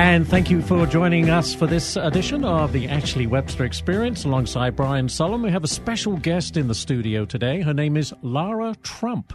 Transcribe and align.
And 0.00 0.26
thank 0.26 0.50
you 0.50 0.62
for 0.62 0.86
joining 0.86 1.28
us 1.28 1.54
for 1.54 1.66
this 1.66 1.94
edition 1.94 2.42
of 2.42 2.72
the 2.72 2.88
Ashley 2.88 3.26
Webster 3.26 3.66
Experience 3.66 4.24
alongside 4.24 4.74
Brian 4.74 5.10
Solomon. 5.10 5.42
We 5.42 5.50
have 5.50 5.62
a 5.62 5.68
special 5.68 6.16
guest 6.16 6.56
in 6.56 6.68
the 6.68 6.74
studio 6.74 7.26
today. 7.26 7.60
Her 7.60 7.74
name 7.74 7.98
is 7.98 8.14
Lara 8.22 8.74
Trump. 8.82 9.34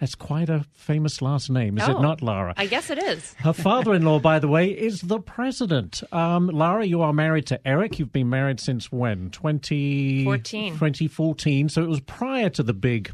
That's 0.00 0.14
quite 0.14 0.50
a 0.50 0.66
famous 0.74 1.22
last 1.22 1.48
name, 1.48 1.78
is 1.78 1.88
oh, 1.88 1.96
it 1.96 2.02
not, 2.02 2.20
Lara? 2.20 2.52
I 2.58 2.66
guess 2.66 2.90
it 2.90 3.02
is. 3.02 3.32
Her 3.38 3.52
father 3.54 3.94
in 3.94 4.04
law, 4.04 4.18
by 4.18 4.38
the 4.38 4.48
way, 4.48 4.68
is 4.68 5.00
the 5.00 5.18
president. 5.18 6.02
Um, 6.12 6.48
Lara, 6.48 6.84
you 6.84 7.00
are 7.00 7.14
married 7.14 7.46
to 7.46 7.66
Eric. 7.66 7.98
You've 7.98 8.12
been 8.12 8.28
married 8.28 8.60
since 8.60 8.92
when? 8.92 9.30
2014. 9.30 10.74
2014. 10.74 11.70
So 11.70 11.82
it 11.82 11.88
was 11.88 12.00
prior 12.00 12.50
to 12.50 12.62
the 12.62 12.74
big 12.74 13.10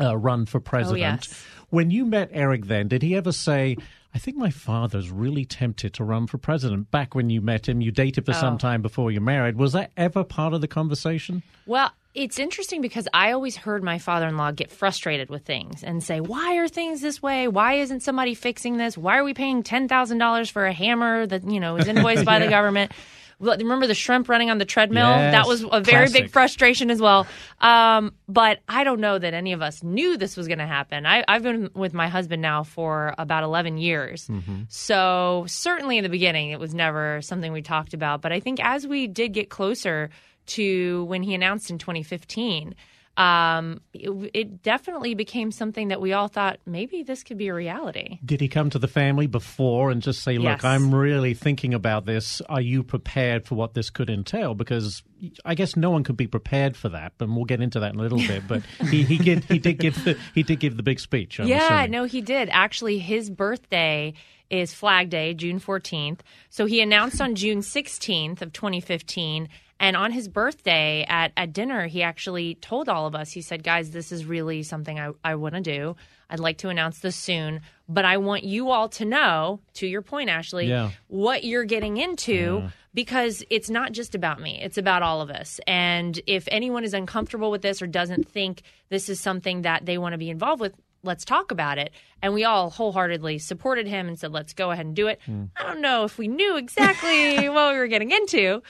uh, 0.00 0.16
run 0.16 0.46
for 0.46 0.60
president. 0.60 0.98
Oh, 0.98 1.28
yes. 1.28 1.44
When 1.68 1.90
you 1.90 2.06
met 2.06 2.30
Eric 2.32 2.64
then, 2.66 2.88
did 2.88 3.02
he 3.02 3.14
ever 3.16 3.32
say, 3.32 3.76
I 4.16 4.18
think 4.18 4.38
my 4.38 4.48
father's 4.48 5.10
really 5.10 5.44
tempted 5.44 5.92
to 5.92 6.02
run 6.02 6.26
for 6.26 6.38
president. 6.38 6.90
Back 6.90 7.14
when 7.14 7.28
you 7.28 7.42
met 7.42 7.68
him, 7.68 7.82
you 7.82 7.90
dated 7.90 8.24
for 8.24 8.32
Oh. 8.32 8.40
some 8.40 8.56
time 8.56 8.80
before 8.80 9.10
you 9.10 9.20
married. 9.20 9.58
Was 9.58 9.74
that 9.74 9.90
ever 9.94 10.24
part 10.24 10.54
of 10.54 10.62
the 10.62 10.66
conversation? 10.68 11.42
Well, 11.66 11.92
it's 12.14 12.38
interesting 12.38 12.80
because 12.80 13.06
I 13.12 13.32
always 13.32 13.56
heard 13.56 13.84
my 13.84 13.98
father 13.98 14.26
in 14.26 14.38
law 14.38 14.52
get 14.52 14.70
frustrated 14.70 15.28
with 15.28 15.44
things 15.44 15.84
and 15.84 16.02
say, 16.02 16.20
Why 16.20 16.56
are 16.56 16.66
things 16.66 17.02
this 17.02 17.20
way? 17.20 17.46
Why 17.46 17.74
isn't 17.74 18.00
somebody 18.00 18.32
fixing 18.34 18.78
this? 18.78 18.96
Why 18.96 19.18
are 19.18 19.24
we 19.24 19.34
paying 19.34 19.62
$10,000 19.62 20.50
for 20.50 20.64
a 20.64 20.72
hammer 20.72 21.26
that, 21.26 21.44
you 21.46 21.60
know, 21.60 21.76
is 21.76 21.86
invoiced 21.86 22.24
by 22.24 22.38
the 22.38 22.48
government? 22.56 22.92
Remember 23.38 23.86
the 23.86 23.94
shrimp 23.94 24.28
running 24.28 24.50
on 24.50 24.58
the 24.58 24.64
treadmill? 24.64 25.08
Yes, 25.08 25.32
that 25.32 25.46
was 25.46 25.62
a 25.62 25.80
very 25.80 26.06
classic. 26.06 26.22
big 26.22 26.30
frustration 26.30 26.90
as 26.90 27.00
well. 27.00 27.26
Um, 27.60 28.14
but 28.28 28.60
I 28.68 28.82
don't 28.82 29.00
know 29.00 29.18
that 29.18 29.34
any 29.34 29.52
of 29.52 29.60
us 29.60 29.82
knew 29.82 30.16
this 30.16 30.36
was 30.36 30.46
going 30.46 30.58
to 30.58 30.66
happen. 30.66 31.04
I, 31.04 31.22
I've 31.28 31.42
been 31.42 31.68
with 31.74 31.92
my 31.92 32.08
husband 32.08 32.40
now 32.40 32.62
for 32.62 33.14
about 33.18 33.44
11 33.44 33.76
years. 33.78 34.28
So, 34.68 35.44
certainly 35.48 35.98
in 35.98 36.02
the 36.02 36.08
beginning, 36.08 36.50
it 36.50 36.58
was 36.58 36.74
never 36.74 37.20
something 37.22 37.52
we 37.52 37.62
talked 37.62 37.92
about. 37.92 38.22
But 38.22 38.32
I 38.32 38.40
think 38.40 38.58
as 38.64 38.86
we 38.86 39.06
did 39.06 39.32
get 39.32 39.50
closer 39.50 40.10
to 40.46 41.04
when 41.04 41.22
he 41.22 41.34
announced 41.34 41.70
in 41.70 41.78
2015, 41.78 42.74
um, 43.16 43.80
it, 43.94 44.30
it 44.34 44.62
definitely 44.62 45.14
became 45.14 45.50
something 45.50 45.88
that 45.88 46.00
we 46.00 46.12
all 46.12 46.28
thought 46.28 46.58
maybe 46.66 47.02
this 47.02 47.22
could 47.22 47.38
be 47.38 47.48
a 47.48 47.54
reality. 47.54 48.18
Did 48.24 48.42
he 48.42 48.48
come 48.48 48.68
to 48.70 48.78
the 48.78 48.88
family 48.88 49.26
before 49.26 49.90
and 49.90 50.02
just 50.02 50.22
say, 50.22 50.36
Look, 50.36 50.44
Yes. 50.62 50.64
I'm 50.64 50.94
really 50.94 51.32
thinking 51.32 51.72
about 51.72 52.04
this. 52.04 52.42
Are 52.42 52.60
you 52.60 52.82
prepared 52.82 53.46
for 53.46 53.54
what 53.54 53.74
this 53.74 53.88
could 53.88 54.10
entail? 54.10 54.54
Because 54.54 55.02
I 55.44 55.54
guess 55.54 55.76
no 55.76 55.90
one 55.90 56.04
could 56.04 56.16
be 56.16 56.26
prepared 56.26 56.76
for 56.76 56.90
that, 56.90 57.14
but 57.16 57.28
we'll 57.30 57.46
get 57.46 57.62
into 57.62 57.80
that 57.80 57.94
in 57.94 58.00
a 58.00 58.02
little 58.02 58.18
bit. 58.18 58.46
But 58.46 58.62
he, 58.90 59.02
he, 59.02 59.16
did, 59.16 59.44
he, 59.44 59.58
did 59.58 59.78
give 59.78 60.04
the, 60.04 60.18
he 60.34 60.42
did 60.42 60.60
give 60.60 60.76
the 60.76 60.82
big 60.82 61.00
speech. 61.00 61.40
I'm 61.40 61.46
yeah, 61.46 61.66
assuming. 61.66 61.90
no, 61.92 62.04
he 62.04 62.20
did. 62.20 62.50
Actually, 62.52 62.98
his 62.98 63.30
birthday 63.30 64.12
is 64.50 64.74
Flag 64.74 65.10
Day, 65.10 65.34
June 65.34 65.58
14th. 65.58 66.20
So 66.50 66.66
he 66.66 66.80
announced 66.80 67.20
on 67.20 67.34
June 67.34 67.60
16th 67.60 68.42
of 68.42 68.52
2015. 68.52 69.48
And 69.78 69.96
on 69.96 70.10
his 70.10 70.26
birthday 70.28 71.04
at, 71.08 71.32
at 71.36 71.52
dinner, 71.52 71.86
he 71.86 72.02
actually 72.02 72.54
told 72.56 72.88
all 72.88 73.06
of 73.06 73.14
us, 73.14 73.30
he 73.30 73.42
said, 73.42 73.62
guys, 73.62 73.90
this 73.90 74.10
is 74.10 74.24
really 74.24 74.62
something 74.62 74.98
I, 74.98 75.10
I 75.22 75.34
want 75.34 75.54
to 75.54 75.60
do. 75.60 75.96
I'd 76.30 76.40
like 76.40 76.58
to 76.58 76.70
announce 76.70 77.00
this 77.00 77.14
soon, 77.14 77.60
but 77.88 78.04
I 78.04 78.16
want 78.16 78.42
you 78.44 78.70
all 78.70 78.88
to 78.90 79.04
know, 79.04 79.60
to 79.74 79.86
your 79.86 80.02
point, 80.02 80.28
Ashley, 80.30 80.66
Yeah. 80.66 80.90
what 81.08 81.44
you're 81.44 81.64
getting 81.64 81.98
into 81.98 82.70
because 82.94 83.44
it's 83.50 83.68
not 83.68 83.92
just 83.92 84.14
about 84.14 84.40
me, 84.40 84.58
it's 84.62 84.78
about 84.78 85.02
all 85.02 85.20
of 85.20 85.30
us. 85.30 85.60
And 85.66 86.18
if 86.26 86.48
anyone 86.50 86.82
is 86.82 86.94
uncomfortable 86.94 87.50
with 87.50 87.60
this 87.60 87.82
or 87.82 87.86
doesn't 87.86 88.26
think 88.26 88.62
this 88.88 89.08
is 89.10 89.20
something 89.20 89.62
that 89.62 89.84
they 89.84 89.98
want 89.98 90.14
to 90.14 90.18
be 90.18 90.30
involved 90.30 90.60
with, 90.62 90.72
let's 91.06 91.24
talk 91.24 91.50
about 91.50 91.78
it. 91.78 91.90
And 92.22 92.32
we 92.34 92.44
all 92.44 92.70
wholeheartedly 92.70 93.38
supported 93.38 93.86
him 93.86 94.08
and 94.08 94.18
said, 94.18 94.32
let's 94.32 94.54
go 94.54 94.70
ahead 94.70 94.86
and 94.86 94.96
do 94.96 95.06
it. 95.06 95.20
I 95.28 95.62
don't 95.62 95.80
know 95.82 96.04
if 96.04 96.16
we 96.18 96.28
knew 96.28 96.56
exactly 96.56 97.48
what 97.48 97.72
we 97.72 97.78
were 97.78 97.86
getting 97.88 98.10
into. 98.10 98.62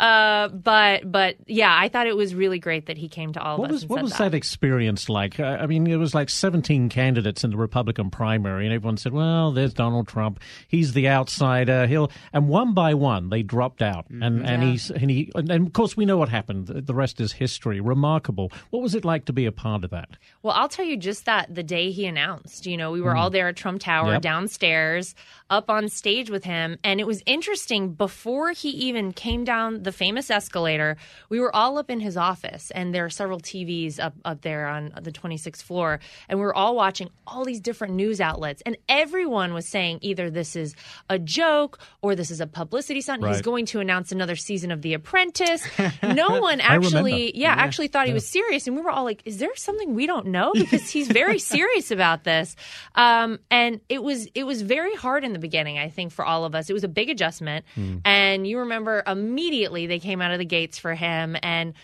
Uh, 0.00 0.48
but 0.48 1.10
but 1.10 1.36
yeah, 1.46 1.74
I 1.78 1.88
thought 1.88 2.06
it 2.06 2.16
was 2.16 2.34
really 2.34 2.58
great 2.58 2.86
that 2.86 2.96
he 2.98 3.08
came 3.08 3.32
to 3.34 3.42
all 3.42 3.54
of 3.54 3.60
What 3.60 3.68
us. 3.70 3.72
was 3.74 3.82
and 3.84 3.90
what 3.90 3.96
said 3.98 4.02
was 4.02 4.12
that. 4.12 4.18
that 4.30 4.34
experience 4.34 5.08
like? 5.08 5.38
I 5.38 5.66
mean, 5.66 5.86
it 5.86 5.96
was 5.96 6.14
like 6.14 6.30
17 6.30 6.88
candidates 6.88 7.44
in 7.44 7.50
the 7.50 7.56
Republican 7.56 8.10
primary, 8.10 8.64
and 8.66 8.74
everyone 8.74 8.96
said, 8.96 9.12
"Well, 9.12 9.52
there's 9.52 9.72
Donald 9.72 10.08
Trump. 10.08 10.40
He's 10.66 10.94
the 10.94 11.08
outsider. 11.08 11.86
He'll." 11.86 12.10
And 12.32 12.48
one 12.48 12.74
by 12.74 12.94
one, 12.94 13.28
they 13.28 13.42
dropped 13.42 13.82
out, 13.82 14.06
and 14.10 14.22
and 14.44 14.62
Yeah. 14.62 14.70
he's 14.70 14.90
and 14.90 15.10
he 15.10 15.30
and, 15.36 15.50
and 15.50 15.66
of 15.68 15.72
course 15.74 15.96
we 15.96 16.04
know 16.06 16.16
what 16.16 16.28
happened. 16.30 16.66
The 16.66 16.80
the 16.80 16.94
rest 16.94 17.20
is 17.20 17.32
history. 17.34 17.80
Remarkable. 17.80 18.50
What 18.70 18.82
was 18.82 18.94
it 18.96 19.04
like 19.04 19.26
to 19.26 19.32
be 19.32 19.46
a 19.46 19.52
part 19.52 19.84
of 19.84 19.90
that? 19.90 20.08
Well, 20.42 20.54
I'll 20.56 20.68
tell 20.68 20.84
you 20.84 20.96
just 20.96 21.24
that 21.26 21.54
the 21.54 21.62
day 21.62 21.83
he 21.90 22.06
announced, 22.06 22.66
you 22.66 22.76
know, 22.76 22.90
we 22.90 23.00
were 23.00 23.12
hmm. 23.12 23.18
all 23.18 23.30
there 23.30 23.48
at 23.48 23.56
Trump 23.56 23.80
Tower 23.80 24.12
Yep. 24.12 24.22
downstairs, 24.22 25.14
up 25.50 25.70
on 25.70 25.88
stage 25.88 26.30
with 26.30 26.44
him. 26.44 26.78
And 26.82 27.00
it 27.00 27.06
was 27.06 27.22
interesting. 27.26 27.92
Before 27.92 28.52
he 28.52 28.70
even 28.70 29.12
came 29.12 29.44
down 29.44 29.82
the 29.82 29.92
famous 29.92 30.30
escalator, 30.30 30.96
we 31.28 31.40
were 31.40 31.54
all 31.54 31.78
up 31.78 31.90
in 31.90 32.00
his 32.00 32.16
office, 32.16 32.70
and 32.70 32.94
there 32.94 33.04
are 33.04 33.10
several 33.10 33.40
TVs 33.40 33.98
up, 34.00 34.14
up 34.24 34.42
there 34.42 34.66
on 34.66 34.92
the 35.00 35.12
26th 35.12 35.62
floor. 35.62 36.00
And 36.28 36.38
we 36.38 36.44
were 36.44 36.54
all 36.54 36.74
watching 36.74 37.10
all 37.26 37.44
these 37.44 37.60
different 37.60 37.94
news 37.94 38.20
outlets. 38.20 38.62
And 38.64 38.76
everyone 38.88 39.54
was 39.54 39.66
saying 39.66 39.98
either 40.02 40.30
this 40.30 40.56
is 40.56 40.74
a 41.10 41.18
joke 41.18 41.78
or 42.02 42.14
this 42.14 42.30
is 42.30 42.40
a 42.40 42.46
publicity 42.46 43.00
stunt. 43.00 43.26
He's 43.26 43.42
going 43.42 43.66
to 43.66 43.80
announce 43.80 44.12
another 44.12 44.36
season 44.36 44.70
of 44.70 44.82
The 44.82 44.94
Apprentice. 44.94 45.66
No 46.02 46.40
one 46.40 46.60
actually, 46.60 47.36
yeah, 47.36 47.54
actually 47.56 47.88
thought 47.88 48.06
he 48.06 48.12
was 48.12 48.26
serious, 48.26 48.66
and 48.66 48.76
we 48.76 48.82
were 48.82 48.90
all 48.90 49.04
like, 49.04 49.22
"Is 49.24 49.38
there 49.38 49.54
something 49.56 49.94
we 49.94 50.06
don't 50.06 50.26
know?" 50.26 50.52
Because 50.64 50.88
he's 50.88 51.08
very 51.08 51.38
serious 51.38 51.73
about 51.90 52.24
this. 52.24 52.56
Um, 52.94 53.38
and 53.50 53.80
it 53.88 54.02
was 54.02 54.26
it 54.34 54.44
was 54.44 54.62
very 54.62 54.94
hard 54.94 55.24
in 55.24 55.32
the 55.32 55.38
beginning. 55.38 55.78
I 55.78 55.88
think 55.88 56.12
for 56.12 56.24
all 56.24 56.44
of 56.44 56.54
us, 56.54 56.70
it 56.70 56.72
was 56.72 56.84
a 56.84 56.88
big 56.88 57.10
adjustment. 57.10 57.64
Hmm. 57.74 57.98
And 58.04 58.46
you 58.46 58.58
remember 58.60 59.02
immediately 59.06 59.86
they 59.86 59.98
came 59.98 60.20
out 60.20 60.32
of 60.32 60.38
the 60.38 60.44
gates 60.44 60.78
for 60.78 60.94
him, 60.94 61.36
and 61.42 61.74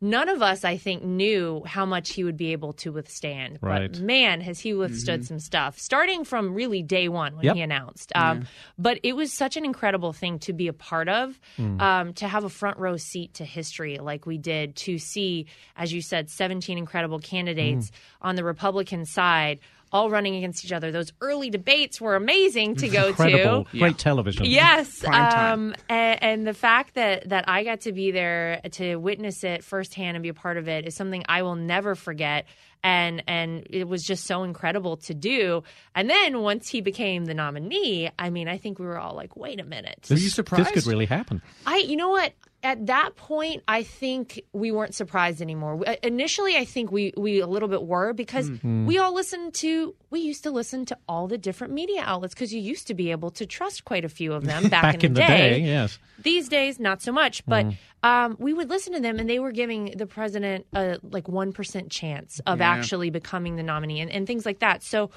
none 0.00 0.28
of 0.28 0.42
us, 0.42 0.64
I 0.64 0.76
think, 0.76 1.02
knew 1.02 1.62
how 1.66 1.84
much 1.84 2.10
he 2.10 2.22
would 2.24 2.36
be 2.36 2.52
able 2.52 2.72
to 2.74 2.92
withstand. 2.92 3.58
Right. 3.60 3.90
But 3.92 4.00
man, 4.00 4.40
has 4.42 4.60
he 4.60 4.72
withstood 4.74 5.24
some 5.26 5.38
stuff, 5.40 5.78
starting 5.78 6.24
from 6.24 6.54
really 6.54 6.82
day 6.82 7.08
one 7.08 7.34
when 7.36 7.44
Yep. 7.46 7.56
he 7.56 7.62
announced. 7.62 8.12
Um, 8.14 8.46
But 8.78 9.00
it 9.02 9.14
was 9.16 9.32
such 9.32 9.56
an 9.56 9.64
incredible 9.64 10.12
thing 10.12 10.38
to 10.40 10.52
be 10.52 10.68
a 10.68 10.72
part 10.72 11.08
of, 11.08 11.38
um, 11.58 12.12
to 12.14 12.28
have 12.28 12.44
a 12.44 12.48
front 12.48 12.78
row 12.78 12.96
seat 12.96 13.34
to 13.34 13.44
history 13.44 13.98
like 13.98 14.24
we 14.26 14.38
did, 14.38 14.76
to 14.76 14.98
see, 14.98 15.46
as 15.76 15.92
you 15.92 16.00
said, 16.00 16.30
17 16.30 16.78
incredible 16.78 17.18
candidates 17.18 17.90
on 18.22 18.36
the 18.36 18.44
Republican 18.44 19.04
side. 19.04 19.58
All 19.92 20.10
running 20.10 20.36
against 20.36 20.64
each 20.64 20.72
other. 20.72 20.92
Those 20.92 21.12
early 21.20 21.50
debates 21.50 22.00
were 22.00 22.14
amazing 22.14 22.76
to 22.76 22.88
go 22.88 23.08
Incredible. 23.08 23.64
to. 23.64 23.78
Great 23.78 23.98
television. 23.98 24.44
Yes, 24.44 25.02
um, 25.04 25.74
and, 25.88 26.22
and 26.22 26.46
the 26.46 26.54
fact 26.54 26.94
that 26.94 27.28
that 27.30 27.48
I 27.48 27.64
got 27.64 27.80
to 27.82 27.92
be 27.92 28.10
there 28.10 28.60
to 28.72 28.96
witness 28.96 29.44
it 29.44 29.64
firsthand 29.64 30.16
and 30.16 30.22
be 30.22 30.28
a 30.28 30.34
part 30.34 30.56
of 30.56 30.68
it 30.68 30.86
is 30.86 30.94
something 30.94 31.24
I 31.28 31.42
will 31.42 31.56
never 31.56 31.94
forget. 31.94 32.46
And 32.84 33.22
and 33.26 33.66
it 33.70 33.88
was 33.88 34.02
just 34.04 34.24
so 34.26 34.44
incredible 34.44 34.96
to 34.98 35.14
do. 35.14 35.62
And 35.94 36.08
then 36.08 36.40
once 36.42 36.68
he 36.68 36.80
became 36.80 37.24
the 37.24 37.34
nominee, 37.34 38.10
I 38.18 38.30
mean, 38.30 38.46
I 38.48 38.56
think 38.58 38.78
we 38.78 38.86
were 38.86 38.98
all 38.98 39.14
like, 39.14 39.36
"Wait 39.36 39.58
a 39.60 39.64
minute!" 39.64 40.06
This, 40.08 40.22
you 40.22 40.28
surprised? 40.28 40.66
This 40.66 40.84
could 40.84 40.86
really 40.90 41.06
happen. 41.06 41.42
I, 41.66 41.78
you 41.78 41.96
know 41.96 42.10
what? 42.10 42.32
At 42.62 42.86
that 42.86 43.14
point, 43.14 43.62
I 43.68 43.84
think 43.84 44.40
we 44.52 44.72
weren't 44.72 44.94
surprised 44.94 45.40
anymore. 45.40 45.80
Uh, 45.86 45.94
Initially, 46.02 46.56
I 46.56 46.64
think 46.64 46.90
we 46.92 47.12
we 47.16 47.40
a 47.40 47.46
little 47.46 47.68
bit 47.68 47.82
were 47.82 48.12
because 48.12 48.48
Mm-hmm. 48.50 48.86
we 48.86 48.98
all 48.98 49.14
listened 49.14 49.54
to 49.54 49.94
we 50.10 50.20
used 50.20 50.42
to 50.44 50.50
listen 50.50 50.84
to 50.86 50.96
all 51.08 51.26
the 51.28 51.38
different 51.38 51.72
media 51.72 52.02
outlets 52.04 52.34
because 52.34 52.52
you 52.52 52.60
used 52.60 52.86
to 52.88 52.94
be 52.94 53.10
able 53.10 53.30
to 53.32 53.46
trust 53.46 53.84
quite 53.84 54.04
a 54.04 54.08
few 54.08 54.32
of 54.32 54.44
them 54.44 54.62
back, 54.68 54.82
Back 54.82 55.04
in 55.04 55.14
the 55.14 55.20
day, 55.20 55.60
yes. 55.60 55.98
These 56.18 56.48
days, 56.48 56.78
not 56.80 57.00
so 57.02 57.12
much, 57.12 57.44
but 57.46 57.66
Mm. 57.66 57.76
um, 58.02 58.36
we 58.38 58.52
would 58.52 58.68
listen 58.68 58.92
to 58.94 59.00
them, 59.00 59.18
and 59.18 59.28
they 59.30 59.38
were 59.38 59.52
giving 59.52 59.92
the 59.96 60.06
president 60.06 60.66
a 60.74 60.98
like 61.02 61.28
one 61.28 61.52
percent 61.52 61.90
chance 61.90 62.40
of 62.46 62.58
Yeah. 62.58 62.70
actually 62.70 63.10
becoming 63.10 63.56
the 63.56 63.62
nominee, 63.62 64.00
and, 64.00 64.10
and 64.10 64.26
things 64.26 64.44
like 64.44 64.58
that. 64.60 64.82
So, 64.82 65.10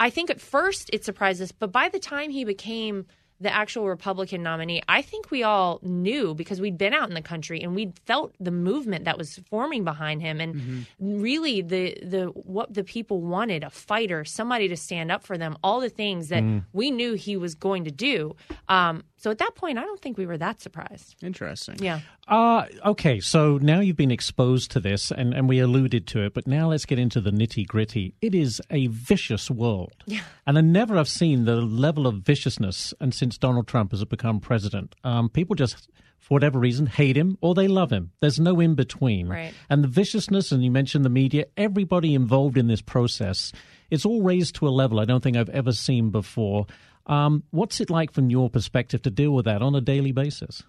I 0.00 0.10
think 0.10 0.30
at 0.30 0.40
first 0.40 0.90
it 0.92 1.04
surprised 1.04 1.40
us, 1.42 1.52
but 1.52 1.72
by 1.72 1.88
the 1.88 1.98
time 1.98 2.30
he 2.30 2.44
became 2.44 3.06
the 3.40 3.54
actual 3.54 3.86
Republican 3.86 4.42
nominee, 4.42 4.82
I 4.88 5.00
think 5.00 5.30
we 5.30 5.44
all 5.44 5.78
knew 5.82 6.34
because 6.34 6.60
we'd 6.60 6.76
been 6.76 6.92
out 6.92 7.08
in 7.08 7.14
the 7.14 7.22
country 7.22 7.60
and 7.62 7.72
we'd 7.72 7.96
felt 8.04 8.34
the 8.40 8.50
movement 8.50 9.04
that 9.04 9.16
was 9.16 9.38
forming 9.48 9.84
behind 9.84 10.22
him, 10.22 10.40
and 10.40 10.86
really 10.98 11.62
the 11.62 11.96
the 12.02 12.26
what 12.34 12.74
the 12.74 12.82
people 12.82 13.20
wanted 13.20 13.62
a 13.62 13.70
fighter, 13.70 14.24
somebody 14.24 14.66
to 14.68 14.76
stand 14.76 15.12
up 15.12 15.22
for 15.24 15.38
them, 15.38 15.56
all 15.62 15.78
the 15.80 15.88
things 15.88 16.28
that 16.30 16.42
we 16.72 16.90
knew 16.90 17.14
he 17.14 17.36
was 17.36 17.54
going 17.54 17.84
to 17.84 17.92
do. 17.92 18.34
Um, 18.68 19.04
so 19.18 19.32
at 19.32 19.38
that 19.38 19.56
point, 19.56 19.78
I 19.78 19.82
don't 19.82 20.00
think 20.00 20.16
we 20.16 20.26
were 20.26 20.38
that 20.38 20.60
surprised. 20.60 21.16
Interesting. 21.22 21.76
Yeah. 21.80 22.00
Uh, 22.28 22.66
okay, 22.84 23.18
so 23.18 23.58
now 23.58 23.80
you've 23.80 23.96
been 23.96 24.12
exposed 24.12 24.70
to 24.70 24.80
this, 24.80 25.10
and, 25.10 25.34
and 25.34 25.48
we 25.48 25.58
alluded 25.58 26.06
to 26.08 26.24
it, 26.24 26.34
but 26.34 26.46
now 26.46 26.68
let's 26.68 26.86
get 26.86 27.00
into 27.00 27.20
the 27.20 27.32
nitty 27.32 27.66
gritty. 27.66 28.14
It 28.22 28.34
is 28.34 28.62
a 28.70 28.86
vicious 28.86 29.50
world. 29.50 29.92
Yeah. 30.06 30.20
And 30.46 30.56
I 30.56 30.60
never 30.60 30.94
have 30.96 31.08
seen 31.08 31.46
the 31.46 31.56
level 31.56 32.06
of 32.06 32.16
viciousness, 32.16 32.94
and 33.00 33.12
since 33.12 33.36
Donald 33.36 33.66
Trump 33.66 33.90
has 33.90 34.04
become 34.04 34.38
president, 34.38 34.94
um, 35.02 35.28
people 35.28 35.56
just, 35.56 35.88
for 36.18 36.34
whatever 36.34 36.60
reason, 36.60 36.86
hate 36.86 37.16
him 37.16 37.38
or 37.40 37.54
they 37.54 37.66
love 37.66 37.90
him. 37.90 38.12
There's 38.20 38.38
no 38.38 38.60
in 38.60 38.76
between. 38.76 39.28
Right. 39.28 39.52
And 39.68 39.82
the 39.82 39.88
viciousness, 39.88 40.52
and 40.52 40.62
you 40.62 40.70
mentioned 40.70 41.04
the 41.04 41.10
media, 41.10 41.46
everybody 41.56 42.14
involved 42.14 42.56
in 42.56 42.68
this 42.68 42.82
process, 42.82 43.52
it's 43.90 44.04
all 44.04 44.22
raised 44.22 44.54
to 44.56 44.68
a 44.68 44.70
level 44.70 45.00
I 45.00 45.06
don't 45.06 45.22
think 45.22 45.36
I've 45.36 45.48
ever 45.48 45.72
seen 45.72 46.10
before. 46.10 46.66
Um, 47.08 47.42
what's 47.50 47.80
it 47.80 47.90
like 47.90 48.12
from 48.12 48.30
your 48.30 48.50
perspective 48.50 49.02
to 49.02 49.10
deal 49.10 49.32
with 49.32 49.46
that 49.46 49.62
on 49.62 49.74
a 49.74 49.80
daily 49.80 50.12
basis? 50.12 50.62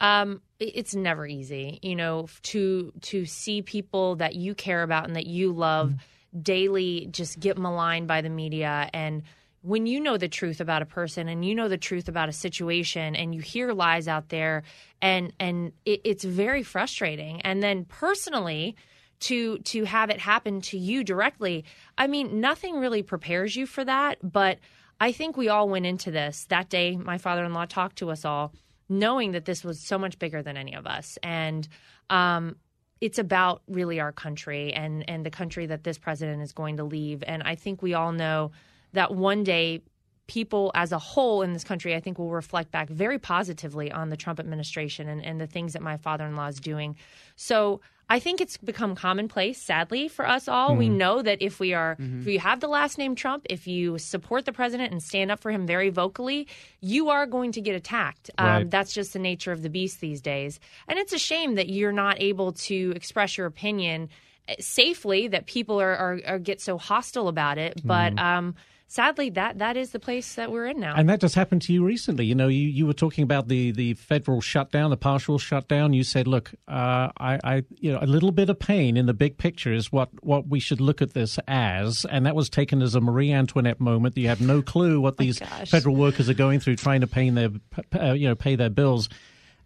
Um, 0.00 0.42
it's 0.58 0.94
never 0.94 1.26
easy, 1.26 1.78
you 1.82 1.96
know, 1.96 2.28
to 2.42 2.92
to 3.02 3.24
see 3.24 3.62
people 3.62 4.16
that 4.16 4.34
you 4.34 4.54
care 4.54 4.82
about 4.82 5.06
and 5.06 5.16
that 5.16 5.26
you 5.26 5.52
love 5.52 5.90
mm. 5.90 6.42
daily 6.42 7.08
just 7.10 7.40
get 7.40 7.56
maligned 7.56 8.06
by 8.06 8.20
the 8.20 8.28
media 8.28 8.90
and 8.92 9.22
when 9.66 9.84
you 9.84 9.98
know 9.98 10.16
the 10.16 10.28
truth 10.28 10.60
about 10.60 10.80
a 10.80 10.86
person 10.86 11.28
and 11.28 11.44
you 11.44 11.52
know 11.52 11.68
the 11.68 11.76
truth 11.76 12.08
about 12.08 12.28
a 12.28 12.32
situation 12.32 13.16
and 13.16 13.34
you 13.34 13.40
hear 13.40 13.72
lies 13.72 14.06
out 14.06 14.28
there 14.28 14.62
and 15.02 15.32
and 15.40 15.72
it, 15.84 16.00
it's 16.04 16.22
very 16.22 16.62
frustrating 16.62 17.40
and 17.40 17.62
then 17.64 17.84
personally 17.84 18.76
to 19.18 19.58
to 19.60 19.84
have 19.84 20.08
it 20.08 20.20
happen 20.20 20.60
to 20.60 20.78
you 20.78 21.02
directly 21.02 21.64
i 21.98 22.06
mean 22.06 22.40
nothing 22.40 22.76
really 22.76 23.02
prepares 23.02 23.56
you 23.56 23.66
for 23.66 23.84
that 23.84 24.18
but 24.22 24.58
i 25.00 25.12
think 25.12 25.36
we 25.36 25.48
all 25.48 25.68
went 25.68 25.86
into 25.86 26.10
this 26.10 26.44
that 26.46 26.68
day 26.68 26.96
my 26.96 27.18
father-in-law 27.18 27.66
talked 27.66 27.96
to 27.96 28.10
us 28.10 28.24
all 28.24 28.52
knowing 28.88 29.32
that 29.32 29.44
this 29.44 29.64
was 29.64 29.80
so 29.80 29.98
much 29.98 30.18
bigger 30.18 30.42
than 30.42 30.56
any 30.56 30.74
of 30.74 30.86
us 30.86 31.18
and 31.22 31.68
um, 32.08 32.56
it's 33.00 33.18
about 33.18 33.62
really 33.68 34.00
our 34.00 34.12
country 34.12 34.72
and 34.72 35.08
and 35.08 35.26
the 35.26 35.30
country 35.30 35.66
that 35.66 35.84
this 35.84 35.98
president 35.98 36.42
is 36.42 36.52
going 36.52 36.76
to 36.76 36.84
leave 36.84 37.22
and 37.26 37.42
i 37.42 37.54
think 37.54 37.82
we 37.82 37.94
all 37.94 38.12
know 38.12 38.50
that 38.92 39.14
one 39.14 39.44
day 39.44 39.82
people 40.26 40.72
as 40.74 40.92
a 40.92 40.98
whole 40.98 41.42
in 41.42 41.52
this 41.52 41.64
country, 41.64 41.94
I 41.94 42.00
think, 42.00 42.18
will 42.18 42.30
reflect 42.30 42.70
back 42.70 42.88
very 42.88 43.18
positively 43.18 43.92
on 43.92 44.10
the 44.10 44.16
Trump 44.16 44.40
administration 44.40 45.08
and, 45.08 45.24
and 45.24 45.40
the 45.40 45.46
things 45.46 45.72
that 45.74 45.82
my 45.82 45.96
father 45.96 46.26
in 46.26 46.36
law 46.36 46.46
is 46.46 46.58
doing. 46.58 46.96
So 47.36 47.80
I 48.08 48.20
think 48.20 48.40
it's 48.40 48.56
become 48.56 48.94
commonplace, 48.94 49.60
sadly, 49.60 50.06
for 50.06 50.26
us 50.28 50.46
all. 50.46 50.70
Mm-hmm. 50.70 50.78
We 50.78 50.88
know 50.88 51.22
that 51.22 51.42
if 51.42 51.58
we 51.58 51.74
are, 51.74 51.96
mm-hmm. 51.96 52.20
if 52.20 52.26
you 52.28 52.38
have 52.38 52.60
the 52.60 52.68
last 52.68 52.98
name 52.98 53.16
Trump, 53.16 53.46
if 53.50 53.66
you 53.66 53.98
support 53.98 54.44
the 54.44 54.52
president 54.52 54.92
and 54.92 55.02
stand 55.02 55.32
up 55.32 55.40
for 55.40 55.50
him 55.50 55.66
very 55.66 55.90
vocally, 55.90 56.46
you 56.80 57.08
are 57.08 57.26
going 57.26 57.50
to 57.52 57.60
get 57.60 57.74
attacked. 57.74 58.30
Um, 58.38 58.46
right. 58.46 58.62
Um, 58.62 58.70
that's 58.70 58.92
just 58.92 59.12
the 59.12 59.18
nature 59.18 59.50
of 59.50 59.62
the 59.62 59.70
beast 59.70 60.00
these 60.00 60.20
days. 60.20 60.60
And 60.86 60.98
it's 61.00 61.12
a 61.12 61.18
shame 61.18 61.56
that 61.56 61.68
you're 61.68 61.90
not 61.90 62.20
able 62.20 62.52
to 62.52 62.92
express 62.94 63.36
your 63.36 63.46
opinion 63.46 64.08
eh, 64.46 64.54
safely, 64.60 65.26
that 65.28 65.46
people 65.46 65.80
are, 65.80 65.96
are, 65.96 66.20
are 66.26 66.38
get 66.38 66.60
so 66.60 66.78
hostile 66.78 67.26
about 67.26 67.58
it. 67.58 67.80
But, 67.84 68.14
mm-hmm. 68.14 68.24
um, 68.24 68.54
sadly, 68.88 69.30
that 69.30 69.58
that 69.58 69.76
is 69.76 69.90
the 69.90 69.98
place 69.98 70.34
that 70.34 70.50
we're 70.50 70.66
in 70.66 70.80
now. 70.80 70.94
And 70.96 71.08
that 71.08 71.20
just 71.20 71.34
happened 71.34 71.62
to 71.62 71.72
you 71.72 71.84
recently. 71.84 72.24
You 72.26 72.34
know, 72.34 72.48
you, 72.48 72.68
you 72.68 72.86
were 72.86 72.92
talking 72.92 73.22
about 73.24 73.48
the, 73.48 73.72
the 73.72 73.94
federal 73.94 74.40
shutdown, 74.40 74.90
the 74.90 74.96
partial 74.96 75.38
shutdown. 75.38 75.92
You 75.92 76.04
said, 76.04 76.26
look, 76.26 76.52
uh, 76.68 77.10
I, 77.18 77.38
I, 77.42 77.64
you 77.78 77.92
know, 77.92 77.98
a 78.00 78.06
little 78.06 78.32
bit 78.32 78.48
of 78.48 78.58
pain 78.58 78.96
in 78.96 79.06
the 79.06 79.14
big 79.14 79.38
picture 79.38 79.72
is 79.72 79.92
what, 79.92 80.10
what 80.22 80.48
we 80.48 80.60
should 80.60 80.80
look 80.80 81.02
at 81.02 81.14
this 81.14 81.38
as. 81.48 82.06
And 82.10 82.26
that 82.26 82.34
was 82.34 82.48
taken 82.48 82.82
as 82.82 82.94
a 82.94 83.00
Marie 83.00 83.32
Antoinette 83.32 83.80
moment. 83.80 84.16
You 84.16 84.28
have 84.28 84.40
no 84.40 84.62
clue 84.62 85.00
what 85.00 85.18
these 85.18 85.38
federal 85.66 85.96
workers 85.96 86.28
are 86.28 86.34
going 86.34 86.60
through 86.60 86.76
trying 86.76 87.00
to 87.00 87.06
pay 87.06 87.30
their, 87.30 87.50
uh, 87.98 88.12
you 88.12 88.28
know, 88.28 88.34
pay 88.34 88.56
their 88.56 88.70
bills 88.70 89.08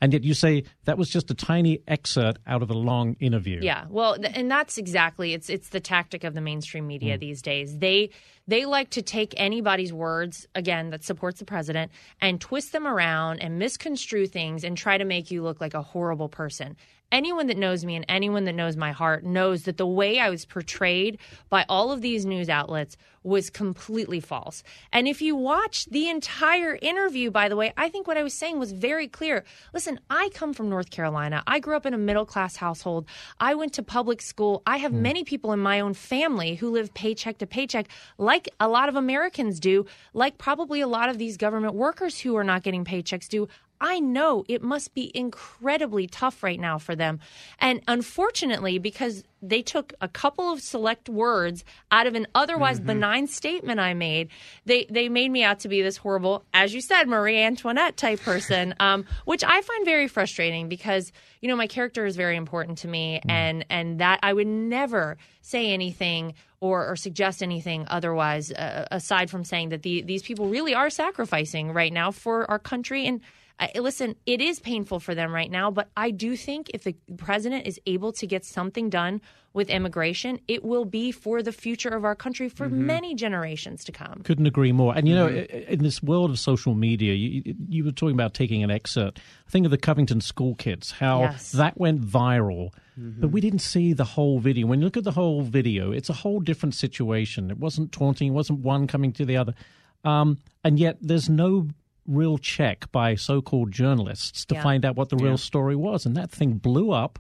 and 0.01 0.13
yet 0.13 0.25
you 0.25 0.35
say 0.35 0.65
that 0.85 0.99
was 0.99 1.11
just 1.11 1.31
a 1.31 1.35
tiny 1.35 1.83
excerpt 1.87 2.41
out 2.47 2.63
of 2.63 2.71
a 2.71 2.75
long 2.75 3.17
interview. 3.21 3.61
Yeah, 3.63 3.87
well, 3.89 4.17
and 4.23 4.51
that's 4.51 4.79
exactly 4.79 5.35
it's 5.35 5.51
it's 5.51 5.69
the 5.69 5.81
tactic 5.81 6.25
of 6.25 6.35
the 6.35 6.41
mainstream 6.41 6.87
media 6.87 7.17
mm. 7.17 7.21
these 7.21 7.43
days. 7.43 7.79
They 7.79 8.11
they 8.47 8.65
like 8.65 8.91
to 8.91 9.03
take 9.03 9.35
anybody's 9.37 9.93
words 9.93 10.47
again 10.55 10.91
that 10.91 11.05
supports 11.05 11.39
the 11.39 11.45
president 11.45 11.93
and 12.21 12.41
twist 12.41 12.73
them 12.73 12.87
around 12.87 13.41
and 13.41 13.59
misconstrue 13.59 14.27
things 14.27 14.65
and 14.65 14.77
try 14.77 14.99
to 14.99 15.05
make 15.05 15.31
you 15.31 15.43
look 15.43 15.61
like 15.61 15.75
a 15.75 15.83
horrible 15.83 16.29
person 16.29 16.77
anyone 17.13 17.47
that 17.49 17.57
knows 17.57 17.85
me 17.85 17.97
and 17.97 18.05
anyone 18.09 18.45
that 18.45 18.55
knows 18.55 18.77
my 18.77 18.93
heart 18.93 19.25
knows 19.25 19.65
that 19.65 19.77
the 19.77 19.87
way 19.87 20.19
I 20.19 20.31
was 20.31 20.45
portrayed 20.45 21.19
by 21.49 21.65
all 21.69 21.93
of 21.93 22.01
these 22.01 22.25
news 22.25 22.49
outlets 22.49 22.97
was 23.23 23.51
completely 23.51 24.21
false. 24.21 24.63
And 24.93 25.07
if 25.07 25.21
you 25.21 25.37
watch 25.37 25.85
the 25.87 26.09
entire 26.09 26.79
interview, 26.81 27.31
by 27.31 27.49
the 27.49 27.57
way, 27.57 27.73
I 27.77 27.91
think 27.91 28.07
what 28.07 28.17
I 28.17 28.23
was 28.23 28.33
saying 28.33 28.59
was 28.59 28.73
very 28.73 29.09
clear. 29.09 29.45
Listen, 29.75 30.01
I 30.09 30.31
come 30.33 30.55
from 30.55 30.71
North 30.71 30.91
Carolina. 30.91 31.43
I 31.47 31.59
grew 31.59 31.77
up 31.77 31.85
in 31.85 31.93
a 31.93 31.99
middle 31.99 32.25
class 32.25 32.57
household. 32.57 33.07
I 33.39 33.55
went 33.55 33.75
to 33.75 33.83
public 33.83 34.23
school. 34.23 34.63
I 34.67 34.79
have 34.79 34.93
mm. 34.93 35.01
many 35.01 35.25
people 35.25 35.53
in 35.53 35.61
my 35.61 35.81
own 35.81 35.93
family 35.93 36.55
who 36.55 36.71
live 36.71 36.95
paycheck 36.95 37.39
to 37.39 37.47
paycheck, 37.47 37.89
like 38.17 38.49
a 38.59 38.69
lot 38.69 38.89
of 38.89 38.97
Americans 38.97 39.61
do, 39.61 39.85
like 40.15 40.39
probably 40.39 40.81
a 40.81 40.89
lot 40.89 41.11
of 41.11 41.19
these 41.19 41.37
government 41.37 41.75
workers 41.75 42.21
who 42.21 42.37
are 42.37 42.45
not 42.45 42.63
getting 42.63 42.85
paychecks 42.85 43.29
do. 43.29 43.49
I 43.81 43.99
know 43.99 44.45
it 44.47 44.63
must 44.63 44.95
be 44.95 45.11
incredibly 45.15 46.07
tough 46.07 46.43
right 46.43 46.61
now 46.61 46.79
for 46.79 46.95
them. 46.95 47.21
And 47.59 47.81
unfortunately, 47.89 48.79
because 48.79 49.25
they 49.41 49.63
took 49.63 49.95
a 50.03 50.09
couple 50.09 50.53
of 50.53 50.61
select 50.61 51.09
words 51.09 51.65
out 51.91 52.07
of 52.07 52.15
an 52.15 52.27
otherwise 52.35 52.77
mm-hmm. 52.77 52.89
benign 52.89 53.27
statement 53.27 53.81
I 53.81 53.95
made, 53.95 54.29
they, 54.67 54.87
they 54.91 55.09
made 55.09 55.31
me 55.31 55.43
out 55.43 55.61
to 55.61 55.69
be 55.69 55.81
this 55.81 55.97
horrible, 55.97 56.45
as 56.53 56.75
you 56.75 56.83
said, 56.83 57.09
Marie 57.09 57.41
Antoinette 57.41 57.97
type 57.97 58.21
person, 58.21 58.75
um, 58.81 59.07
which 59.25 59.43
I 59.43 59.63
find 59.63 59.85
very 59.87 60.09
frustrating 60.09 60.69
because, 60.69 61.11
you 61.41 61.49
know, 61.49 61.57
my 61.57 61.67
character 61.67 62.05
is 62.05 62.17
very 62.17 62.37
important 62.37 62.79
to 62.79 62.89
me 62.89 63.21
mm. 63.25 63.31
and, 63.31 63.65
and 63.71 64.01
that 64.01 64.21
I 64.23 64.35
would 64.35 64.47
never 64.47 65.17
say 65.41 65.73
anything 65.73 66.35
or, 66.61 66.87
or 66.87 66.97
suggest 66.97 67.43
anything 67.43 67.87
otherwise, 67.89 68.53
uh, 68.53 68.87
aside 68.91 69.31
from 69.31 69.45
saying 69.45 69.71
that 69.71 69.83
the, 69.83 70.03
these 70.03 70.23
people 70.23 70.49
really 70.49 70.75
are 70.75 70.91
sacrificing 70.91 71.73
right 71.73 71.93
now 71.93 72.11
for 72.11 72.51
our 72.51 72.59
country 72.59 73.07
and 73.07 73.23
I, 73.61 73.79
listen, 73.79 74.17
it 74.25 74.41
is 74.41 74.59
painful 74.59 75.01
for 75.01 75.15
them 75.15 75.33
right 75.33 75.51
now, 75.51 75.71
but 75.71 75.91
I 75.95 76.11
do 76.11 76.35
think 76.35 76.71
if 76.73 76.85
the 76.85 76.97
president 77.19 77.67
is 77.67 77.79
able 77.85 78.11
to 78.13 78.27
get 78.27 78.47
something 78.47 78.89
done 78.89 79.21
with 79.53 79.69
immigration, 79.69 80.41
it 80.49 80.65
will 80.65 80.87
be 80.87 81.13
for 81.13 81.43
the 81.43 81.53
future 81.53 81.91
of 81.91 82.05
our 82.05 82.15
country 82.15 82.49
for 82.49 82.67
mm-hmm. 82.67 82.87
many 82.87 83.15
generations 83.15 83.85
to 83.85 83.93
come. 83.93 84.23
Couldn't 84.25 84.47
agree 84.47 84.73
more. 84.73 84.97
And 84.97 85.07
you 85.07 85.15
mm-hmm. 85.15 85.35
know, 85.35 85.65
in 85.69 85.83
this 85.83 86.03
world 86.03 86.31
of 86.31 86.39
social 86.39 86.75
media, 86.75 87.13
you, 87.13 87.55
you, 87.69 87.85
were 87.85 87.93
talking 87.93 88.15
about 88.15 88.33
taking 88.33 88.63
an 88.63 88.71
excerpt. 88.71 89.21
Think 89.49 89.67
of 89.67 89.71
the 89.71 89.79
Covington 89.79 90.23
school 90.23 90.55
kids, 90.55 90.93
how 90.93 91.21
yes. 91.21 91.53
that 91.53 91.77
went 91.79 92.01
viral. 92.01 92.73
Mm-hmm. 92.99 93.21
But 93.21 93.29
we 93.29 93.43
didn't 93.43 93.59
see 93.59 93.93
the 93.93 94.05
whole 94.05 94.41
video. 94.41 94.67
When 94.69 94.81
you 94.81 94.87
look 94.87 94.97
at 94.97 95.05
the 95.05 95.13
whole 95.13 95.43
video, 95.43 95.93
it's 95.93 96.09
a 96.09 96.15
whole 96.15 96.41
different 96.41 96.75
situation. 96.75 97.51
It 97.51 97.59
wasn't 97.59 97.93
taunting, 97.93 98.29
it 98.29 98.35
wasn't 98.35 98.61
one 98.61 98.87
coming 98.87 99.13
to 99.15 99.27
the 99.27 99.37
other. 99.37 99.55
Um, 100.03 100.39
and 100.65 100.79
yet 100.79 100.97
there's 101.03 101.29
no 101.29 101.69
real 102.11 102.39
check 102.39 102.91
by 102.93 103.15
so-called 103.15 103.71
journalists 103.71 104.45
to 104.47 104.55
yeah. 104.55 104.63
find 104.63 104.85
out 104.85 104.97
what 104.97 105.09
the 105.09 105.17
real 105.17 105.39
story 105.39 105.77
was, 105.77 106.07
and 106.07 106.17
that 106.17 106.31
thing 106.31 106.55
blew 106.55 106.91
up. 106.91 107.19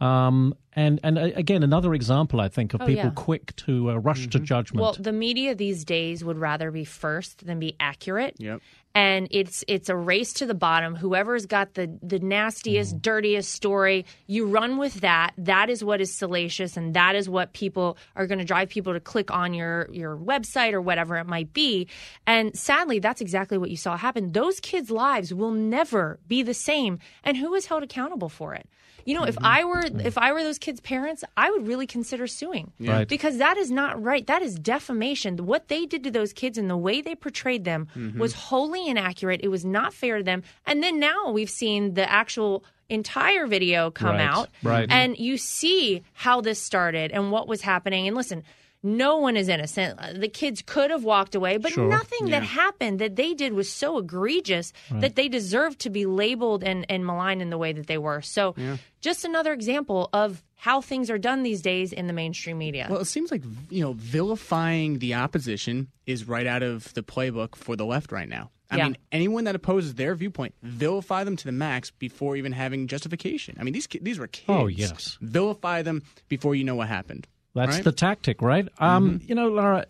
Um, 0.00 0.54
and 0.78 1.00
and 1.02 1.18
uh, 1.18 1.22
again, 1.34 1.62
another 1.62 1.94
example, 1.94 2.40
I 2.40 2.48
think, 2.48 2.74
of 2.74 2.82
oh, 2.82 2.86
people 2.86 3.04
yeah. 3.04 3.12
quick 3.14 3.54
to 3.56 3.90
uh, 3.90 3.94
rush 3.96 4.20
mm-hmm. 4.20 4.30
to 4.30 4.38
judgment. 4.40 4.82
Well, 4.82 4.96
the 4.98 5.12
media 5.12 5.54
these 5.54 5.84
days 5.84 6.24
would 6.24 6.38
rather 6.38 6.70
be 6.70 6.84
first 6.84 7.46
than 7.46 7.58
be 7.58 7.76
accurate. 7.80 8.36
Yep 8.38 8.60
and 8.98 9.28
it's 9.30 9.62
it's 9.68 9.88
a 9.88 9.94
race 9.94 10.32
to 10.32 10.44
the 10.44 10.54
bottom. 10.54 10.96
Whoever's 10.96 11.46
got 11.46 11.74
the 11.74 11.88
the 12.02 12.18
nastiest, 12.18 12.96
mm. 12.96 13.02
dirtiest 13.02 13.52
story, 13.52 14.04
you 14.26 14.48
run 14.48 14.76
with 14.76 15.02
that. 15.02 15.34
That 15.38 15.70
is 15.70 15.84
what 15.84 16.00
is 16.00 16.12
salacious, 16.12 16.76
and 16.76 16.94
that 16.94 17.14
is 17.14 17.28
what 17.28 17.52
people 17.52 17.96
are 18.16 18.26
going 18.26 18.40
to 18.40 18.44
drive 18.44 18.70
people 18.70 18.94
to 18.94 19.00
click 19.00 19.30
on 19.30 19.54
your 19.54 19.88
your 19.92 20.16
website 20.16 20.72
or 20.72 20.80
whatever 20.80 21.16
it 21.16 21.28
might 21.28 21.52
be. 21.52 21.86
And 22.26 22.58
sadly, 22.58 22.98
that's 22.98 23.20
exactly 23.20 23.56
what 23.56 23.70
you 23.70 23.76
saw 23.76 23.96
happen. 23.96 24.32
Those 24.32 24.58
kids' 24.58 24.90
lives 24.90 25.32
will 25.32 25.52
never 25.52 26.18
be 26.26 26.42
the 26.42 26.52
same, 26.52 26.98
and 27.22 27.36
who 27.36 27.54
is 27.54 27.66
held 27.66 27.84
accountable 27.84 28.28
for 28.28 28.56
it? 28.56 28.68
You 29.08 29.14
know, 29.14 29.20
mm-hmm. 29.20 29.28
if 29.30 29.38
I 29.40 29.64
were 29.64 29.84
if 30.00 30.18
I 30.18 30.32
were 30.32 30.42
those 30.42 30.58
kids' 30.58 30.67
parents, 30.80 31.24
I 31.36 31.50
would 31.50 31.66
really 31.66 31.86
consider 31.86 32.26
suing 32.26 32.72
yeah. 32.78 32.92
right. 32.92 33.08
because 33.08 33.38
that 33.38 33.56
is 33.56 33.70
not 33.70 34.02
right. 34.02 34.26
That 34.26 34.42
is 34.42 34.54
defamation. 34.54 35.46
What 35.46 35.68
they 35.68 35.86
did 35.86 36.04
to 36.04 36.10
those 36.10 36.32
kids 36.32 36.58
and 36.58 36.68
the 36.68 36.76
way 36.76 37.00
they 37.00 37.14
portrayed 37.14 37.64
them 37.64 37.88
mm-hmm. 37.96 38.18
was 38.18 38.34
wholly 38.34 38.86
inaccurate. 38.86 39.40
It 39.42 39.48
was 39.48 39.64
not 39.64 39.94
fair 39.94 40.18
to 40.18 40.24
them. 40.24 40.42
And 40.66 40.82
then 40.82 40.98
now 40.98 41.30
we've 41.30 41.50
seen 41.50 41.94
the 41.94 42.10
actual 42.10 42.64
entire 42.88 43.46
video 43.46 43.90
come 43.90 44.16
right. 44.16 44.20
out, 44.20 44.48
right. 44.62 44.86
and 44.90 45.18
you 45.18 45.36
see 45.36 46.02
how 46.14 46.40
this 46.40 46.60
started 46.60 47.10
and 47.12 47.30
what 47.30 47.46
was 47.46 47.60
happening. 47.60 48.06
And 48.06 48.16
listen, 48.16 48.44
no 48.96 49.18
one 49.18 49.36
is 49.36 49.48
innocent. 49.48 49.98
Uh, 49.98 50.12
the 50.12 50.28
kids 50.28 50.62
could 50.64 50.90
have 50.90 51.04
walked 51.04 51.34
away, 51.34 51.56
but 51.56 51.72
sure. 51.72 51.88
nothing 51.88 52.28
yeah. 52.28 52.40
that 52.40 52.46
happened 52.46 52.98
that 53.00 53.16
they 53.16 53.34
did 53.34 53.52
was 53.52 53.70
so 53.70 53.98
egregious 53.98 54.72
right. 54.90 55.00
that 55.00 55.16
they 55.16 55.28
deserved 55.28 55.80
to 55.80 55.90
be 55.90 56.06
labeled 56.06 56.64
and, 56.64 56.86
and 56.88 57.04
maligned 57.04 57.42
in 57.42 57.50
the 57.50 57.58
way 57.58 57.72
that 57.72 57.86
they 57.86 57.98
were. 57.98 58.22
So, 58.22 58.54
yeah. 58.56 58.76
just 59.00 59.24
another 59.24 59.52
example 59.52 60.08
of 60.12 60.42
how 60.54 60.80
things 60.80 61.10
are 61.10 61.18
done 61.18 61.42
these 61.42 61.62
days 61.62 61.92
in 61.92 62.06
the 62.06 62.12
mainstream 62.12 62.58
media. 62.58 62.88
Well, 62.90 63.00
it 63.00 63.06
seems 63.06 63.30
like 63.30 63.42
you 63.70 63.82
know 63.82 63.92
vilifying 63.92 64.98
the 64.98 65.14
opposition 65.14 65.88
is 66.06 66.26
right 66.26 66.46
out 66.46 66.62
of 66.62 66.92
the 66.94 67.02
playbook 67.02 67.54
for 67.54 67.76
the 67.76 67.86
left 67.86 68.12
right 68.12 68.28
now. 68.28 68.50
I 68.70 68.76
yeah. 68.76 68.84
mean, 68.84 68.98
anyone 69.12 69.44
that 69.44 69.54
opposes 69.54 69.94
their 69.94 70.14
viewpoint, 70.14 70.54
vilify 70.62 71.24
them 71.24 71.36
to 71.36 71.44
the 71.44 71.52
max 71.52 71.90
before 71.90 72.36
even 72.36 72.52
having 72.52 72.86
justification. 72.86 73.56
I 73.58 73.64
mean, 73.64 73.72
these 73.72 73.88
these 74.02 74.18
were 74.18 74.26
kids. 74.26 74.44
Oh 74.48 74.66
yes, 74.66 75.16
vilify 75.20 75.82
them 75.82 76.02
before 76.28 76.54
you 76.54 76.64
know 76.64 76.74
what 76.74 76.88
happened. 76.88 77.26
That's 77.58 77.76
right? 77.76 77.84
the 77.84 77.92
tactic, 77.92 78.40
right? 78.40 78.68
Um, 78.78 79.18
mm-hmm. 79.18 79.28
You 79.28 79.34
know, 79.34 79.48
Laura, 79.48 79.84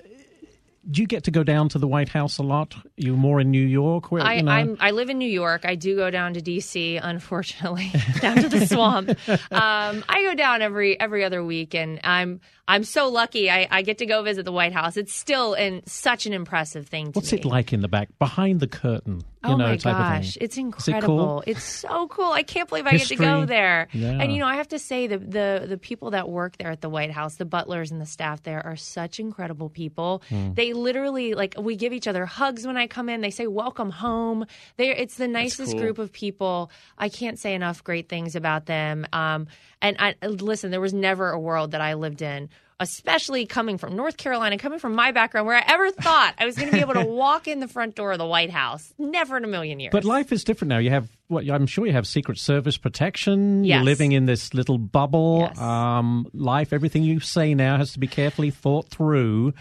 do 0.91 1.03
you 1.03 1.07
get 1.07 1.25
to 1.25 1.31
go 1.31 1.43
down 1.43 1.69
to 1.71 1.79
the 1.79 1.87
White 1.87 2.09
House 2.09 2.39
a 2.39 2.43
lot? 2.43 2.75
You're 2.97 3.17
more 3.17 3.41
in 3.41 3.51
New 3.51 3.65
York? 3.65 4.11
Where, 4.11 4.23
I, 4.23 4.37
you 4.37 4.43
know? 4.43 4.53
I'm, 4.53 4.77
I 4.81 4.93
live 4.93 5.11
in 5.11 5.19
New 5.19 5.29
York. 5.29 5.67
I 5.67 5.75
do 5.75 5.97
go 5.97 6.11
down 6.11 6.35
to 6.35 6.41
D.C., 6.41 6.97
unfortunately, 6.97 7.93
down 8.21 8.37
to 8.37 8.49
the 8.49 8.67
swamp. 8.67 9.11
Um, 9.51 10.05
I 10.09 10.23
go 10.23 10.35
down 10.35 10.63
every 10.63 10.99
every 10.99 11.25
other 11.25 11.45
week, 11.45 11.75
and 11.75 12.01
I'm 12.05 12.41
I'm 12.69 12.85
so 12.85 13.09
lucky. 13.09 13.51
I, 13.51 13.67
I 13.71 13.81
get 13.81 13.99
to 13.99 14.07
go 14.07 14.23
visit 14.23 14.45
the 14.45 14.53
White 14.53 14.75
House. 14.75 14.99
It's 14.99 15.15
still 15.15 15.55
in 15.55 15.83
such 15.87 16.27
an 16.27 16.35
impressive 16.35 16.87
thing. 16.87 17.11
What's 17.15 17.33
me. 17.33 17.39
it 17.39 17.45
like 17.47 17.73
in 17.73 17.81
the 17.81 17.89
back, 17.89 18.11
behind 18.19 18.61
the 18.61 18.69
curtain? 18.69 19.25
oh 19.45 19.57
know, 19.57 19.69
my 19.69 19.77
gosh, 19.77 20.37
it's 20.41 20.57
incredible! 20.57 20.97
It 20.99 21.07
cool? 21.07 21.45
It's 21.47 21.65
so 21.65 22.09
cool. 22.09 22.33
I 22.33 22.43
can't 22.43 22.69
believe 22.69 22.87
I 22.87 22.91
History. 22.91 23.17
get 23.17 23.25
to 23.25 23.31
go 23.31 23.47
there. 23.47 23.89
Yeah. 23.93 24.19
And 24.21 24.33
you 24.33 24.41
know, 24.41 24.47
I 24.47 24.57
have 24.57 24.69
to 24.69 24.79
say 24.79 25.07
the 25.07 25.19
the 25.19 25.67
the 25.69 25.79
people 25.79 26.11
that 26.11 26.29
work 26.29 26.57
there 26.59 26.71
at 26.71 26.81
the 26.81 26.89
White 26.89 27.11
House, 27.11 27.37
the 27.37 27.45
butlers 27.45 27.91
and 27.91 28.01
the 28.01 28.07
staff 28.07 28.43
there, 28.43 28.65
are 28.65 28.77
such 28.77 29.21
incredible 29.21 29.69
people. 29.69 30.23
Mm. 30.31 30.55
They 30.55 30.73
literally 30.73 31.35
like 31.35 31.55
we 31.59 31.77
give 31.77 31.93
each 31.93 32.09
other 32.09 32.27
hugs 32.27 32.67
when 32.67 32.77
I 32.77 32.87
come 32.87 33.09
in. 33.09 33.21
They 33.21 33.31
say 33.31 33.47
welcome 33.47 33.91
home. 33.91 34.47
They 34.77 34.95
it's 34.95 35.17
the 35.17 35.29
nicest 35.29 35.73
cool. 35.73 35.81
group 35.81 35.99
of 35.99 36.13
people. 36.13 36.71
I 36.97 37.09
can't 37.09 37.39
say 37.39 37.55
enough 37.55 37.85
great 37.85 38.09
things 38.09 38.35
about 38.35 38.67
them. 38.67 39.07
Um, 39.13 39.47
and 39.81 39.97
I, 40.01 40.15
listen, 40.27 40.71
there 40.71 40.81
was 40.81 40.93
never 40.93 41.31
a 41.31 41.39
world 41.39 41.71
that 41.71 41.81
I 41.81 41.95
lived 41.95 42.23
in 42.23 42.49
especially 42.81 43.47
coming 43.47 43.79
from 43.79 43.97
North 43.97 44.17
Carolina, 44.17 44.59
coming 44.59 44.79
from 44.79 44.95
my 44.95 45.13
background, 45.13 45.47
where 45.47 45.57
I 45.57 45.65
ever 45.67 45.91
thought 45.91 46.35
I 46.39 46.47
was 46.47 46.57
going 46.57 46.69
to 46.69 46.75
be 46.75 46.81
able 46.81 46.95
to 46.95 47.05
walk 47.05 47.49
in 47.49 47.61
the 47.61 47.69
front 47.69 47.95
door 47.95 48.13
of 48.13 48.19
the 48.19 48.27
White 48.27 48.51
House. 48.51 48.93
Never 48.99 49.37
in 49.37 49.45
a 49.45 49.49
million 49.49 49.81
years. 49.81 49.93
But 49.93 50.05
life 50.05 50.33
is 50.33 50.45
different 50.45 50.71
now. 50.71 50.79
You 50.79 50.91
have 50.91 51.09
what 51.29 51.49
I'm 51.49 51.67
sure 51.67 51.87
you 51.87 51.93
have 51.93 52.07
Secret 52.07 52.39
Service 52.39 52.79
protection. 52.79 53.63
Yes. 53.63 53.77
You're 53.77 53.85
living 53.85 54.13
in 54.13 54.25
this 54.25 54.55
little 54.55 54.79
bubble. 54.79 55.41
Yes. 55.41 55.59
Um, 55.59 56.27
life, 56.33 56.73
everything 56.73 57.05
you 57.05 57.21
say 57.21 57.55
now 57.55 57.77
has 57.77 57.93
to 57.93 57.99
be 57.99 58.07
carefully 58.07 58.51
thought 58.51 58.89
through. 58.89 59.53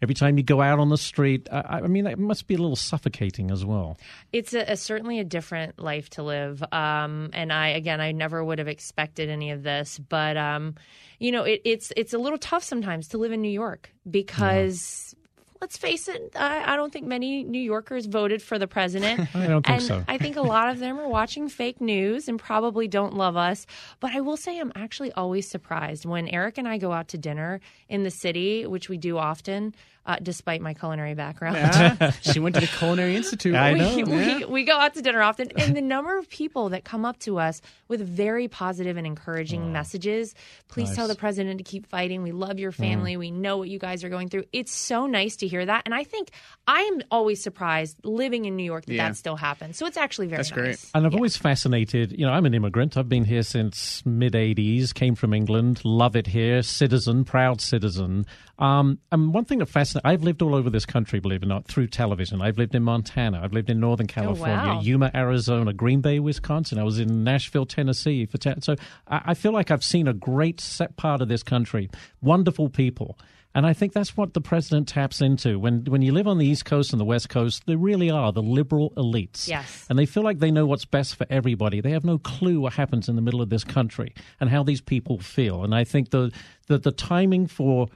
Every 0.00 0.14
time 0.14 0.38
you 0.38 0.44
go 0.44 0.60
out 0.60 0.78
on 0.78 0.88
the 0.88 0.98
street, 0.98 1.48
I, 1.50 1.80
I 1.82 1.86
mean, 1.88 2.06
it 2.06 2.18
must 2.18 2.46
be 2.46 2.54
a 2.54 2.58
little 2.58 2.76
suffocating 2.76 3.50
as 3.50 3.64
well. 3.64 3.98
It's 4.32 4.54
a, 4.54 4.72
a, 4.72 4.76
certainly 4.76 5.18
a 5.18 5.24
different 5.24 5.80
life 5.80 6.10
to 6.10 6.22
live. 6.22 6.62
Um, 6.70 7.30
and 7.32 7.52
I, 7.52 7.68
again, 7.68 8.00
I 8.00 8.12
never 8.12 8.44
would 8.44 8.58
have 8.58 8.68
expected 8.68 9.28
any 9.28 9.50
of 9.50 9.62
this, 9.62 9.98
but 9.98 10.36
um, 10.36 10.74
you 11.18 11.32
know, 11.32 11.42
it, 11.42 11.62
it's 11.64 11.92
it's 11.96 12.12
a 12.12 12.18
little 12.18 12.38
tough 12.38 12.62
sometimes 12.62 13.08
to 13.08 13.18
live 13.18 13.32
in 13.32 13.40
New 13.40 13.50
York 13.50 13.90
because 14.08 15.14
let's 15.60 15.76
face 15.76 16.08
it, 16.08 16.32
I, 16.36 16.72
I, 16.72 16.76
don't 16.76 16.92
think 16.92 17.06
many 17.06 17.42
New 17.42 17.60
Yorkers 17.60 18.06
voted 18.06 18.42
for 18.42 18.58
the 18.58 18.66
president. 18.66 19.20
I 19.34 19.46
don't 19.46 19.64
think 19.64 19.78
and 19.78 19.82
so. 19.82 20.04
I 20.08 20.18
think 20.18 20.36
a 20.36 20.42
lot 20.42 20.68
of 20.68 20.78
them 20.78 20.98
are 20.98 21.08
watching 21.08 21.48
fake 21.48 21.80
news 21.80 22.28
and 22.28 22.38
probably 22.38 22.88
don't 22.88 23.14
love 23.14 23.36
us. 23.36 23.66
But 24.00 24.12
I 24.12 24.20
will 24.20 24.36
say 24.36 24.58
I'm 24.58 24.72
actually 24.74 25.12
always 25.12 25.48
surprised 25.48 26.04
when 26.04 26.28
Eric 26.28 26.58
and 26.58 26.68
I 26.68 26.78
go 26.78 26.92
out 26.92 27.08
to 27.08 27.18
dinner 27.18 27.60
in 27.88 28.02
the 28.02 28.10
city, 28.10 28.66
which 28.66 28.88
we 28.88 28.96
do 28.96 29.18
often 29.18 29.74
uh, 30.06 30.16
despite 30.22 30.60
my 30.60 30.72
culinary 30.72 31.14
background. 31.14 31.56
Yeah. 31.56 32.10
she 32.20 32.38
went 32.38 32.54
to 32.54 32.60
the 32.60 32.66
Culinary 32.68 33.16
Institute. 33.16 33.54
I 33.54 33.72
we, 33.72 33.78
know. 33.78 34.04
We, 34.04 34.44
we 34.44 34.64
go 34.64 34.76
out 34.78 34.94
to 34.94 35.02
dinner 35.02 35.20
often, 35.20 35.50
and 35.56 35.76
the 35.76 35.82
number 35.82 36.16
of 36.16 36.28
people 36.28 36.70
that 36.70 36.84
come 36.84 37.04
up 37.04 37.18
to 37.20 37.38
us 37.38 37.60
with 37.88 38.00
very 38.00 38.46
positive 38.48 38.96
and 38.96 39.06
encouraging 39.06 39.62
oh, 39.62 39.66
messages. 39.66 40.34
Please 40.68 40.88
nice. 40.88 40.96
tell 40.96 41.08
the 41.08 41.16
president 41.16 41.58
to 41.58 41.64
keep 41.64 41.86
fighting. 41.86 42.22
We 42.22 42.32
love 42.32 42.58
your 42.58 42.72
family. 42.72 43.16
Mm. 43.16 43.18
We 43.18 43.30
know 43.32 43.58
what 43.58 43.68
you 43.68 43.78
guys 43.78 44.04
are 44.04 44.08
going 44.08 44.28
through. 44.28 44.44
It's 44.52 44.72
so 44.72 45.06
nice 45.06 45.36
to 45.36 45.48
hear 45.48 45.66
that, 45.66 45.82
and 45.84 45.94
I 45.94 46.04
think 46.04 46.30
I'm 46.68 47.02
always 47.10 47.42
surprised 47.42 47.98
living 48.04 48.44
in 48.44 48.56
New 48.56 48.64
York 48.64 48.86
that 48.86 48.94
yeah. 48.94 49.08
that 49.08 49.16
still 49.16 49.36
happens. 49.36 49.76
So 49.76 49.86
it's 49.86 49.96
actually 49.96 50.28
very 50.28 50.38
That's 50.38 50.50
nice. 50.50 50.60
great. 50.60 50.90
And 50.94 51.06
I've 51.06 51.12
yeah. 51.12 51.18
always 51.18 51.36
fascinated. 51.36 52.12
You 52.12 52.26
know, 52.26 52.32
I'm 52.32 52.46
an 52.46 52.54
immigrant. 52.54 52.96
I've 52.96 53.08
been 53.08 53.24
here 53.24 53.42
since 53.42 54.04
mid 54.06 54.34
'80s. 54.34 54.94
Came 54.94 55.16
from 55.16 55.34
England. 55.34 55.84
Love 55.84 56.14
it 56.14 56.28
here. 56.28 56.62
Citizen, 56.62 57.24
proud 57.24 57.60
citizen. 57.60 58.26
Um, 58.58 58.98
and 59.12 59.34
one 59.34 59.44
thing 59.44 59.58
that 59.58 59.66
fascinates, 59.66 59.95
I've 60.04 60.22
lived 60.22 60.42
all 60.42 60.54
over 60.54 60.70
this 60.70 60.86
country, 60.86 61.20
believe 61.20 61.42
it 61.42 61.46
or 61.46 61.48
not, 61.48 61.66
through 61.66 61.88
television. 61.88 62.42
I've 62.42 62.58
lived 62.58 62.74
in 62.74 62.82
Montana. 62.82 63.40
I've 63.42 63.52
lived 63.52 63.70
in 63.70 63.80
Northern 63.80 64.06
oh, 64.10 64.12
California, 64.12 64.56
oh, 64.56 64.74
wow. 64.76 64.80
Yuma, 64.80 65.10
Arizona, 65.14 65.72
Green 65.72 66.00
Bay, 66.00 66.18
Wisconsin. 66.18 66.78
I 66.78 66.84
was 66.84 66.98
in 66.98 67.24
Nashville, 67.24 67.66
Tennessee. 67.66 68.26
For 68.26 68.38
te- 68.38 68.60
so 68.60 68.76
I, 69.08 69.22
I 69.26 69.34
feel 69.34 69.52
like 69.52 69.70
I've 69.70 69.84
seen 69.84 70.08
a 70.08 70.14
great 70.14 70.60
set 70.60 70.96
part 70.96 71.20
of 71.20 71.28
this 71.28 71.42
country. 71.42 71.90
Wonderful 72.20 72.68
people. 72.68 73.18
And 73.56 73.66
I 73.66 73.72
think 73.72 73.94
that's 73.94 74.18
what 74.18 74.34
the 74.34 74.42
president 74.42 74.86
taps 74.86 75.22
into. 75.22 75.58
When 75.58 75.84
when 75.86 76.02
you 76.02 76.12
live 76.12 76.28
on 76.28 76.36
the 76.36 76.44
East 76.44 76.66
Coast 76.66 76.92
and 76.92 77.00
the 77.00 77.06
West 77.06 77.30
Coast, 77.30 77.62
they 77.64 77.74
really 77.74 78.10
are 78.10 78.30
the 78.30 78.42
liberal 78.42 78.90
elites. 78.98 79.48
Yes. 79.48 79.86
And 79.88 79.98
they 79.98 80.04
feel 80.04 80.22
like 80.22 80.40
they 80.40 80.50
know 80.50 80.66
what's 80.66 80.84
best 80.84 81.16
for 81.16 81.26
everybody. 81.30 81.80
They 81.80 81.92
have 81.92 82.04
no 82.04 82.18
clue 82.18 82.60
what 82.60 82.74
happens 82.74 83.08
in 83.08 83.16
the 83.16 83.22
middle 83.22 83.40
of 83.40 83.48
this 83.48 83.64
country 83.64 84.14
and 84.40 84.50
how 84.50 84.62
these 84.62 84.82
people 84.82 85.18
feel. 85.20 85.64
And 85.64 85.74
I 85.74 85.84
think 85.84 86.10
the 86.10 86.32
the, 86.66 86.76
the 86.76 86.92
timing 86.92 87.46
for 87.46 87.88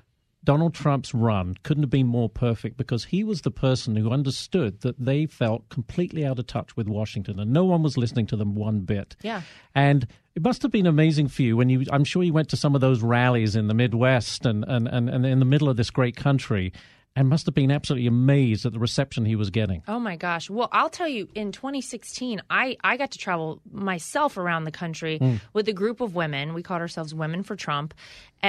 Donald 0.42 0.75
Trump's 0.75 1.12
run 1.12 1.54
couldn't 1.62 1.82
have 1.82 1.90
been 1.90 2.06
more 2.06 2.28
perfect 2.28 2.76
because 2.76 3.04
he 3.04 3.23
was 3.23 3.42
the 3.42 3.50
person 3.50 3.97
who 3.97 4.11
understood 4.11 4.80
that 4.80 4.99
they 4.99 5.26
felt 5.26 5.68
completely 5.68 6.25
out 6.25 6.38
of 6.38 6.47
touch 6.47 6.76
with 6.76 6.88
Washington 6.88 7.38
and 7.38 7.52
no 7.52 7.64
one 7.64 7.82
was 7.82 7.99
listening 7.99 8.26
to 8.26 8.37
them 8.37 8.54
one 8.54 8.80
bit. 8.80 9.16
Yeah. 9.23 9.42
And 9.75 10.06
it 10.35 10.42
must 10.42 10.62
have 10.62 10.70
been 10.70 10.87
amazing 10.87 11.28
for 11.28 11.42
you 11.42 11.56
when 11.56 11.68
you 11.68 11.85
I'm 11.92 12.04
sure 12.04 12.23
you 12.23 12.32
went 12.32 12.49
to 12.50 12.56
some 12.56 12.75
of 12.75 12.80
those 12.80 13.02
rallies 13.02 13.54
in 13.54 13.68
the 13.68 13.75
Midwest 13.75 14.47
and, 14.47 14.64
and, 14.64 14.88
and, 14.88 15.11
and 15.11 15.26
in 15.26 15.40
the 15.40 15.44
middle 15.44 15.68
of 15.68 15.76
this 15.76 15.90
great 15.90 16.16
country 16.16 16.73
and 17.16 17.28
must 17.28 17.47
have 17.47 17.54
been 17.54 17.70
absolutely 17.70 18.06
amazed 18.06 18.64
at 18.64 18.73
the 18.73 18.78
reception 18.78 19.25
he 19.25 19.35
was 19.37 19.50
getting. 19.50 19.82
Oh 19.88 19.99
my 19.99 20.16
gosh. 20.16 20.49
Well, 20.49 20.68
I'll 20.70 20.88
tell 20.88 21.09
you, 21.09 21.28
in 21.35 21.50
2016, 21.52 22.40
I, 22.49 22.76
I 22.85 22.97
got 22.97 23.11
to 23.12 23.18
travel 23.18 23.61
myself 23.70 24.37
around 24.37 24.64
the 24.64 24.70
country 24.70 25.18
mm. 25.18 25.40
with 25.52 25.68
a 25.68 25.73
group 25.73 26.00
of 26.00 26.14
women. 26.14 26.54
We 26.54 26.62
called 26.62 26.80
ourselves 26.80 27.12
Women 27.12 27.42
for 27.42 27.56
Trump 27.56 27.94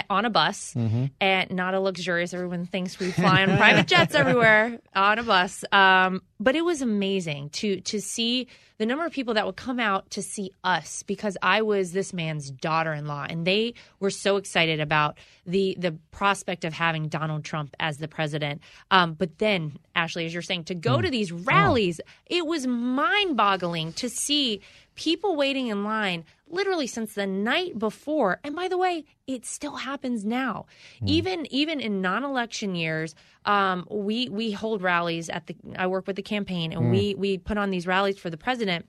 on 0.09 0.25
a 0.25 0.29
bus, 0.29 0.73
mm-hmm. 0.73 1.05
and 1.19 1.51
not 1.51 1.73
a 1.73 1.79
luxurious. 1.79 2.33
Everyone 2.33 2.65
thinks 2.65 2.99
we 2.99 3.11
fly 3.11 3.43
on 3.43 3.57
private 3.57 3.87
jets 3.87 4.15
everywhere 4.15 4.79
on 4.95 5.19
a 5.19 5.23
bus. 5.23 5.63
Um, 5.71 6.21
but 6.39 6.55
it 6.55 6.63
was 6.63 6.81
amazing 6.81 7.49
to 7.51 7.81
to 7.81 8.01
see 8.01 8.47
the 8.77 8.85
number 8.87 9.05
of 9.05 9.11
people 9.11 9.35
that 9.35 9.45
would 9.45 9.57
come 9.57 9.79
out 9.79 10.09
to 10.09 10.23
see 10.23 10.51
us 10.63 11.03
because 11.03 11.37
I 11.43 11.61
was 11.61 11.91
this 11.91 12.13
man's 12.13 12.49
daughter-in-law, 12.49 13.27
and 13.29 13.45
they 13.45 13.75
were 13.99 14.09
so 14.09 14.37
excited 14.37 14.79
about 14.79 15.17
the 15.45 15.75
the 15.79 15.97
prospect 16.11 16.65
of 16.65 16.73
having 16.73 17.07
Donald 17.07 17.43
Trump 17.43 17.75
as 17.79 17.97
the 17.97 18.07
president. 18.07 18.61
Um, 18.89 19.13
but 19.13 19.37
then, 19.37 19.77
Ashley, 19.95 20.25
as 20.25 20.33
you're 20.33 20.41
saying, 20.41 20.65
to 20.65 20.75
go 20.75 20.97
mm. 20.97 21.03
to 21.03 21.09
these 21.11 21.31
rallies, 21.31 22.01
oh. 22.03 22.09
it 22.25 22.45
was 22.47 22.65
mind-boggling 22.65 23.93
to 23.93 24.09
see 24.09 24.61
people 24.95 25.35
waiting 25.35 25.67
in 25.67 25.83
line 25.83 26.25
literally 26.47 26.87
since 26.87 27.13
the 27.13 27.25
night 27.25 27.79
before. 27.79 28.39
And 28.43 28.55
by 28.55 28.67
the 28.67 28.77
way, 28.77 29.05
it 29.27 29.45
still 29.45 29.77
happens 29.77 30.25
now. 30.25 30.65
Mm. 31.01 31.07
Even 31.07 31.53
even 31.53 31.79
in 31.79 32.01
non-election 32.01 32.75
years, 32.75 33.15
um, 33.45 33.87
we 33.89 34.29
we 34.29 34.51
hold 34.51 34.81
rallies 34.81 35.29
at 35.29 35.47
the. 35.47 35.55
I 35.77 35.87
work 35.87 36.07
with 36.07 36.15
the 36.15 36.21
campaign, 36.21 36.73
and 36.73 36.83
mm. 36.83 36.91
we 36.91 37.15
we 37.15 37.37
put 37.37 37.57
on 37.57 37.69
these 37.69 37.87
rallies 37.87 38.19
for 38.19 38.29
the 38.29 38.37
president. 38.37 38.85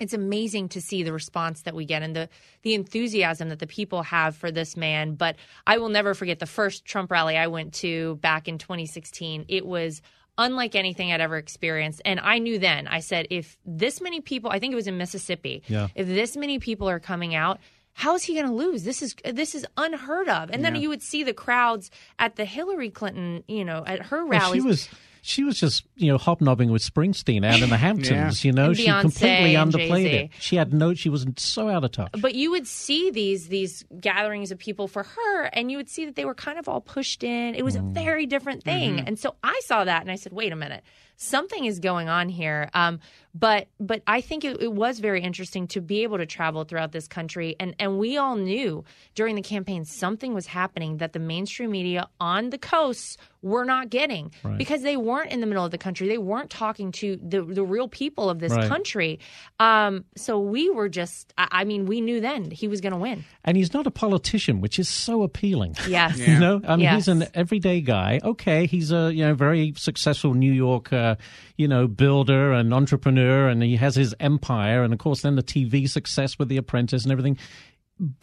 It's 0.00 0.12
amazing 0.12 0.70
to 0.70 0.80
see 0.80 1.04
the 1.04 1.12
response 1.12 1.62
that 1.62 1.74
we 1.74 1.84
get 1.84 2.02
and 2.02 2.16
the 2.16 2.28
the 2.62 2.74
enthusiasm 2.74 3.48
that 3.50 3.60
the 3.60 3.66
people 3.66 4.02
have 4.02 4.34
for 4.34 4.50
this 4.50 4.76
man. 4.76 5.14
But 5.14 5.36
I 5.66 5.78
will 5.78 5.88
never 5.88 6.14
forget 6.14 6.40
the 6.40 6.46
first 6.46 6.84
Trump 6.84 7.10
rally 7.10 7.36
I 7.36 7.46
went 7.46 7.74
to 7.74 8.16
back 8.16 8.48
in 8.48 8.58
2016. 8.58 9.44
It 9.48 9.64
was 9.64 10.02
unlike 10.38 10.74
anything 10.74 11.12
I'd 11.12 11.20
ever 11.20 11.36
experienced. 11.36 12.02
And 12.04 12.20
I 12.20 12.38
knew 12.38 12.58
then, 12.58 12.86
I 12.88 13.00
said, 13.00 13.26
if 13.30 13.56
this 13.64 14.00
many 14.00 14.20
people, 14.20 14.50
I 14.50 14.58
think 14.58 14.72
it 14.72 14.76
was 14.76 14.86
in 14.86 14.96
Mississippi, 14.96 15.62
yeah. 15.66 15.88
if 15.94 16.06
this 16.06 16.36
many 16.36 16.58
people 16.58 16.88
are 16.88 17.00
coming 17.00 17.34
out, 17.34 17.60
how 17.94 18.14
is 18.14 18.24
he 18.24 18.34
going 18.34 18.46
to 18.46 18.52
lose? 18.52 18.82
This 18.82 19.02
is 19.02 19.14
this 19.24 19.54
is 19.54 19.64
unheard 19.76 20.28
of. 20.28 20.50
And 20.50 20.64
then 20.64 20.74
you 20.74 20.88
would 20.88 21.02
see 21.02 21.22
the 21.22 21.32
crowds 21.32 21.92
at 22.18 22.34
the 22.34 22.44
Hillary 22.44 22.90
Clinton, 22.90 23.44
you 23.46 23.64
know, 23.64 23.84
at 23.86 24.06
her 24.06 24.26
rallies. 24.26 24.64
Well, 24.64 24.74
she 24.74 24.86
was 24.86 24.88
she 25.24 25.42
was 25.42 25.58
just 25.58 25.84
you 25.96 26.12
know 26.12 26.18
hobnobbing 26.18 26.70
with 26.70 26.82
Springsteen 26.82 27.46
out 27.46 27.62
in 27.62 27.70
the 27.70 27.76
Hamptons. 27.78 28.44
yeah. 28.44 28.48
You 28.48 28.52
know, 28.52 28.66
and 28.66 28.76
she 28.76 28.86
Beyonce 28.86 29.00
completely 29.00 29.54
underplayed 29.54 30.04
Jay-Z. 30.04 30.16
it. 30.16 30.30
She 30.38 30.56
had 30.56 30.74
no. 30.74 30.92
She 30.92 31.08
was 31.08 31.26
so 31.38 31.70
out 31.70 31.82
of 31.82 31.92
touch. 31.92 32.10
But 32.20 32.34
you 32.34 32.50
would 32.50 32.66
see 32.66 33.10
these 33.10 33.48
these 33.48 33.84
gatherings 33.98 34.52
of 34.52 34.58
people 34.58 34.86
for 34.86 35.02
her, 35.02 35.44
and 35.44 35.70
you 35.70 35.78
would 35.78 35.88
see 35.88 36.04
that 36.04 36.14
they 36.14 36.26
were 36.26 36.34
kind 36.34 36.58
of 36.58 36.68
all 36.68 36.82
pushed 36.82 37.24
in. 37.24 37.54
It 37.54 37.64
was 37.64 37.74
mm. 37.74 37.90
a 37.90 37.92
very 37.94 38.26
different 38.26 38.62
thing, 38.62 38.96
mm-hmm. 38.96 39.06
and 39.06 39.18
so 39.18 39.34
I 39.42 39.58
saw 39.64 39.84
that, 39.84 40.02
and 40.02 40.10
I 40.10 40.16
said, 40.16 40.32
"Wait 40.32 40.52
a 40.52 40.56
minute." 40.56 40.84
Something 41.16 41.64
is 41.64 41.78
going 41.78 42.08
on 42.08 42.28
here. 42.28 42.70
Um, 42.74 43.00
but 43.34 43.66
but 43.80 44.02
I 44.06 44.20
think 44.20 44.44
it, 44.44 44.62
it, 44.62 44.72
was 44.72 45.00
very 45.00 45.20
interesting 45.20 45.66
to 45.68 45.80
be 45.80 46.04
able 46.04 46.18
to 46.18 46.26
travel 46.26 46.64
throughout 46.64 46.92
this 46.92 47.08
country, 47.08 47.56
and 47.58 47.74
and 47.80 47.98
we 47.98 48.16
all 48.16 48.36
knew 48.36 48.84
during 49.16 49.34
the 49.34 49.42
campaign 49.42 49.84
something 49.84 50.34
was 50.34 50.46
happening 50.46 50.98
that 50.98 51.12
the 51.12 51.18
mainstream 51.18 51.72
media 51.72 52.08
on 52.20 52.50
the 52.50 52.58
coasts 52.58 53.16
were 53.42 53.64
not 53.64 53.90
getting 53.90 54.32
right. 54.42 54.56
because 54.56 54.80
they 54.82 54.96
weren't 54.96 55.30
in 55.30 55.40
the 55.40 55.46
middle 55.46 55.64
of 55.64 55.70
the 55.70 55.78
country. 55.78 56.08
They 56.08 56.18
weren't 56.18 56.48
talking 56.48 56.92
to 56.92 57.16
the 57.22 57.42
the 57.42 57.64
real 57.64 57.88
people 57.88 58.30
of 58.30 58.38
this 58.38 58.52
right. 58.52 58.68
country. 58.68 59.18
Um, 59.60 60.04
so 60.16 60.38
we 60.38 60.70
were 60.70 60.88
just, 60.88 61.34
I, 61.36 61.48
I 61.50 61.64
mean, 61.64 61.86
we 61.86 62.00
knew 62.00 62.20
then 62.20 62.50
he 62.50 62.68
was 62.68 62.80
going 62.80 62.92
to 62.92 62.98
win. 62.98 63.24
And 63.44 63.56
he's 63.56 63.74
not 63.74 63.86
a 63.86 63.90
politician, 63.90 64.60
which 64.60 64.78
is 64.78 64.88
so 64.88 65.22
appealing. 65.22 65.76
Yes, 65.94 66.18
you 66.18 66.40
know, 66.40 66.60
I 66.66 66.76
mean, 66.76 66.84
yes. 66.84 66.94
he's 66.94 67.08
an 67.08 67.26
everyday 67.34 67.80
guy. 67.80 68.18
Okay, 68.24 68.66
he's 68.66 68.90
a 68.90 69.12
you 69.14 69.24
know 69.24 69.34
very 69.34 69.74
successful 69.76 70.34
New 70.34 70.52
York, 70.52 70.92
uh, 70.92 71.03
Uh, 71.04 71.16
you 71.56 71.68
know, 71.68 71.86
builder 71.86 72.52
and 72.52 72.72
entrepreneur, 72.72 73.48
and 73.48 73.62
he 73.62 73.76
has 73.76 73.94
his 73.94 74.14
empire, 74.20 74.82
and 74.82 74.92
of 74.92 74.98
course, 74.98 75.22
then 75.22 75.36
the 75.36 75.42
TV 75.42 75.88
success 75.88 76.38
with 76.38 76.48
The 76.48 76.56
Apprentice 76.56 77.02
and 77.04 77.12
everything 77.12 77.38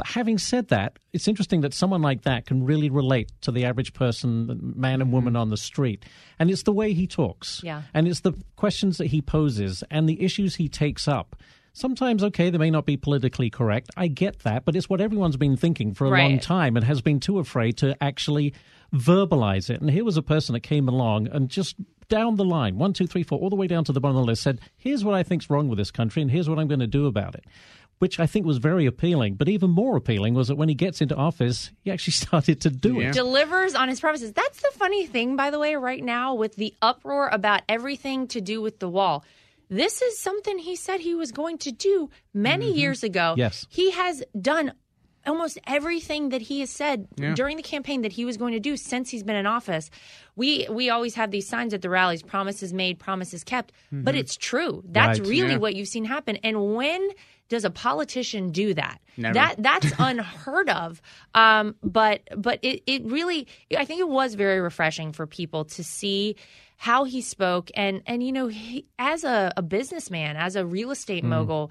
having 0.06 0.38
said 0.38 0.68
that, 0.70 1.00
it's 1.14 1.28
interesting 1.28 1.62
that 1.62 1.74
someone 1.74 2.02
like 2.02 2.24
that 2.24 2.46
can 2.46 2.66
really 2.66 2.90
relate 2.90 3.32
to 3.42 3.52
the 3.52 3.66
average 3.66 3.94
person, 3.94 4.74
man 4.76 5.02
and 5.02 5.12
woman 5.12 5.34
mm-hmm. 5.34 5.42
on 5.42 5.50
the 5.50 5.58
street. 5.58 6.06
And 6.40 6.50
it's 6.50 6.64
the 6.64 6.74
way 6.74 6.94
he 6.94 7.08
talks. 7.08 7.62
Yeah. 7.64 7.84
And 7.94 8.08
it's 8.08 8.22
the 8.22 8.34
questions 8.56 8.98
that 8.98 9.08
he 9.08 9.22
poses 9.22 9.84
and 9.90 10.10
the 10.10 10.22
issues 10.22 10.56
he 10.56 10.68
takes 10.68 11.08
up. 11.08 11.36
Sometimes, 11.74 12.22
okay, 12.22 12.50
they 12.50 12.58
may 12.58 12.70
not 12.70 12.86
be 12.86 12.98
politically 12.98 13.50
correct. 13.50 13.90
I 13.96 14.08
get 14.08 14.40
that, 14.40 14.66
but 14.66 14.76
it's 14.76 14.90
what 14.90 15.00
everyone's 15.00 15.38
been 15.38 15.56
thinking 15.56 15.94
for 15.94 16.06
a 16.06 16.10
Right. 16.10 16.30
long 16.30 16.40
time 16.40 16.76
and 16.76 16.86
has 16.86 17.02
been 17.02 17.22
too 17.22 17.40
afraid 17.40 17.78
to 17.78 17.96
actually 18.04 18.54
verbalize 18.94 19.70
it. 19.70 19.80
And 19.80 19.90
here 19.90 20.04
was 20.04 20.18
a 20.18 20.22
person 20.22 20.52
that 20.52 20.62
came 20.62 20.90
along 20.90 21.30
and 21.30 21.48
just 21.48 21.78
down 22.12 22.36
the 22.36 22.46
line, 22.46 22.78
one, 22.78 22.94
two, 22.94 23.08
three, 23.08 23.24
four, 23.24 23.40
all 23.40 23.50
the 23.50 23.56
way 23.56 23.66
down 23.66 23.84
to 23.86 23.92
the 23.94 24.00
bottom 24.00 24.18
of 24.18 24.24
the 24.24 24.28
list, 24.28 24.44
said, 24.44 24.60
here's 24.78 25.04
what 25.04 25.16
I 25.16 25.24
think's 25.24 25.50
wrong 25.50 25.70
with 25.70 25.80
this 25.80 25.90
country 25.90 26.22
and 26.22 26.30
here's 26.30 26.48
what 26.48 26.60
I'm 26.60 26.68
going 26.68 26.82
to 26.82 26.88
do 26.88 27.08
about 27.08 27.34
it. 27.34 27.46
Which 28.00 28.20
I 28.20 28.26
think 28.28 28.46
was 28.46 28.58
very 28.58 28.86
appealing. 28.86 29.36
But 29.36 29.48
even 29.48 29.70
more 29.70 29.96
appealing 29.96 30.34
was 30.34 30.48
that 30.50 30.56
when 30.56 30.70
he 30.70 30.76
gets 30.76 31.02
into 31.02 31.16
office, 31.16 31.72
he 31.84 31.90
actually 31.90 32.14
started 32.28 32.62
to 32.62 32.70
do 32.70 33.00
Yeah. 33.00 33.10
it. 33.10 33.14
delivers 33.14 33.74
on 33.74 33.90
his 33.90 34.00
promises. 34.00 34.34
That's 34.34 34.62
the 34.62 34.72
funny 34.74 35.08
thing, 35.08 35.36
by 35.36 35.50
the 35.50 35.58
way, 35.60 35.76
right 35.76 36.04
now 36.04 36.36
with 36.36 36.56
the 36.56 36.76
uproar 36.82 37.30
about 37.32 37.62
everything 37.70 38.28
to 38.28 38.42
do 38.42 38.62
with 38.62 38.80
the 38.80 38.90
wall. 38.90 39.24
This 39.70 40.02
is 40.02 40.20
something 40.20 40.58
he 40.58 40.76
said 40.76 41.00
he 41.00 41.16
was 41.16 41.32
going 41.32 41.58
to 41.60 41.72
do 41.72 42.10
many 42.34 42.68
mm-hmm. 42.68 42.78
years 42.78 43.04
ago. 43.04 43.36
Yes. 43.38 43.66
He 43.70 43.92
has 43.92 44.22
done 44.40 44.74
almost 45.28 45.60
everything 45.68 46.30
that 46.30 46.42
he 46.42 46.60
has 46.62 46.70
said 46.70 47.08
Yeah. 47.18 47.34
during 47.34 47.58
the 47.58 47.64
campaign 47.64 48.02
that 48.02 48.12
he 48.14 48.26
was 48.26 48.38
going 48.38 48.54
to 48.54 48.60
do 48.60 48.76
since 48.78 49.10
he's 49.10 49.24
been 49.24 49.36
in 49.36 49.46
office. 49.46 49.90
We 50.36 50.66
we 50.70 50.90
always 50.90 51.16
have 51.16 51.32
these 51.32 51.48
signs 51.48 51.74
at 51.74 51.82
the 51.82 51.90
rallies, 51.90 52.24
promises 52.24 52.74
made, 52.74 53.00
promises 53.00 53.44
kept, 53.44 53.72
but 53.92 54.16
it's 54.16 54.36
true. 54.36 54.84
That's 54.88 55.20
Right. 55.20 55.28
really 55.30 55.52
Yeah. 55.52 55.58
what 55.58 55.76
you've 55.76 55.88
seen 55.90 56.06
happen. 56.06 56.38
And 56.44 56.76
when 56.76 57.10
does 57.50 57.66
a 57.66 57.70
politician 57.70 58.52
do 58.52 58.74
that? 58.76 59.02
Never. 59.18 59.34
That 59.34 59.56
that's 59.60 59.92
unheard 60.00 60.70
of. 60.70 61.02
Um, 61.36 61.76
but 61.84 62.22
but 62.36 62.60
it, 62.62 62.82
it 62.88 63.04
really 63.06 63.48
I 63.78 63.86
think 63.86 64.00
it 64.00 64.08
was 64.10 64.36
very 64.36 64.62
refreshing 64.62 65.12
for 65.12 65.28
people 65.28 65.66
to 65.66 65.84
see 65.84 66.36
how 66.78 67.04
he 67.04 67.22
spoke 67.22 67.70
and 67.76 68.02
and 68.08 68.24
you 68.24 68.32
know 68.32 68.48
he, 68.48 68.86
as 68.98 69.24
a, 69.24 69.52
a 69.56 69.62
businessman 69.62 70.36
as 70.36 70.56
a 70.56 70.66
real 70.66 70.90
estate 70.90 71.24
mogul 71.24 71.70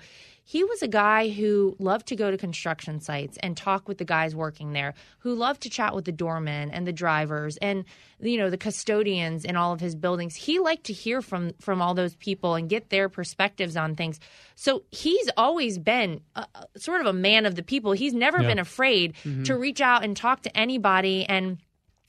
he 0.51 0.65
was 0.65 0.83
a 0.83 0.89
guy 0.89 1.29
who 1.29 1.77
loved 1.79 2.09
to 2.09 2.17
go 2.17 2.29
to 2.29 2.37
construction 2.37 3.01
sites 3.01 3.39
and 3.41 3.57
talk 3.57 3.87
with 3.87 3.99
the 3.99 4.05
guys 4.05 4.35
working 4.35 4.73
there 4.73 4.95
who 5.21 5.33
loved 5.33 5.61
to 5.63 5.71
chat 5.71 5.95
with 5.95 6.05
the 6.07 6.11
doormen 6.11 6.73
and 6.73 6.89
the 6.89 6.93
drivers 6.93 7.57
and 7.59 7.85
you 8.21 8.37
know 8.37 8.51
the 8.51 8.59
custodians 8.59 9.45
in 9.45 9.55
all 9.55 9.73
of 9.73 9.79
his 9.79 9.95
buildings. 9.95 10.35
He 10.35 10.59
liked 10.59 10.85
to 10.87 10.93
hear 10.93 11.23
from 11.23 11.53
from 11.61 11.81
all 11.81 11.95
those 11.95 12.17
people 12.17 12.57
and 12.57 12.69
get 12.69 12.91
their 12.91 13.09
perspectives 13.09 13.77
on 13.77 13.95
things. 13.95 14.19
So 14.57 14.83
he's 14.91 15.31
always 15.37 15.79
been 15.79 16.21
a, 16.35 16.45
a- 16.57 16.79
sort 16.81 17.01
of 17.01 17.07
a 17.07 17.13
man 17.13 17.47
of 17.47 17.55
the 17.55 17.63
people. 17.63 17.93
He's 17.93 18.13
never 18.13 18.41
Yeah. 18.43 18.49
been 18.49 18.59
afraid 18.59 19.15
mm-hmm. 19.23 19.45
to 19.45 19.57
reach 19.57 19.81
out 19.81 20.03
and 20.03 20.17
talk 20.17 20.43
to 20.43 20.57
anybody 20.57 21.27
and 21.29 21.59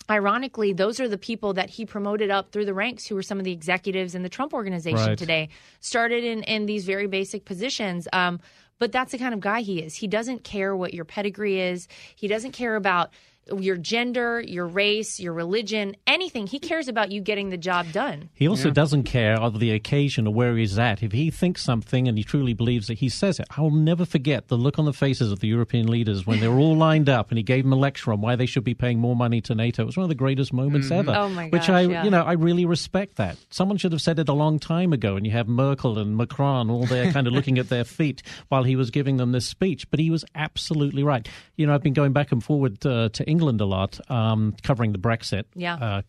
ironically 0.09 0.73
those 0.73 0.99
are 0.99 1.07
the 1.07 1.17
people 1.17 1.53
that 1.53 1.69
he 1.69 1.85
promoted 1.85 2.29
up 2.29 2.51
through 2.51 2.65
the 2.65 2.73
ranks 2.73 3.05
who 3.05 3.15
were 3.15 3.23
some 3.23 3.37
of 3.37 3.43
the 3.45 3.51
executives 3.51 4.15
in 4.15 4.23
the 4.23 4.29
trump 4.29 4.53
organization 4.53 5.07
Right. 5.09 5.17
today. 5.17 5.49
Started 5.79 6.23
in 6.23 6.43
in 6.43 6.65
these 6.65 6.85
very 6.85 7.07
basic 7.07 7.45
positions 7.45 8.07
um, 8.13 8.39
but 8.79 8.91
that's 8.91 9.11
the 9.11 9.19
kind 9.19 9.35
of 9.35 9.39
guy 9.39 9.61
he 9.61 9.77
is. 9.79 9.93
He 9.93 10.07
doesn't 10.07 10.43
care 10.43 10.75
what 10.75 10.91
your 10.91 11.05
pedigree 11.05 11.59
is. 11.61 11.87
He 12.15 12.27
doesn't 12.27 12.53
care 12.53 12.75
about 12.75 13.11
your 13.57 13.75
gender 13.75 14.39
your 14.39 14.67
race 14.67 15.19
your 15.19 15.33
religion 15.33 15.95
anything 16.07 16.47
he 16.47 16.59
cares 16.59 16.87
about 16.87 17.11
you 17.11 17.19
getting 17.19 17.49
the 17.49 17.57
job 17.57 17.91
done 17.91 18.29
He 18.33 18.47
also 18.47 18.69
doesn't 18.69 19.03
care 19.03 19.33
of 19.33 19.59
the 19.59 19.71
occasion 19.71 20.27
or 20.27 20.33
where 20.33 20.55
he's 20.57 20.77
at. 20.77 21.03
If 21.03 21.11
he 21.11 21.31
thinks 21.31 21.63
something 21.63 22.07
and 22.07 22.17
he 22.17 22.23
truly 22.23 22.53
believes 22.53 22.89
it, 22.89 22.99
he 22.99 23.09
says 23.09 23.39
it. 23.39 23.47
I 23.55 23.61
will 23.61 23.71
never 23.71 24.05
forget 24.05 24.47
the 24.47 24.57
look 24.57 24.79
on 24.79 24.85
the 24.85 24.93
faces 24.93 25.31
of 25.31 25.39
the 25.39 25.47
European 25.47 25.87
leaders 25.87 26.25
when 26.25 26.39
they 26.39 26.47
were 26.47 26.59
all 26.59 26.75
lined 26.75 27.09
up 27.09 27.29
and 27.29 27.37
he 27.37 27.43
gave 27.43 27.63
them 27.63 27.73
a 27.73 27.75
lecture 27.75 28.13
on 28.13 28.21
why 28.21 28.35
they 28.35 28.45
should 28.45 28.63
be 28.63 28.73
paying 28.73 28.99
more 28.99 29.15
money 29.15 29.41
to 29.41 29.55
NATO. 29.55 29.83
It 29.83 29.85
was 29.85 29.97
one 29.97 30.03
of 30.03 30.09
the 30.09 30.15
greatest 30.15 30.53
moments 30.53 30.91
ever. 30.91 31.13
Oh, 31.15 31.29
my 31.29 31.49
Which 31.49 31.69
I, 31.69 31.81
yeah. 31.81 32.03
you 32.03 32.09
know, 32.09 32.21
I 32.21 32.33
really 32.33 32.65
respect 32.65 33.17
that. 33.17 33.37
Someone 33.49 33.77
should 33.77 33.91
have 33.91 34.01
said 34.01 34.19
it 34.19 34.29
a 34.29 34.33
long 34.33 34.59
time 34.59 34.93
ago. 34.93 35.15
And 35.15 35.25
you 35.25 35.31
have 35.31 35.47
Merkel 35.47 35.97
and 35.97 36.15
Macron 36.17 36.69
all 36.69 36.85
there, 36.85 37.11
kind 37.11 37.27
of 37.27 37.33
looking 37.33 37.57
at 37.57 37.69
their 37.69 37.83
feet 37.83 38.21
while 38.49 38.63
he 38.63 38.75
was 38.75 38.91
giving 38.91 39.17
them 39.17 39.31
this 39.31 39.45
speech. 39.45 39.89
But 39.89 39.99
he 39.99 40.09
was 40.09 40.23
absolutely 40.35 41.03
right. 41.03 41.27
You 41.55 41.67
know, 41.67 41.73
I've 41.73 41.83
been 41.83 41.93
going 41.93 42.13
back 42.13 42.31
and 42.31 42.43
forward 42.43 42.85
uh, 42.85 43.09
to 43.09 43.29
England 43.31 43.61
a 43.61 43.65
lot, 43.65 43.99
um, 44.11 44.53
covering 44.61 44.91
the 44.91 44.99
Brexit 44.99 45.45
Yeah. 45.55 45.75
uh, 45.75 46.01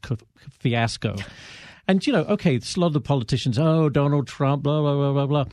fiasco. 0.60 1.16
And, 1.88 2.06
you 2.06 2.12
know, 2.12 2.22
okay, 2.36 2.54
it's 2.54 2.76
a 2.76 2.80
lot 2.80 2.86
of 2.88 2.92
the 2.92 3.00
politicians, 3.00 3.58
oh, 3.58 3.88
Donald 3.88 4.28
Trump, 4.28 4.62
blah, 4.62 4.80
blah, 4.80 4.94
blah, 4.94 5.12
blah, 5.12 5.26
blah. 5.26 5.44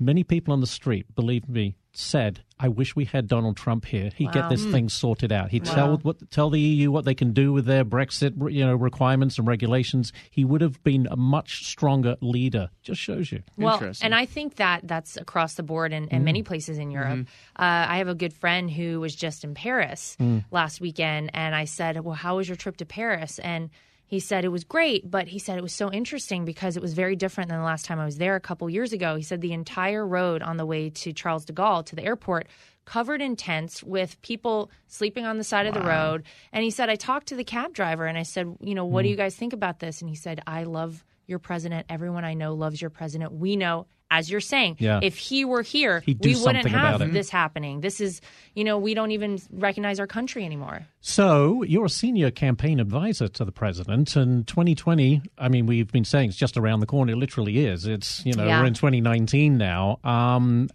Many 0.00 0.24
people 0.24 0.52
on 0.52 0.60
the 0.60 0.66
street, 0.66 1.06
believe 1.14 1.48
me, 1.48 1.76
said, 1.92 2.42
I 2.60 2.68
wish 2.68 2.96
we 2.96 3.04
had 3.04 3.28
Donald 3.28 3.56
Trump 3.56 3.84
here. 3.84 4.10
He'd 4.16 4.32
get 4.32 4.44
Wow. 4.44 4.48
this 4.48 4.64
thing 4.66 4.88
sorted 4.88 5.32
out. 5.32 5.50
He'd 5.50 5.66
Wow. 5.66 5.74
tell 5.74 5.96
what 5.98 6.30
tell 6.30 6.50
the 6.50 6.60
EU 6.60 6.90
what 6.90 7.04
they 7.04 7.14
can 7.14 7.32
do 7.32 7.52
with 7.52 7.66
their 7.66 7.84
Brexit, 7.84 8.34
you 8.52 8.64
know, 8.64 8.74
requirements 8.74 9.38
and 9.38 9.46
regulations. 9.46 10.12
He 10.30 10.44
would 10.44 10.60
have 10.60 10.82
been 10.82 11.06
a 11.10 11.16
much 11.16 11.64
stronger 11.64 12.16
leader. 12.20 12.70
Just 12.82 13.00
shows 13.00 13.30
you. 13.30 13.42
Well, 13.56 13.92
and 14.02 14.14
I 14.14 14.24
think 14.26 14.56
that 14.56 14.80
that's 14.84 15.16
across 15.16 15.54
the 15.54 15.62
board 15.62 15.92
and 15.92 16.08
in 16.08 16.24
many 16.24 16.42
mm. 16.42 16.46
places 16.46 16.78
in 16.78 16.90
Europe. 16.90 17.20
Mm-hmm. 17.20 17.62
Uh, 17.62 17.86
I 17.88 17.98
have 17.98 18.08
a 18.08 18.14
good 18.14 18.32
friend 18.32 18.70
who 18.70 19.00
was 19.00 19.14
just 19.14 19.44
in 19.44 19.54
Paris 19.54 20.16
mm. 20.20 20.44
last 20.50 20.80
weekend, 20.80 21.30
and 21.34 21.54
I 21.54 21.64
said, 21.64 22.04
"Well, 22.04 22.14
how 22.14 22.36
was 22.36 22.48
your 22.48 22.56
trip 22.56 22.76
to 22.78 22.86
Paris?" 22.86 23.38
And 23.38 23.70
he 24.08 24.20
said 24.20 24.46
it 24.46 24.48
was 24.48 24.64
great, 24.64 25.08
but 25.08 25.28
he 25.28 25.38
said 25.38 25.58
it 25.58 25.62
was 25.62 25.74
so 25.74 25.92
interesting 25.92 26.46
because 26.46 26.78
it 26.78 26.82
was 26.82 26.94
very 26.94 27.14
different 27.14 27.50
than 27.50 27.58
the 27.58 27.64
last 27.64 27.84
time 27.84 28.00
I 28.00 28.06
was 28.06 28.16
there 28.16 28.36
a 28.36 28.40
couple 28.40 28.68
years 28.70 28.94
ago. 28.94 29.16
He 29.16 29.22
said 29.22 29.42
the 29.42 29.52
entire 29.52 30.04
road 30.04 30.40
on 30.40 30.56
the 30.56 30.64
way 30.64 30.88
to 30.88 31.12
Charles 31.12 31.44
de 31.44 31.52
Gaulle 31.52 31.84
to 31.84 31.94
the 31.94 32.02
airport 32.02 32.48
covered 32.86 33.20
in 33.20 33.36
tents 33.36 33.82
with 33.82 34.20
people 34.22 34.70
sleeping 34.86 35.26
on 35.26 35.36
the 35.36 35.44
side 35.44 35.66
of 35.66 35.74
the 35.74 35.82
road. 35.82 36.22
And 36.54 36.64
he 36.64 36.70
said, 36.70 36.88
I 36.88 36.94
talked 36.96 37.26
to 37.28 37.36
the 37.36 37.44
cab 37.44 37.74
driver 37.74 38.06
and 38.06 38.16
I 38.16 38.22
said, 38.22 38.56
you 38.62 38.74
know, 38.74 38.86
what 38.86 39.02
do 39.02 39.08
hmm. 39.08 39.10
you 39.10 39.16
guys 39.16 39.36
think 39.36 39.52
about 39.52 39.78
this? 39.78 40.00
And 40.00 40.08
he 40.08 40.16
said, 40.16 40.40
I 40.46 40.62
love 40.62 41.04
your 41.26 41.38
president. 41.38 41.84
Everyone 41.90 42.24
I 42.24 42.32
know 42.32 42.54
loves 42.54 42.80
your 42.80 42.88
president. 42.88 43.32
We 43.32 43.56
know, 43.56 43.88
as 44.10 44.30
you're 44.30 44.40
saying, 44.40 44.76
Yeah. 44.78 45.00
if 45.02 45.16
he 45.16 45.44
were 45.44 45.62
here, 45.62 46.00
He'd 46.00 46.24
we 46.24 46.34
wouldn't 46.36 46.66
have 46.68 47.12
this 47.12 47.28
happening. 47.30 47.80
This 47.80 48.00
is, 48.00 48.20
you 48.54 48.64
know, 48.64 48.78
we 48.78 48.94
don't 48.94 49.10
even 49.10 49.38
recognize 49.52 50.00
our 50.00 50.06
country 50.06 50.44
anymore. 50.44 50.86
So 51.00 51.62
you're 51.64 51.84
a 51.86 51.90
senior 51.90 52.30
campaign 52.30 52.80
advisor 52.80 53.28
to 53.28 53.44
the 53.44 53.52
president, 53.52 54.16
and 54.16 54.46
2020. 54.46 55.22
I 55.36 55.48
mean, 55.48 55.66
we've 55.66 55.92
been 55.92 56.04
saying 56.04 56.30
it's 56.30 56.38
just 56.38 56.56
around 56.56 56.80
the 56.80 56.86
corner. 56.86 57.12
It 57.12 57.16
literally 57.16 57.66
is. 57.66 57.86
It's 57.86 58.24
you 58.24 58.32
know 58.32 58.46
Yeah. 58.46 58.60
we're 58.60 58.66
in 58.66 58.74
2019 58.74 59.58
now. 59.58 59.98
Um, 60.04 60.68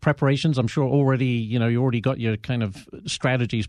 preparations, 0.00 0.58
I'm 0.58 0.68
sure 0.68 0.84
already. 0.88 1.26
You 1.26 1.58
know, 1.58 1.66
you 1.68 1.82
already 1.82 2.00
got 2.00 2.20
your 2.20 2.36
kind 2.36 2.62
of 2.62 2.88
strategies 3.06 3.66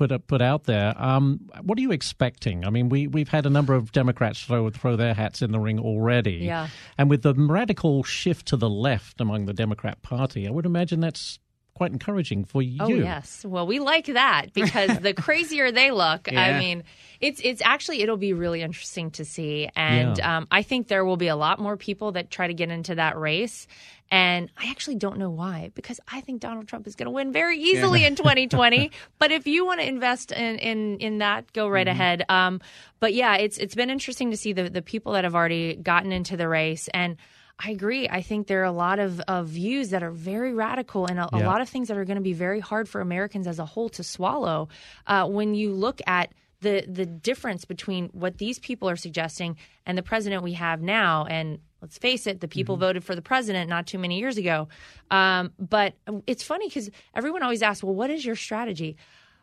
put 0.00 0.10
up, 0.12 0.26
put 0.26 0.40
out 0.40 0.64
there. 0.64 0.94
Um, 0.96 1.40
what 1.62 1.76
are 1.76 1.82
you 1.82 1.92
expecting? 1.92 2.64
I 2.64 2.70
mean, 2.70 2.88
we 2.88 3.06
we've 3.06 3.28
had 3.28 3.44
a 3.44 3.50
number 3.50 3.74
of 3.74 3.92
Democrats 3.92 4.42
throw 4.42 4.70
throw 4.70 4.96
their 4.96 5.12
hats 5.12 5.42
in 5.42 5.52
the 5.52 5.60
ring 5.60 5.78
already. 5.78 6.36
Yeah. 6.36 6.68
And 6.96 7.10
with 7.10 7.20
the 7.20 7.34
radical 7.34 8.02
shift 8.02 8.46
to 8.46 8.56
the 8.56 8.70
left 8.70 9.20
among 9.20 9.44
the 9.44 9.52
Democrat 9.52 10.00
Party, 10.00 10.48
I 10.48 10.50
would 10.50 10.64
imagine 10.64 11.00
that's 11.00 11.38
quite 11.74 11.92
encouraging 11.92 12.44
for 12.44 12.62
you. 12.62 12.78
Oh 12.80 12.88
yes. 12.88 13.44
Well, 13.44 13.66
we 13.66 13.78
like 13.78 14.06
that 14.06 14.54
because 14.54 14.98
the 15.00 15.12
crazier 15.26 15.70
they 15.70 15.90
look, 15.90 16.32
I 16.32 16.58
mean, 16.58 16.84
it's 17.20 17.40
it's 17.44 17.60
actually 17.62 18.00
it'll 18.00 18.16
be 18.16 18.32
really 18.32 18.62
interesting 18.62 19.10
to 19.12 19.24
see, 19.26 19.68
and 19.76 20.16
Yeah. 20.16 20.38
um, 20.38 20.48
I 20.50 20.62
think 20.62 20.88
there 20.88 21.04
will 21.04 21.18
be 21.18 21.28
a 21.28 21.36
lot 21.36 21.58
more 21.60 21.76
people 21.76 22.12
that 22.12 22.30
try 22.30 22.46
to 22.46 22.54
get 22.54 22.70
into 22.70 22.94
that 22.94 23.18
race. 23.18 23.66
And 24.10 24.50
I 24.56 24.70
actually 24.70 24.96
don't 24.96 25.18
know 25.18 25.30
why, 25.30 25.70
because 25.74 26.00
I 26.10 26.20
think 26.20 26.40
Donald 26.40 26.66
Trump 26.66 26.86
is 26.86 26.96
going 26.96 27.06
to 27.06 27.12
win 27.12 27.32
very 27.32 27.58
easily 27.58 28.04
in 28.04 28.16
2020. 28.16 28.90
But 29.18 29.30
if 29.30 29.46
you 29.46 29.64
want 29.64 29.80
to 29.80 29.86
invest 29.86 30.32
in 30.32 30.58
in, 30.58 30.98
in 30.98 31.18
that, 31.18 31.52
go 31.52 31.68
right 31.68 31.86
ahead. 31.86 32.24
Um, 32.28 32.60
but 32.98 33.14
yeah, 33.14 33.36
it's 33.36 33.58
it's 33.58 33.74
been 33.74 33.90
interesting 33.90 34.30
to 34.32 34.36
see 34.36 34.52
the 34.52 34.68
the 34.68 34.82
people 34.82 35.12
that 35.12 35.24
have 35.24 35.34
already 35.34 35.76
gotten 35.76 36.12
into 36.12 36.36
the 36.36 36.48
race 36.48 36.88
and. 36.88 37.16
I 37.62 37.72
agree. 37.72 38.08
I 38.08 38.22
think 38.22 38.46
there 38.46 38.62
are 38.62 38.64
a 38.64 38.72
lot 38.72 38.98
of, 38.98 39.20
of 39.28 39.48
views 39.48 39.90
that 39.90 40.02
are 40.02 40.10
very 40.10 40.54
radical 40.54 41.04
and 41.04 41.18
a, 41.18 41.28
a 41.30 41.40
lot 41.40 41.60
of 41.60 41.68
things 41.68 41.88
that 41.88 41.98
are 41.98 42.06
going 42.06 42.16
to 42.16 42.22
be 42.22 42.32
very 42.32 42.58
hard 42.58 42.88
for 42.88 43.02
Americans 43.02 43.46
as 43.46 43.58
a 43.58 43.66
whole 43.66 43.90
to 43.90 44.02
swallow. 44.02 44.70
Uh, 45.06 45.28
when 45.28 45.54
you 45.54 45.74
look 45.74 46.00
at 46.06 46.32
the 46.60 46.84
the 46.86 47.06
difference 47.06 47.64
between 47.64 48.08
what 48.08 48.38
these 48.38 48.58
people 48.58 48.88
are 48.88 48.96
suggesting 48.96 49.56
and 49.86 49.96
the 49.96 50.02
president 50.02 50.42
we 50.42 50.52
have 50.54 50.80
now, 50.80 51.24
and 51.26 51.58
let's 51.80 51.98
face 51.98 52.26
it, 52.26 52.40
the 52.40 52.48
people 52.48 52.76
voted 52.76 53.04
for 53.04 53.14
the 53.14 53.22
president 53.22 53.68
not 53.68 53.86
too 53.86 53.98
many 53.98 54.18
years 54.18 54.36
ago. 54.36 54.68
Um, 55.10 55.52
but 55.58 55.94
it's 56.26 56.42
funny 56.42 56.68
because 56.68 56.90
everyone 57.14 57.42
always 57.42 57.62
asks, 57.62 57.82
"Well, 57.82 57.94
what 57.94 58.10
is 58.10 58.24
your 58.24 58.36
strategy?" 58.36 58.96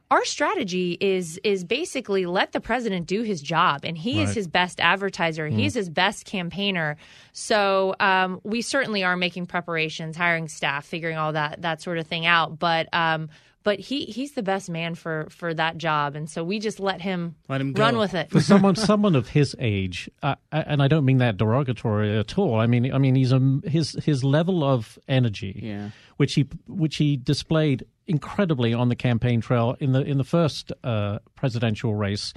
Our 0.10 0.24
strategy 0.24 0.98
is 1.02 1.38
is 1.44 1.66
basically 1.66 2.26
let 2.26 2.54
the 2.54 2.62
president 2.62 3.08
do 3.08 3.24
his 3.24 3.42
job, 3.42 3.82
and 3.84 3.98
he 3.98 4.22
is 4.22 4.34
his 4.34 4.48
best 4.48 4.80
advertiser. 4.80 5.48
He's 5.48 5.74
his 5.74 5.90
best 5.90 6.24
campaigner. 6.24 6.96
So 7.34 7.94
um, 8.00 8.40
we 8.44 8.62
certainly 8.62 9.04
are 9.04 9.18
making 9.18 9.48
preparations, 9.48 10.16
hiring 10.16 10.48
staff, 10.48 10.86
figuring 10.86 11.18
all 11.18 11.34
that 11.34 11.62
that 11.62 11.82
sort 11.82 11.98
of 11.98 12.08
thing 12.08 12.26
out. 12.26 12.58
But 12.58 12.88
um, 12.94 13.28
but 13.68 13.80
he 13.82 14.06
he's 14.06 14.32
the 14.32 14.44
best 14.44 14.70
man 14.70 14.96
for 14.96 15.28
for 15.30 15.54
that 15.54 15.78
job, 15.78 16.16
and 16.16 16.30
so 16.30 16.42
we 16.42 16.58
just 16.58 16.80
let 16.80 17.02
him 17.02 17.36
Let 17.50 17.60
him 17.60 17.74
run 17.74 17.96
go. 17.96 18.00
with 18.00 18.14
it. 18.14 18.30
for 18.32 18.40
someone 18.40 18.76
someone 18.78 19.14
of 19.14 19.28
his 19.28 19.58
age, 19.60 20.10
uh, 20.24 20.36
and 20.54 20.82
I 20.82 20.88
don't 20.88 21.04
mean 21.04 21.18
that 21.18 21.36
derogatory 21.36 22.18
at 22.18 22.38
all. 22.38 22.56
I 22.56 22.66
mean, 22.66 22.94
I 22.94 22.98
mean 22.98 23.16
he's 23.16 23.34
a 23.34 23.42
his 23.66 23.92
his 24.06 24.24
level 24.24 24.64
of 24.64 24.98
energy, 25.10 25.60
Yeah. 25.62 25.90
which 26.16 26.36
he 26.36 26.48
which 26.66 26.96
he 26.96 27.18
displayed 27.18 27.86
incredibly 28.08 28.74
on 28.74 28.88
the 28.88 28.96
campaign 28.96 29.42
trail 29.42 29.76
in 29.82 29.92
the 29.92 30.02
in 30.02 30.18
the 30.18 30.24
first 30.24 30.72
uh, 30.86 31.20
presidential 31.36 31.94
race. 31.94 32.34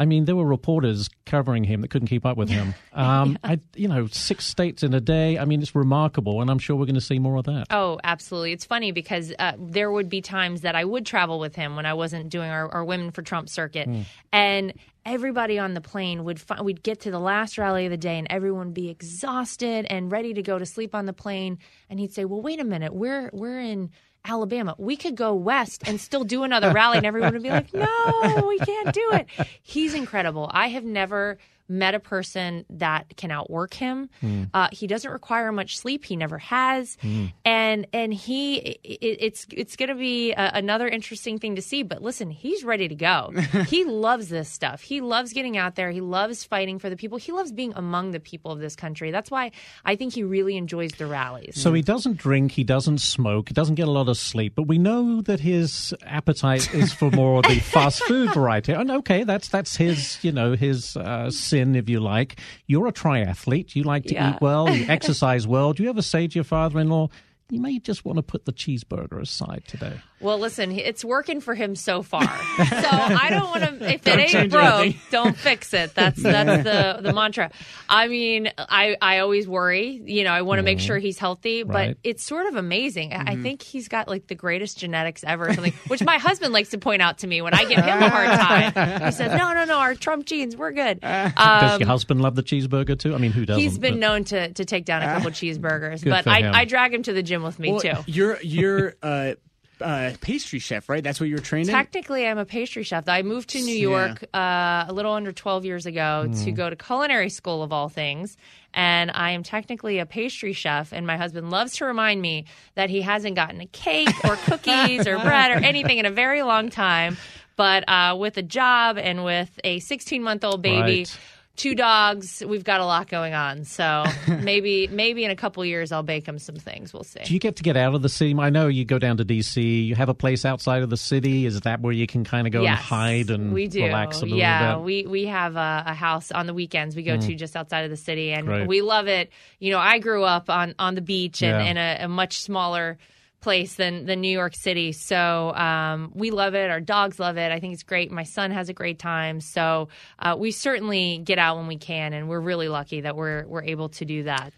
I 0.00 0.06
mean, 0.06 0.24
there 0.24 0.34
were 0.34 0.46
reporters 0.46 1.10
covering 1.26 1.62
him 1.62 1.82
that 1.82 1.88
couldn't 1.88 2.08
keep 2.08 2.24
up 2.24 2.38
with 2.38 2.48
him. 2.48 2.74
Um, 2.92 3.38
I, 3.44 3.60
you 3.76 3.86
know, 3.86 4.08
six 4.08 4.44
states 4.44 4.82
in 4.82 4.92
a 4.92 5.00
day. 5.00 5.38
I 5.38 5.44
mean, 5.44 5.62
it's 5.62 5.74
remarkable, 5.76 6.42
and 6.42 6.50
I'm 6.50 6.58
sure 6.58 6.74
we're 6.74 6.86
going 6.86 6.96
to 6.96 7.00
see 7.00 7.20
more 7.20 7.36
of 7.36 7.44
that. 7.44 7.66
Oh, 7.70 8.00
absolutely. 8.02 8.52
It's 8.52 8.64
funny 8.64 8.90
because 8.90 9.32
uh, 9.38 9.52
there 9.58 9.90
would 9.92 10.08
be 10.08 10.20
times 10.20 10.62
that 10.62 10.74
I 10.74 10.84
would 10.84 11.06
travel 11.06 11.38
with 11.38 11.54
him 11.54 11.76
when 11.76 11.86
I 11.86 11.94
wasn't 11.94 12.30
doing 12.30 12.50
our, 12.50 12.68
our 12.68 12.84
Women 12.84 13.12
for 13.12 13.22
Trump 13.22 13.48
circuit. 13.48 13.88
And 14.32 14.74
everybody 15.06 15.58
on 15.58 15.74
the 15.74 15.80
plane 15.80 16.24
would 16.24 16.40
fi- 16.40 16.60
we'd 16.60 16.82
get 16.82 17.00
to 17.02 17.10
the 17.10 17.20
last 17.20 17.58
rally 17.58 17.86
of 17.86 17.90
the 17.90 17.96
day 17.96 18.18
and 18.18 18.26
everyone 18.28 18.66
would 18.66 18.74
be 18.74 18.90
exhausted 18.90 19.86
and 19.88 20.12
ready 20.12 20.34
to 20.34 20.42
go 20.42 20.58
to 20.58 20.66
sleep 20.66 20.94
on 20.94 21.06
the 21.06 21.12
plane 21.12 21.58
and 21.88 21.98
he'd 21.98 22.12
say, 22.12 22.24
"Well, 22.24 22.42
wait 22.42 22.60
a 22.60 22.64
minute. 22.64 22.94
We're 22.94 23.30
we're 23.32 23.60
in 23.60 23.90
Alabama. 24.24 24.74
We 24.78 24.96
could 24.96 25.16
go 25.16 25.34
west 25.34 25.82
and 25.86 26.00
still 26.00 26.24
do 26.24 26.42
another 26.42 26.72
rally." 26.72 26.98
And 26.98 27.06
everyone 27.06 27.32
would 27.32 27.42
be 27.42 27.50
like, 27.50 27.72
"No, 27.74 28.44
we 28.46 28.58
can't 28.58 28.92
do 28.94 29.10
it." 29.12 29.26
He's 29.62 29.94
incredible. 29.94 30.50
I 30.52 30.68
have 30.68 30.84
never 30.84 31.38
met 31.70 31.94
a 31.94 32.00
person 32.00 32.64
that 32.68 33.16
can 33.16 33.30
outwork 33.30 33.74
him. 33.74 34.10
Uh, 34.52 34.68
he 34.72 34.86
doesn't 34.86 35.10
require 35.10 35.52
much 35.52 35.78
sleep. 35.78 36.04
He 36.04 36.16
never 36.16 36.38
has, 36.38 36.98
and 37.44 37.86
and 37.92 38.12
he 38.12 38.56
it, 38.56 38.80
it's 39.20 39.46
it's 39.52 39.76
going 39.76 39.88
to 39.88 39.94
be 39.94 40.32
a, 40.32 40.50
another 40.54 40.88
interesting 40.88 41.38
thing 41.38 41.56
to 41.56 41.62
see. 41.62 41.82
But 41.82 42.02
listen, 42.02 42.30
he's 42.30 42.64
ready 42.64 42.88
to 42.88 42.94
go. 42.94 43.32
he 43.68 43.84
loves 43.84 44.28
this 44.28 44.48
stuff. 44.48 44.82
He 44.82 45.00
loves 45.00 45.32
getting 45.32 45.56
out 45.56 45.76
there. 45.76 45.90
He 45.90 46.00
loves 46.00 46.44
fighting 46.44 46.78
for 46.78 46.90
the 46.90 46.96
people. 46.96 47.18
He 47.18 47.32
loves 47.32 47.52
being 47.52 47.72
among 47.76 48.10
the 48.10 48.20
people 48.20 48.50
of 48.50 48.58
this 48.58 48.74
country. 48.76 49.10
That's 49.10 49.30
why 49.30 49.52
I 49.84 49.96
think 49.96 50.14
he 50.14 50.22
really 50.22 50.56
enjoys 50.56 50.92
the 50.92 51.06
rallies. 51.06 51.60
So 51.60 51.72
he 51.72 51.82
doesn't 51.82 52.16
drink, 52.16 52.52
he 52.52 52.64
doesn't 52.64 52.98
smoke, 52.98 53.48
he 53.48 53.54
doesn't 53.54 53.76
get 53.76 53.88
a 53.88 53.90
lot 53.90 54.08
of 54.08 54.16
sleep, 54.16 54.54
but 54.56 54.64
we 54.64 54.78
know 54.78 55.22
that 55.22 55.40
his 55.40 55.94
appetite 56.02 56.74
is 56.74 56.92
for 56.92 57.10
more 57.10 57.38
of 57.38 57.44
the 57.44 57.60
fast 57.72 58.02
food 58.04 58.32
variety. 58.34 58.72
And 58.72 58.90
okay, 58.90 59.24
that's 59.24 59.48
that's 59.48 59.76
his, 59.76 60.18
you 60.22 60.32
know, 60.32 60.54
his 60.54 60.96
uh, 60.96 61.30
sin, 61.30 61.59
if 61.74 61.88
you 61.88 62.00
like. 62.00 62.38
You're 62.66 62.86
a 62.88 62.92
triathlete. 62.92 63.74
You 63.76 63.84
like 63.84 64.04
to 64.04 64.14
Yeah. 64.14 64.34
eat 64.34 64.40
well, 64.40 64.74
you 64.74 64.84
exercise 64.88 65.46
well. 65.46 65.72
Do 65.72 65.82
you 65.82 65.90
ever 65.90 66.02
say 66.02 66.26
to 66.26 66.34
your 66.34 66.44
father-in-law, 66.44 67.08
you 67.50 67.60
may 67.60 67.78
just 67.78 68.04
want 68.04 68.16
to 68.16 68.22
put 68.22 68.44
the 68.44 68.52
cheeseburger 68.52 69.20
aside 69.20 69.64
today? 69.66 70.00
Well, 70.20 70.38
listen, 70.38 70.70
it's 70.72 71.02
working 71.04 71.40
for 71.40 71.54
him 71.54 71.74
so 71.74 72.02
far. 72.02 72.22
so 72.26 72.28
I 72.68 73.28
don't 73.30 73.50
want 73.50 73.80
to. 73.80 73.94
If 73.94 74.06
it 74.06 74.34
ain't 74.34 74.50
broke, 74.50 74.80
anything. 74.80 75.00
don't 75.10 75.34
fix 75.36 75.72
it. 75.72 75.94
That's 75.94 76.22
that's 76.22 76.62
the 76.64 77.00
the 77.02 77.12
mantra. 77.14 77.50
I 77.88 78.08
mean, 78.08 78.50
I 78.58 78.96
I 79.00 79.20
always 79.20 79.48
worry. 79.48 80.00
You 80.04 80.24
know, 80.24 80.30
I 80.32 80.42
want 80.42 80.58
to 80.58 80.62
make 80.62 80.78
sure 80.78 80.98
he's 80.98 81.18
healthy, 81.18 81.62
but 81.62 81.74
Right. 81.74 81.98
it's 82.04 82.22
sort 82.22 82.46
of 82.46 82.56
amazing. 82.56 83.14
I 83.14 83.32
I 83.32 83.36
think 83.36 83.62
he's 83.62 83.88
got 83.88 84.08
like 84.08 84.26
the 84.26 84.34
greatest 84.34 84.78
genetics 84.78 85.24
ever, 85.24 85.48
or 85.48 85.54
something. 85.54 85.72
Which 85.86 86.02
my 86.02 86.18
husband 86.18 86.52
likes 86.52 86.68
to 86.70 86.78
point 86.78 87.00
out 87.00 87.18
to 87.18 87.26
me 87.26 87.40
when 87.40 87.54
I 87.54 87.64
give 87.64 87.78
him 87.78 88.02
a 88.02 88.08
hard 88.10 88.28
time. 88.74 89.02
He 89.06 89.12
says, 89.12 89.32
"No, 89.38 89.54
no, 89.54 89.64
no, 89.64 89.78
our 89.78 89.94
Trump 89.94 90.26
genes, 90.26 90.54
we're 90.54 90.72
good." 90.72 91.00
Does 91.00 91.32
Um, 91.36 91.80
your 91.80 91.86
husband 91.88 92.20
love 92.20 92.34
the 92.34 92.42
cheeseburger 92.42 92.98
too? 92.98 93.14
I 93.14 93.18
mean, 93.18 93.32
who 93.32 93.46
doesn't? 93.46 93.62
He's 93.62 93.78
been 93.78 93.94
But- 93.94 94.00
known 94.00 94.24
to 94.24 94.52
to 94.52 94.64
take 94.66 94.84
down 94.84 95.00
a 95.02 95.06
couple 95.06 95.30
cheeseburgers, 95.30 96.04
but. 96.08 96.26
I, 96.26 96.60
I 96.60 96.64
drag 96.66 96.92
him 96.94 97.02
to 97.04 97.12
the 97.14 97.22
gym 97.22 97.39
with 97.42 97.58
me 97.58 97.72
Well, 97.72 97.80
too. 97.80 97.94
You're 98.06 98.40
you're 98.42 98.94
uh, 99.02 99.34
uh, 99.80 100.12
pastry 100.20 100.58
chef, 100.58 100.88
right? 100.88 101.02
That's 101.02 101.18
what 101.20 101.28
you 101.28 101.36
were 101.36 101.40
trained 101.40 101.68
in. 101.70 101.74
Technically, 101.74 102.26
I'm 102.26 102.36
a 102.38 102.44
pastry 102.44 102.82
chef. 102.82 103.08
I 103.08 103.22
moved 103.22 103.50
to 103.50 103.62
New 103.62 103.74
Yeah. 103.74 103.80
York 104.08 104.24
uh, 104.34 104.84
a 104.88 104.92
little 104.92 105.12
under 105.14 105.32
12 105.32 105.64
years 105.64 105.86
ago 105.86 106.26
Hmm. 106.26 106.44
to 106.44 106.52
go 106.52 106.68
to 106.68 106.76
culinary 106.76 107.30
school, 107.30 107.62
of 107.62 107.72
all 107.72 107.88
things. 107.88 108.36
And 108.74 109.10
I 109.10 109.30
am 109.30 109.42
technically 109.42 109.98
a 109.98 110.04
pastry 110.06 110.52
chef. 110.52 110.92
And 110.92 111.06
my 111.06 111.16
husband 111.16 111.50
loves 111.50 111.76
to 111.76 111.86
remind 111.86 112.20
me 112.20 112.44
that 112.74 112.90
he 112.90 113.00
hasn't 113.00 113.36
gotten 113.36 113.60
a 113.62 113.66
cake 113.66 114.08
or 114.22 114.36
cookies 114.48 115.06
or 115.06 115.18
bread 115.18 115.50
or 115.50 115.64
anything 115.64 115.96
in 115.98 116.04
a 116.06 116.10
very 116.10 116.42
long 116.42 116.68
time. 116.68 117.16
But 117.56 117.88
uh, 117.88 118.16
with 118.18 118.36
a 118.36 118.42
job 118.42 118.98
and 118.98 119.24
with 119.24 119.58
a 119.64 119.80
16 119.80 120.22
month 120.22 120.44
old 120.44 120.60
baby, 120.62 120.80
Right. 121.00 121.18
Two 121.56 121.74
dogs, 121.74 122.42
we've 122.46 122.64
got 122.64 122.80
a 122.80 122.84
lot 122.86 123.08
going 123.08 123.34
on. 123.34 123.64
So 123.64 124.04
maybe 124.28 124.88
maybe 124.88 125.24
in 125.24 125.30
a 125.30 125.36
couple 125.36 125.64
years 125.64 125.92
I'll 125.92 126.02
bake 126.02 126.26
him 126.26 126.38
some 126.38 126.56
things. 126.56 126.92
We'll 126.92 127.04
see. 127.04 127.20
Do 127.24 127.34
you 127.34 127.40
get 127.40 127.56
to 127.56 127.62
get 127.62 127.76
out 127.76 127.94
of 127.94 128.02
the 128.02 128.08
city? 128.08 128.34
I 128.38 128.50
know 128.50 128.68
you 128.68 128.84
go 128.84 128.98
down 128.98 129.18
to 129.18 129.24
DC. 129.24 129.86
You 129.86 129.94
have 129.94 130.08
a 130.08 130.14
place 130.14 130.44
outside 130.44 130.82
of 130.82 130.90
the 130.90 130.96
city. 130.96 131.46
Is 131.46 131.60
that 131.60 131.80
where 131.80 131.92
you 131.92 132.06
can 132.06 132.24
kind 132.24 132.46
of 132.46 132.52
go 132.52 132.64
and 132.64 132.74
hide 132.76 133.30
and 133.30 133.52
we 133.52 133.68
do. 133.68 133.84
relax 133.84 134.18
a 134.18 134.22
little 134.22 134.38
yeah, 134.38 134.74
bit? 134.74 134.80
Mm. 134.80 134.84
we 134.84 135.06
we 135.06 135.26
have 135.26 135.56
a, 135.56 135.84
a 135.86 135.94
house 135.94 136.30
on 136.32 136.46
the 136.46 136.54
weekends 136.54 136.96
we 136.96 137.02
go 137.02 137.16
to 137.16 137.34
just 137.34 137.56
outside 137.56 137.84
of 137.84 137.90
the 137.90 137.96
city, 137.96 138.32
and 138.32 138.46
Great. 138.46 138.66
we 138.66 138.82
love 138.82 139.08
it. 139.08 139.30
You 139.58 139.72
know, 139.72 139.78
I 139.78 139.98
grew 139.98 140.24
up 140.24 140.48
on 140.48 140.74
on 140.78 140.94
the 140.94 141.02
beach 141.02 141.42
and 141.42 141.64
Yeah. 141.64 141.70
in 141.70 141.76
a, 141.76 142.04
a 142.04 142.08
much 142.08 142.40
smaller 142.40 142.98
place 143.40 143.74
than 143.74 144.06
than 144.06 144.20
New 144.20 144.30
York 144.30 144.54
City, 144.54 144.92
so 144.92 145.54
um, 145.54 146.12
we 146.14 146.30
love 146.30 146.54
it. 146.54 146.70
Our 146.70 146.80
dogs 146.80 147.18
love 147.18 147.36
it. 147.36 147.50
I 147.52 147.60
think 147.60 147.74
it's 147.74 147.82
great. 147.82 148.10
My 148.10 148.24
son 148.24 148.50
has 148.50 148.68
a 148.68 148.72
great 148.72 148.98
time, 148.98 149.40
so 149.40 149.88
uh, 150.18 150.36
we 150.38 150.50
certainly 150.50 151.18
get 151.18 151.38
out 151.38 151.56
when 151.56 151.66
we 151.66 151.76
can, 151.76 152.12
and 152.12 152.28
we're 152.28 152.40
really 152.40 152.68
lucky 152.68 153.02
that 153.02 153.16
we're 153.16 153.46
we're 153.46 153.64
able 153.64 153.88
to 153.90 154.04
do 154.04 154.24
that. 154.24 154.52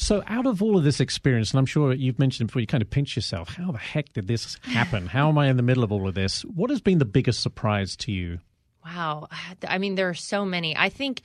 So, 0.00 0.22
out 0.28 0.46
of 0.46 0.62
all 0.62 0.78
of 0.78 0.84
this 0.84 1.00
experience, 1.00 1.50
and 1.50 1.58
I'm 1.58 1.66
sure 1.66 1.92
you've 1.92 2.20
mentioned 2.20 2.46
before, 2.46 2.60
you 2.60 2.68
kind 2.68 2.82
of 2.82 2.88
pinch 2.88 3.16
yourself. 3.16 3.56
How 3.56 3.72
the 3.72 3.78
heck 3.78 4.12
did 4.12 4.28
this 4.28 4.56
happen? 4.62 5.06
How 5.08 5.28
am 5.28 5.36
I 5.38 5.48
in 5.48 5.56
the 5.56 5.62
middle 5.64 5.82
of 5.82 5.90
all 5.90 6.06
of 6.06 6.14
this? 6.14 6.42
What 6.42 6.70
has 6.70 6.80
been 6.80 6.98
the 6.98 7.04
biggest 7.04 7.40
surprise 7.40 7.96
to 7.96 8.12
you? 8.12 8.38
Wow. 8.84 9.28
I 9.66 9.78
mean, 9.78 9.96
there 9.96 10.08
are 10.08 10.14
so 10.14 10.44
many. 10.44 10.76
I 10.76 10.88
think 10.88 11.22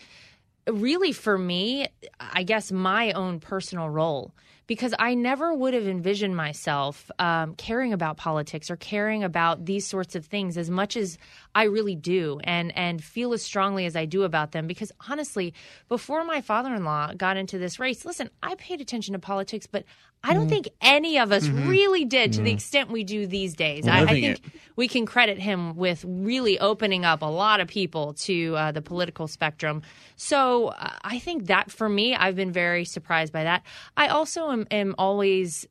really 0.67 1.12
for 1.12 1.38
me, 1.38 1.88
I 2.19 2.41
guess 2.41 2.71
my 2.71 3.12
own 3.12 3.39
personal 3.39 3.89
role, 3.89 4.34
because 4.74 4.96
I 4.98 5.14
never 5.14 5.54
would 5.54 5.76
have 5.76 5.86
envisioned 5.86 6.36
myself 6.36 7.12
um, 7.20 7.54
caring 7.54 7.94
about 7.94 8.18
politics 8.18 8.72
or 8.72 8.76
caring 8.76 9.24
about 9.24 9.66
these 9.66 9.86
sorts 9.86 10.16
of 10.16 10.26
things 10.26 10.58
as 10.58 10.68
much 10.68 10.98
as 10.98 11.20
I 11.54 11.66
really 11.66 11.94
do 11.96 12.40
and, 12.44 12.76
and 12.76 13.04
feel 13.04 13.34
as 13.34 13.44
strongly 13.44 13.86
as 13.86 13.96
I 13.96 14.06
do 14.06 14.24
about 14.24 14.52
them. 14.52 14.66
Because 14.66 14.92
honestly, 15.08 15.54
before 15.90 16.24
my 16.26 16.42
father 16.42 16.74
in 16.74 16.86
law 16.86 17.14
got 17.14 17.38
into 17.38 17.60
this 17.60 17.80
race, 17.80 18.04
listen, 18.04 18.32
I 18.42 18.56
paid 18.56 18.82
attention 18.82 19.14
to 19.14 19.20
politics, 19.20 19.68
but 19.68 19.86
I 20.26 20.34
don't 20.34 20.48
think 20.48 20.70
any 20.82 21.20
of 21.20 21.34
us 21.34 21.50
really 21.50 22.06
did 22.06 22.34
to 22.34 22.42
the 22.42 22.52
extent 22.52 22.90
we 22.90 23.04
do 23.04 23.28
these 23.28 23.56
days. 23.56 23.90
I, 23.90 24.04
I 24.04 24.06
think 24.06 24.26
it. 24.26 24.42
we 24.78 24.88
can 24.88 25.06
credit 25.06 25.38
him 25.38 25.76
with 25.76 26.06
really 26.08 26.60
opening 26.60 27.04
up 27.04 27.22
a 27.22 27.26
lot 27.26 27.60
of 27.60 27.68
people 27.68 28.14
to 28.14 28.56
uh, 28.56 28.72
the 28.72 28.82
political 28.82 29.28
spectrum. 29.28 29.82
So 30.16 30.68
uh, 30.68 30.92
I 31.04 31.20
think 31.20 31.48
that 31.48 31.72
for 31.72 31.90
me, 31.90 32.16
I've 32.16 32.38
been 32.38 32.54
very 32.54 32.86
surprised 32.86 33.34
by 33.34 33.44
that. 33.44 33.64
I 33.98 34.08
also 34.08 34.50
am, 34.50 34.62
am 34.71 34.95
always, 34.97 35.67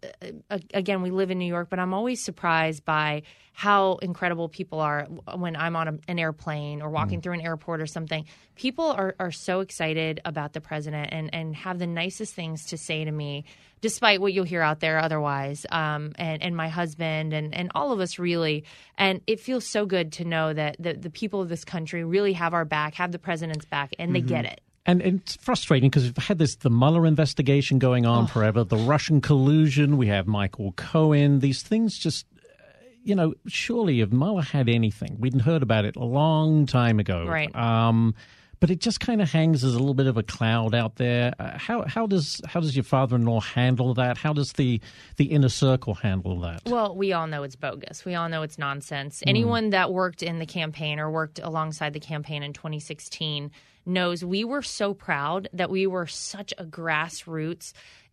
uh, 0.50 0.58
again, 0.74 1.02
we 1.02 1.10
live 1.10 1.30
in 1.30 1.38
New 1.38 1.46
York, 1.46 1.68
but 1.70 1.78
I'm 1.78 1.94
always 1.94 2.24
surprised 2.24 2.84
by 2.84 3.22
how 3.52 3.96
incredible 3.96 4.48
people 4.48 4.80
are 4.80 5.04
when 5.36 5.56
I'm 5.56 5.76
on 5.76 5.88
a, 5.88 5.98
an 6.08 6.18
airplane 6.18 6.80
or 6.80 6.88
walking 6.88 7.20
through 7.20 7.34
an 7.34 7.42
airport 7.42 7.80
or 7.80 7.86
something. 7.86 8.24
People 8.54 8.86
are, 8.86 9.14
are 9.18 9.30
so 9.30 9.60
excited 9.60 10.20
about 10.24 10.54
the 10.54 10.60
president 10.60 11.10
and, 11.12 11.34
and 11.34 11.54
have 11.56 11.78
the 11.78 11.86
nicest 11.86 12.34
things 12.34 12.64
to 12.66 12.78
say 12.78 13.04
to 13.04 13.10
me, 13.10 13.44
despite 13.82 14.20
what 14.20 14.32
you'll 14.32 14.44
hear 14.44 14.62
out 14.62 14.80
there 14.80 14.98
otherwise. 14.98 15.66
Um, 15.70 16.12
and, 16.16 16.42
and 16.42 16.56
my 16.56 16.68
husband 16.68 17.34
and, 17.34 17.54
and 17.54 17.70
all 17.74 17.92
of 17.92 18.00
us 18.00 18.18
really. 18.18 18.64
And 18.96 19.20
it 19.26 19.38
feels 19.38 19.66
so 19.66 19.84
good 19.84 20.12
to 20.12 20.24
know 20.24 20.52
that 20.52 20.76
the, 20.78 20.94
the 20.94 21.10
people 21.10 21.42
of 21.42 21.50
this 21.50 21.64
country 21.64 22.04
really 22.04 22.32
have 22.32 22.54
our 22.54 22.64
back, 22.64 22.94
have 22.94 23.12
the 23.12 23.18
president's 23.18 23.66
back, 23.66 23.92
and 23.98 24.14
they 24.14 24.22
get 24.22 24.46
it. 24.46 24.60
And 24.84 25.00
it's 25.00 25.36
frustrating 25.36 25.90
because 25.90 26.04
we've 26.04 26.16
had 26.16 26.38
this 26.38 26.56
the 26.56 26.70
Mueller 26.70 27.06
investigation 27.06 27.78
going 27.78 28.04
on 28.04 28.26
forever, 28.26 28.64
the 28.64 28.76
Russian 28.76 29.20
collusion. 29.20 29.96
We 29.96 30.08
have 30.08 30.26
Michael 30.26 30.72
Cohen. 30.72 31.38
These 31.38 31.62
things 31.62 31.96
just, 31.96 32.26
uh, 32.36 32.64
you 33.04 33.14
know, 33.14 33.34
surely 33.46 34.00
if 34.00 34.10
Mueller 34.10 34.42
had 34.42 34.68
anything, 34.68 35.18
we'd 35.20 35.40
heard 35.40 35.62
about 35.62 35.84
it 35.84 35.94
a 35.94 36.04
long 36.04 36.66
time 36.66 36.98
ago. 36.98 37.26
Right. 37.26 37.54
Um, 37.54 38.16
but 38.62 38.70
it 38.70 38.78
just 38.78 39.00
kind 39.00 39.20
of 39.20 39.28
hangs 39.28 39.64
as 39.64 39.74
a 39.74 39.78
little 39.80 39.92
bit 39.92 40.06
of 40.06 40.16
a 40.16 40.22
cloud 40.22 40.72
out 40.72 40.94
there. 40.94 41.34
Uh, 41.36 41.58
how 41.58 41.82
how 41.82 42.06
does 42.06 42.40
how 42.46 42.60
does 42.60 42.76
your 42.76 42.84
father-in-law 42.84 43.40
handle 43.40 43.92
that? 43.94 44.16
How 44.16 44.32
does 44.32 44.52
the 44.52 44.80
the 45.16 45.24
inner 45.24 45.48
circle 45.48 45.94
handle 45.94 46.38
that? 46.42 46.62
Well, 46.66 46.94
we 46.94 47.12
all 47.12 47.26
know 47.26 47.42
it's 47.42 47.56
bogus. 47.56 48.04
We 48.04 48.14
all 48.14 48.28
know 48.28 48.42
it's 48.42 48.58
nonsense. 48.58 49.20
Anyone 49.26 49.70
that 49.70 49.92
worked 49.92 50.22
in 50.22 50.38
the 50.38 50.46
campaign 50.46 51.00
or 51.00 51.10
worked 51.10 51.40
alongside 51.42 51.92
the 51.92 51.98
campaign 51.98 52.44
in 52.44 52.52
2016 52.52 53.50
knows 53.84 54.24
we 54.24 54.44
were 54.44 54.62
so 54.62 54.94
proud 54.94 55.48
that 55.52 55.68
we 55.68 55.88
were 55.88 56.06
such 56.06 56.54
a 56.56 56.64
grassroots 56.64 57.72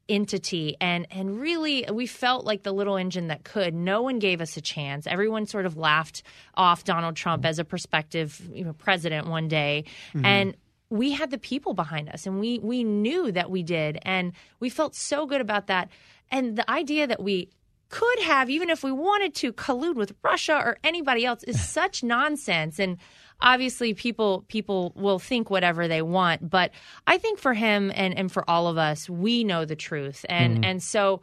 entity. 0.09 0.75
And 0.81 1.07
and 1.11 1.39
really 1.39 1.85
we 1.91 2.07
felt 2.07 2.45
like 2.45 2.63
the 2.63 2.71
little 2.71 2.97
engine 2.97 3.27
that 3.27 3.43
could. 3.43 3.73
No 3.73 4.01
one 4.01 4.19
gave 4.19 4.41
us 4.41 4.57
a 4.57 4.61
chance. 4.61 5.07
Everyone 5.07 5.45
sort 5.45 5.65
of 5.65 5.77
laughed 5.77 6.23
off 6.55 6.83
Donald 6.83 7.15
Trump 7.15 7.45
as 7.45 7.59
a 7.59 7.63
prospective 7.63 8.41
you 8.51 8.65
know 8.65 8.73
president 8.73 9.27
one 9.27 9.47
day. 9.47 9.85
Mm-hmm. 10.13 10.25
And 10.25 10.57
we 10.89 11.11
had 11.11 11.29
the 11.29 11.37
people 11.37 11.73
behind 11.75 12.09
us 12.09 12.25
and 12.25 12.39
we 12.39 12.59
we 12.59 12.83
knew 12.83 13.31
that 13.31 13.51
we 13.51 13.63
did. 13.63 13.99
And 14.01 14.33
we 14.59 14.69
felt 14.69 14.95
so 14.95 15.25
good 15.25 15.41
about 15.41 15.67
that. 15.67 15.89
And 16.31 16.57
the 16.57 16.69
idea 16.69 17.07
that 17.07 17.21
we 17.21 17.49
could 17.89 18.19
have, 18.19 18.49
even 18.49 18.69
if 18.69 18.83
we 18.83 18.91
wanted 18.91 19.33
to, 19.35 19.51
collude 19.51 19.95
with 19.95 20.13
Russia 20.23 20.61
or 20.63 20.77
anybody 20.83 21.25
else 21.25 21.43
is 21.43 21.61
such 21.69 22.03
nonsense. 22.03 22.79
And 22.79 22.97
obviously 23.41 23.93
people 23.93 24.45
people 24.47 24.93
will 24.95 25.19
think 25.19 25.49
whatever 25.49 25.87
they 25.87 26.01
want. 26.01 26.49
But 26.49 26.71
I 27.07 27.17
think 27.17 27.39
for 27.39 27.53
him 27.53 27.91
and, 27.93 28.17
and 28.17 28.31
for 28.31 28.49
all 28.49 28.67
of 28.67 28.77
us, 28.77 29.09
we 29.09 29.43
know 29.43 29.65
the 29.65 29.75
truth. 29.75 30.25
And 30.29 30.55
mm-hmm. 30.55 30.63
and 30.65 30.83
so 30.83 31.21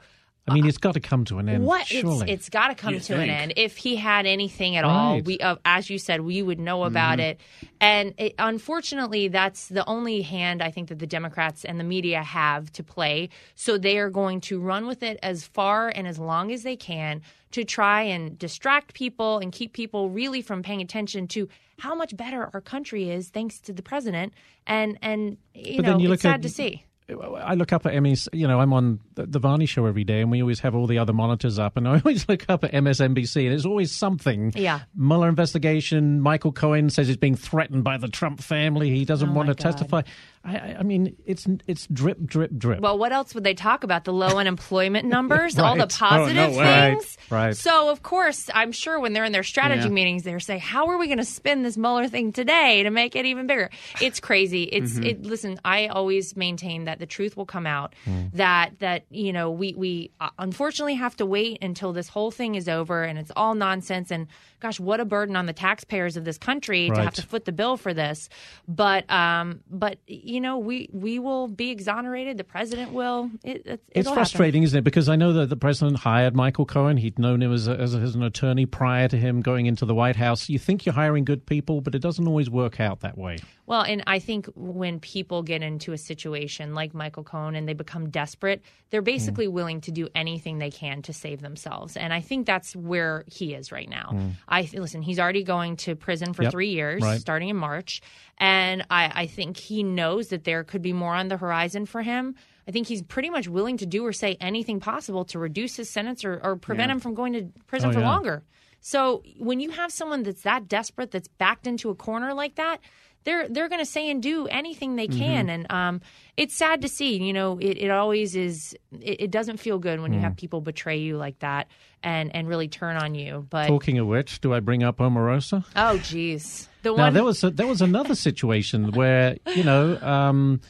I 0.48 0.54
mean, 0.54 0.66
it's 0.66 0.78
got 0.78 0.94
to 0.94 1.00
come 1.00 1.24
to 1.26 1.38
an 1.38 1.48
end. 1.48 1.64
What? 1.64 1.86
Surely. 1.86 2.30
It's, 2.30 2.46
it's 2.46 2.48
got 2.48 2.68
to 2.68 2.74
come 2.74 2.94
you 2.94 3.00
to 3.00 3.06
think. 3.06 3.22
an 3.24 3.30
end. 3.30 3.54
If 3.56 3.76
he 3.76 3.96
had 3.96 4.26
anything 4.26 4.76
at 4.76 4.84
right. 4.84 4.90
all, 4.90 5.20
we, 5.20 5.38
uh, 5.38 5.56
as 5.64 5.90
you 5.90 5.98
said, 5.98 6.20
we 6.20 6.40
would 6.40 6.60
know 6.60 6.84
about 6.84 7.18
mm-hmm. 7.18 7.30
it. 7.30 7.40
And 7.80 8.14
it, 8.16 8.34
unfortunately, 8.38 9.26
that's 9.28 9.66
the 9.66 9.84
only 9.86 10.22
hand 10.22 10.62
I 10.62 10.70
think 10.70 10.88
that 10.88 11.00
the 11.00 11.06
Democrats 11.06 11.64
and 11.64 11.80
the 11.80 11.84
media 11.84 12.22
have 12.22 12.70
to 12.72 12.84
play. 12.84 13.28
So 13.56 13.76
they 13.76 13.98
are 13.98 14.10
going 14.10 14.40
to 14.42 14.60
run 14.60 14.86
with 14.86 15.02
it 15.02 15.18
as 15.22 15.44
far 15.44 15.88
and 15.88 16.06
as 16.06 16.18
long 16.18 16.52
as 16.52 16.62
they 16.62 16.76
can 16.76 17.22
to 17.50 17.64
try 17.64 18.02
and 18.02 18.38
distract 18.38 18.94
people 18.94 19.38
and 19.38 19.50
keep 19.50 19.72
people 19.72 20.10
really 20.10 20.42
from 20.42 20.62
paying 20.62 20.80
attention 20.80 21.26
to 21.28 21.48
how 21.78 21.94
much 21.94 22.16
better 22.16 22.50
our 22.54 22.60
country 22.60 23.10
is 23.10 23.28
thanks 23.28 23.58
to 23.60 23.72
the 23.72 23.82
president. 23.82 24.32
And 24.66 24.98
and 25.02 25.38
you 25.54 25.82
but 25.82 25.86
know, 25.86 25.98
you 25.98 26.12
it's 26.12 26.22
sad 26.22 26.36
at, 26.36 26.42
to 26.42 26.48
see. 26.48 26.84
I 27.08 27.54
look 27.54 27.72
up 27.72 27.86
at 27.86 27.92
Emmys. 27.92 28.28
You 28.32 28.48
know, 28.48 28.60
I'm 28.60 28.72
on 28.72 28.98
the 29.14 29.38
Varney 29.38 29.66
show 29.66 29.86
every 29.86 30.02
day, 30.02 30.20
and 30.22 30.30
we 30.30 30.40
always 30.40 30.60
have 30.60 30.74
all 30.74 30.88
the 30.88 30.98
other 30.98 31.12
monitors 31.12 31.58
up. 31.58 31.76
And 31.76 31.86
I 31.86 32.00
always 32.04 32.28
look 32.28 32.44
up 32.48 32.64
at 32.64 32.72
MSNBC, 32.72 33.42
and 33.42 33.52
there's 33.52 33.66
always 33.66 33.92
something. 33.92 34.52
Yeah. 34.56 34.80
Mueller 34.96 35.28
investigation. 35.28 36.20
Michael 36.20 36.52
Cohen 36.52 36.90
says 36.90 37.06
he's 37.06 37.16
being 37.16 37.36
threatened 37.36 37.84
by 37.84 37.96
the 37.96 38.08
Trump 38.08 38.40
family. 38.40 38.90
He 38.90 39.04
doesn't 39.04 39.28
oh 39.28 39.32
want 39.32 39.48
to 39.48 39.54
God. 39.54 39.60
testify. 39.60 40.02
I, 40.46 40.76
I, 40.78 40.82
mean, 40.84 41.16
it's 41.26 41.46
it's 41.66 41.86
drip, 41.88 42.24
drip, 42.24 42.56
drip. 42.56 42.80
Well, 42.80 42.96
what 42.96 43.12
else 43.12 43.34
would 43.34 43.42
they 43.42 43.54
talk 43.54 43.82
about? 43.82 44.04
The 44.04 44.12
low 44.12 44.38
unemployment 44.38 45.04
numbers, 45.08 45.56
right. 45.56 45.64
all 45.64 45.76
the 45.76 45.88
positive 45.88 46.36
oh, 46.36 46.50
no 46.50 46.64
things. 46.64 47.18
Right, 47.30 47.46
right. 47.46 47.56
So, 47.56 47.90
of 47.90 48.02
course, 48.02 48.48
I'm 48.54 48.70
sure 48.70 49.00
when 49.00 49.12
they're 49.12 49.24
in 49.24 49.32
their 49.32 49.42
strategy 49.42 49.84
yeah. 49.84 49.88
meetings, 49.88 50.22
they're 50.22 50.38
saying, 50.38 50.60
"How 50.60 50.86
are 50.88 50.98
we 50.98 51.06
going 51.06 51.18
to 51.18 51.24
spin 51.24 51.62
this 51.62 51.76
Mueller 51.76 52.06
thing 52.06 52.32
today 52.32 52.84
to 52.84 52.90
make 52.90 53.16
it 53.16 53.26
even 53.26 53.46
bigger?" 53.48 53.70
It's 54.00 54.20
crazy. 54.20 54.62
It's 54.64 54.94
mm-hmm. 54.94 55.04
it. 55.04 55.22
Listen, 55.24 55.58
I 55.64 55.88
always 55.88 56.36
maintain 56.36 56.84
that 56.84 57.00
the 57.00 57.06
truth 57.06 57.36
will 57.36 57.46
come 57.46 57.66
out. 57.66 57.94
Mm. 58.06 58.32
That 58.34 58.78
that 58.78 59.06
you 59.10 59.32
know 59.32 59.50
we 59.50 59.74
we 59.74 60.10
uh, 60.20 60.30
unfortunately 60.38 60.94
have 60.94 61.16
to 61.16 61.26
wait 61.26 61.58
until 61.62 61.92
this 61.92 62.08
whole 62.08 62.30
thing 62.30 62.54
is 62.54 62.68
over 62.68 63.02
and 63.02 63.18
it's 63.18 63.32
all 63.34 63.54
nonsense. 63.54 64.12
And 64.12 64.28
gosh, 64.60 64.80
what 64.80 65.00
a 65.00 65.04
burden 65.04 65.36
on 65.36 65.46
the 65.46 65.52
taxpayers 65.52 66.16
of 66.16 66.24
this 66.24 66.38
country 66.38 66.90
right. 66.90 66.96
to 66.96 67.02
have 67.02 67.14
to 67.14 67.22
foot 67.22 67.44
the 67.44 67.52
bill 67.52 67.76
for 67.76 67.94
this. 67.94 68.28
But 68.66 69.08
um, 69.10 69.60
but. 69.70 69.98
You 70.06 70.40
know, 70.40 70.58
we 70.58 70.88
we 70.92 71.18
will 71.18 71.48
be 71.48 71.70
exonerated. 71.70 72.38
The 72.38 72.44
president 72.44 72.92
will. 72.92 73.30
It, 73.44 73.80
it's 73.90 74.10
frustrating, 74.10 74.62
happen. 74.62 74.64
isn't 74.64 74.78
it? 74.78 74.82
Because 74.82 75.08
I 75.08 75.16
know 75.16 75.32
that 75.34 75.48
the 75.48 75.56
president 75.56 75.98
hired 75.98 76.34
Michael 76.34 76.66
Cohen. 76.66 76.96
He'd 76.96 77.18
known 77.18 77.42
him 77.42 77.52
as, 77.52 77.68
a, 77.68 77.72
as, 77.72 77.94
a, 77.94 77.98
as, 77.98 78.14
an 78.14 78.22
attorney 78.22 78.66
prior 78.66 79.08
to 79.08 79.16
him 79.16 79.42
going 79.42 79.66
into 79.66 79.84
the 79.84 79.94
White 79.94 80.16
House. 80.16 80.48
You 80.48 80.58
think 80.58 80.86
you're 80.86 80.94
hiring 80.94 81.24
good 81.24 81.46
people, 81.46 81.80
but 81.80 81.94
it 81.94 82.00
doesn't 82.00 82.26
always 82.26 82.48
work 82.50 82.80
out 82.80 83.00
that 83.00 83.16
way. 83.18 83.38
Well, 83.66 83.82
and 83.82 84.04
I 84.06 84.20
think 84.20 84.46
when 84.54 85.00
people 85.00 85.42
get 85.42 85.62
into 85.62 85.92
a 85.92 85.98
situation 85.98 86.74
like 86.74 86.94
Michael 86.94 87.24
Cohen 87.24 87.56
and 87.56 87.68
they 87.68 87.74
become 87.74 88.10
desperate, 88.10 88.62
they're 88.90 89.02
basically 89.02 89.48
mm. 89.48 89.52
willing 89.52 89.80
to 89.82 89.90
do 89.90 90.08
anything 90.14 90.58
they 90.58 90.70
can 90.70 91.02
to 91.02 91.12
save 91.12 91.40
themselves. 91.40 91.96
And 91.96 92.12
I 92.12 92.20
think 92.20 92.46
that's 92.46 92.76
where 92.76 93.24
he 93.26 93.54
is 93.54 93.72
right 93.72 93.88
now. 93.88 94.10
Mm. 94.14 94.32
I 94.48 94.68
listen. 94.72 95.02
He's 95.02 95.18
already 95.18 95.42
going 95.42 95.76
to 95.78 95.96
prison 95.96 96.32
for 96.32 96.44
yep. 96.44 96.52
three 96.52 96.70
years, 96.70 97.02
right. 97.02 97.20
starting 97.20 97.48
in 97.48 97.56
March, 97.56 98.00
and 98.38 98.86
I, 98.88 99.10
I 99.22 99.26
think 99.26 99.56
he 99.56 99.82
knows 99.82 100.28
that 100.28 100.44
there 100.44 100.62
could 100.62 100.82
be 100.82 100.92
more 100.92 101.14
on 101.14 101.28
the 101.28 101.36
horizon 101.36 101.86
for 101.86 102.02
him. 102.02 102.36
I 102.68 102.72
think 102.72 102.88
he's 102.88 103.02
pretty 103.02 103.30
much 103.30 103.48
willing 103.48 103.76
to 103.78 103.86
do 103.86 104.04
or 104.04 104.12
say 104.12 104.36
anything 104.40 104.80
possible 104.80 105.24
to 105.26 105.38
reduce 105.38 105.76
his 105.76 105.88
sentence 105.88 106.24
or, 106.24 106.40
or 106.42 106.56
prevent 106.56 106.88
yeah. 106.88 106.94
him 106.94 107.00
from 107.00 107.14
going 107.14 107.32
to 107.34 107.52
prison 107.66 107.90
oh, 107.90 107.92
for 107.92 108.00
yeah. 108.00 108.08
longer. 108.08 108.42
So 108.80 109.22
when 109.38 109.60
you 109.60 109.70
have 109.70 109.90
someone 109.92 110.22
that's 110.22 110.42
that 110.42 110.68
desperate, 110.68 111.10
that's 111.10 111.28
backed 111.28 111.66
into 111.66 111.90
a 111.90 111.94
corner 111.94 112.34
like 112.34 112.56
that, 112.56 112.80
they're 113.26 113.48
they're 113.48 113.68
going 113.68 113.82
to 113.82 113.90
say 113.90 114.08
and 114.08 114.22
do 114.22 114.46
anything 114.46 114.96
they 114.96 115.08
can, 115.08 115.48
mm-hmm. 115.48 115.50
and 115.50 115.70
um, 115.70 116.00
it's 116.38 116.54
sad 116.54 116.80
to 116.82 116.88
see. 116.88 117.18
You 117.18 117.34
know, 117.34 117.58
it, 117.58 117.76
it 117.76 117.90
always 117.90 118.34
is. 118.34 118.74
It, 118.92 119.20
it 119.22 119.30
doesn't 119.30 119.58
feel 119.58 119.78
good 119.78 120.00
when 120.00 120.12
mm. 120.12 120.14
you 120.14 120.20
have 120.20 120.36
people 120.36 120.62
betray 120.62 120.96
you 120.96 121.18
like 121.18 121.40
that 121.40 121.68
and 122.02 122.34
and 122.34 122.48
really 122.48 122.68
turn 122.68 122.96
on 122.96 123.14
you. 123.14 123.46
But 123.50 123.66
talking 123.66 123.98
of 123.98 124.06
which, 124.06 124.40
do 124.40 124.54
I 124.54 124.60
bring 124.60 124.82
up 124.82 124.98
Omarosa? 124.98 125.64
Oh, 125.74 125.98
geez. 125.98 126.68
The 126.82 126.92
one... 126.92 127.00
Now 127.00 127.10
there 127.10 127.24
was 127.24 127.44
a, 127.44 127.50
there 127.50 127.66
was 127.66 127.82
another 127.82 128.14
situation 128.14 128.92
where 128.92 129.36
you 129.54 129.64
know. 129.64 130.00
Um, 130.00 130.60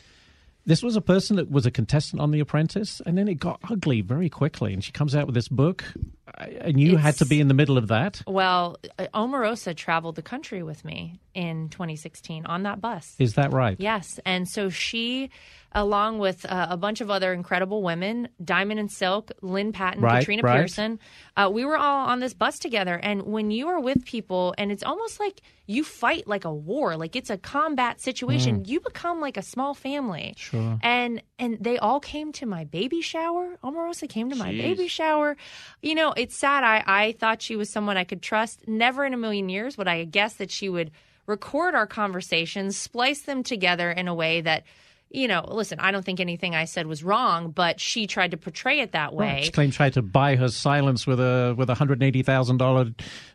this 0.68 0.82
was 0.82 0.96
a 0.96 1.00
person 1.00 1.36
that 1.36 1.48
was 1.48 1.64
a 1.64 1.70
contestant 1.70 2.20
on 2.20 2.32
The 2.32 2.40
Apprentice, 2.40 3.00
and 3.06 3.16
then 3.16 3.28
it 3.28 3.34
got 3.34 3.60
ugly 3.70 4.00
very 4.00 4.28
quickly. 4.28 4.72
And 4.72 4.82
she 4.82 4.90
comes 4.90 5.14
out 5.14 5.26
with 5.26 5.36
this 5.36 5.46
book, 5.46 5.84
and 6.36 6.80
you 6.80 6.94
it's, 6.94 7.02
had 7.02 7.16
to 7.16 7.26
be 7.26 7.40
in 7.40 7.48
the 7.48 7.54
middle 7.54 7.78
of 7.78 7.88
that. 7.88 8.22
Well, 8.26 8.78
uh, 8.98 9.06
Omarosa 9.14 9.74
traveled 9.76 10.16
the 10.16 10.22
country 10.22 10.62
with 10.62 10.84
me 10.84 11.20
in 11.34 11.68
2016 11.68 12.46
on 12.46 12.64
that 12.64 12.80
bus. 12.80 13.14
Is 13.18 13.34
that 13.34 13.52
right? 13.52 13.76
Yes, 13.78 14.20
and 14.24 14.48
so 14.48 14.68
she 14.68 15.30
along 15.76 16.18
with 16.18 16.46
uh, 16.46 16.68
a 16.70 16.76
bunch 16.76 17.02
of 17.02 17.10
other 17.10 17.32
incredible 17.34 17.82
women, 17.82 18.28
Diamond 18.42 18.80
and 18.80 18.90
Silk, 18.90 19.30
Lynne 19.42 19.72
Patton, 19.72 20.00
right, 20.00 20.20
Katrina 20.20 20.42
right. 20.42 20.60
Pearson. 20.60 20.98
Uh, 21.36 21.50
we 21.52 21.66
were 21.66 21.76
all 21.76 22.06
on 22.06 22.18
this 22.18 22.32
bus 22.32 22.58
together. 22.58 22.94
And 22.94 23.22
when 23.22 23.50
you 23.50 23.68
are 23.68 23.78
with 23.78 24.04
people, 24.06 24.54
and 24.56 24.72
it's 24.72 24.82
almost 24.82 25.20
like 25.20 25.42
you 25.66 25.84
fight 25.84 26.26
like 26.26 26.46
a 26.46 26.52
war, 26.52 26.96
like 26.96 27.14
it's 27.14 27.28
a 27.28 27.36
combat 27.36 28.00
situation, 28.00 28.60
mm. 28.60 28.68
you 28.68 28.80
become 28.80 29.20
like 29.20 29.36
a 29.36 29.42
small 29.42 29.74
family. 29.74 30.34
Sure. 30.38 30.78
And 30.82 31.22
and 31.38 31.58
they 31.60 31.76
all 31.76 32.00
came 32.00 32.32
to 32.32 32.46
my 32.46 32.64
baby 32.64 33.02
shower. 33.02 33.58
Omarosa 33.62 34.08
came 34.08 34.30
to 34.30 34.36
my 34.36 34.52
baby 34.52 34.88
shower. 34.88 35.36
You 35.82 35.94
know, 35.94 36.14
it's 36.26 36.36
sad. 36.36 36.64
I, 36.64 36.82
I 36.86 37.12
thought 37.12 37.40
she 37.40 37.54
was 37.54 37.70
someone 37.70 37.96
I 37.96 38.02
could 38.02 38.20
trust. 38.20 38.66
Never 38.66 39.04
in 39.04 39.14
a 39.14 39.16
million 39.16 39.48
years 39.48 39.78
would 39.78 39.86
I 39.86 40.02
guess 40.02 40.34
that 40.34 40.50
she 40.50 40.68
would 40.68 40.90
record 41.26 41.76
our 41.76 41.86
conversations, 41.86 42.76
splice 42.76 43.22
them 43.22 43.44
together 43.44 43.92
in 43.92 44.08
a 44.08 44.14
way 44.14 44.40
that– 44.40 44.64
you 45.10 45.28
know, 45.28 45.44
listen, 45.48 45.78
I 45.78 45.92
don't 45.92 46.04
think 46.04 46.18
anything 46.18 46.54
I 46.54 46.64
said 46.64 46.86
was 46.86 47.04
wrong, 47.04 47.50
but 47.50 47.78
she 47.78 48.08
tried 48.08 48.32
to 48.32 48.36
portray 48.36 48.80
it 48.80 48.92
that 48.92 49.14
way. 49.14 49.34
Well, 49.34 49.42
she 49.44 49.50
claimed 49.52 49.72
tried 49.72 49.92
to 49.92 50.02
buy 50.02 50.34
her 50.34 50.48
silence 50.48 51.06
with 51.06 51.20
a 51.20 51.54
with 51.56 51.70
a 51.70 51.74
hundred 51.74 52.02
eighty 52.02 52.22
thousand 52.22 52.56
dollar 52.56 52.86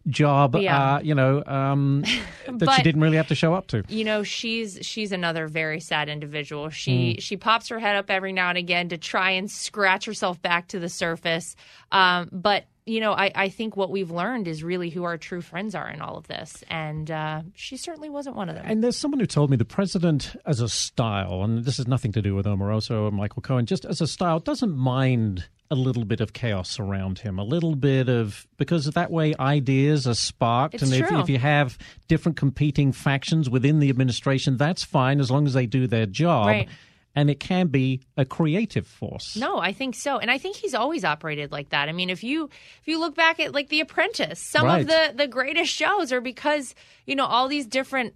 job. 0.08 0.58
Yeah. 0.58 0.96
Uh, 0.96 1.00
you 1.00 1.16
know, 1.16 1.44
um, 1.46 2.04
that 2.46 2.60
but, 2.60 2.76
she 2.76 2.84
didn't 2.84 3.02
really 3.02 3.16
have 3.16 3.30
to 3.30 3.36
show 3.36 3.54
up 3.54 3.68
to. 3.68 3.84
You 3.88 4.04
know, 4.04 4.24
she's 4.24 4.80
she's 4.82 5.14
another 5.14 5.48
very 5.48 5.80
sad 5.80 6.10
individual. 6.10 6.70
She 6.70 7.16
mm. 7.16 7.22
she 7.22 7.38
pops 7.38 7.70
her 7.70 7.80
head 7.80 7.96
up 7.96 8.10
every 8.10 8.34
now 8.34 8.50
and 8.50 8.58
again 8.58 8.90
to 8.90 8.98
try 8.98 9.32
and 9.32 9.50
scratch 9.50 10.06
herself 10.06 10.42
back 10.42 10.68
to 10.70 10.80
the 10.80 10.90
surface. 10.90 11.56
Um, 11.92 12.28
but 12.34 12.66
you 12.86 13.00
know, 13.00 13.12
I, 13.14 13.32
I 13.36 13.50
think 13.50 13.78
what 13.78 13.92
we've 13.92 14.10
learned 14.10 14.48
is 14.48 14.64
really 14.64 14.90
who 14.90 15.04
our 15.04 15.18
true 15.18 15.42
friends 15.42 15.76
are 15.76 15.90
in 15.90 16.02
all 16.02 16.18
of 16.18 16.28
this. 16.28 16.64
And 16.70 17.12
uh, 17.12 17.42
she 17.54 17.78
certainly 17.78 18.10
wasn't 18.10 18.36
one 18.36 18.50
of 18.50 18.56
them. 18.56 18.66
And 18.68 18.84
there's 18.84 18.98
someone 18.98 19.20
who 19.20 19.26
told 19.26 19.52
me 19.52 19.58
the 19.58 19.66
president, 19.66 20.36
as 20.46 20.62
a 20.62 20.70
style, 20.70 21.44
and 21.44 21.64
this 21.64 21.78
has 21.78 21.88
nothing 21.88 22.12
to 22.14 22.22
do 22.22 22.34
with 22.34 22.46
Omarosa 22.46 23.00
or 23.00 23.12
Michael 23.12 23.42
Cohen, 23.42 23.66
just 23.66 23.86
as 23.86 24.02
a 24.02 24.08
style, 24.08 24.40
doesn't 24.40 24.76
mind 24.76 25.46
a 25.70 25.76
little 25.76 26.04
bit 26.04 26.20
of 26.20 26.34
chaos 26.34 26.80
around 26.80 27.20
him, 27.20 27.40
a 27.40 27.44
little 27.44 27.76
bit 27.76 28.10
of 28.10 28.46
because 28.58 28.86
that 28.86 29.10
way 29.10 29.34
ideas 29.40 30.06
are 30.06 30.14
sparked, 30.14 30.76
it's 30.76 30.84
and 30.84 30.94
if, 30.94 31.10
if, 31.10 31.30
you 31.30 31.38
have 31.38 31.78
different 32.10 32.36
competing 32.38 32.92
factions 32.92 33.50
within 33.50 33.80
the 33.80 33.90
administration, 33.90 34.58
that's 34.58 34.84
fine 34.84 35.22
as 35.22 35.32
long 35.32 35.48
as 35.48 35.54
they 35.54 35.66
do 35.66 35.88
their 35.88 36.06
job. 36.06 36.48
Right 36.48 36.70
and 37.16 37.30
it 37.30 37.40
can 37.40 37.68
be 37.68 38.02
a 38.16 38.26
creative 38.26 38.88
force. 38.88 39.36
No, 39.36 39.58
I 39.58 39.74
think 39.74 39.96
so. 39.96 40.18
And 40.18 40.32
I 40.32 40.38
think 40.38 40.56
he's 40.56 40.74
always 40.74 41.04
operated 41.04 41.52
like 41.52 41.70
that. 41.70 41.90
I 41.90 41.92
mean, 41.92 42.10
if 42.10 42.24
you 42.24 42.46
if 42.46 42.88
you 42.88 43.00
look 43.00 43.16
back 43.16 43.40
at 43.40 43.54
like 43.54 43.70
The 43.70 43.82
Apprentice, 43.82 44.40
some 44.40 44.66
right. 44.66 44.82
of 44.82 44.88
the 44.88 45.14
the 45.16 45.28
greatest 45.28 45.74
shows 45.74 46.14
are 46.14 46.22
because, 46.22 46.74
you 47.06 47.16
know, 47.16 47.26
all 47.26 47.48
these 47.48 47.68
different 47.68 48.14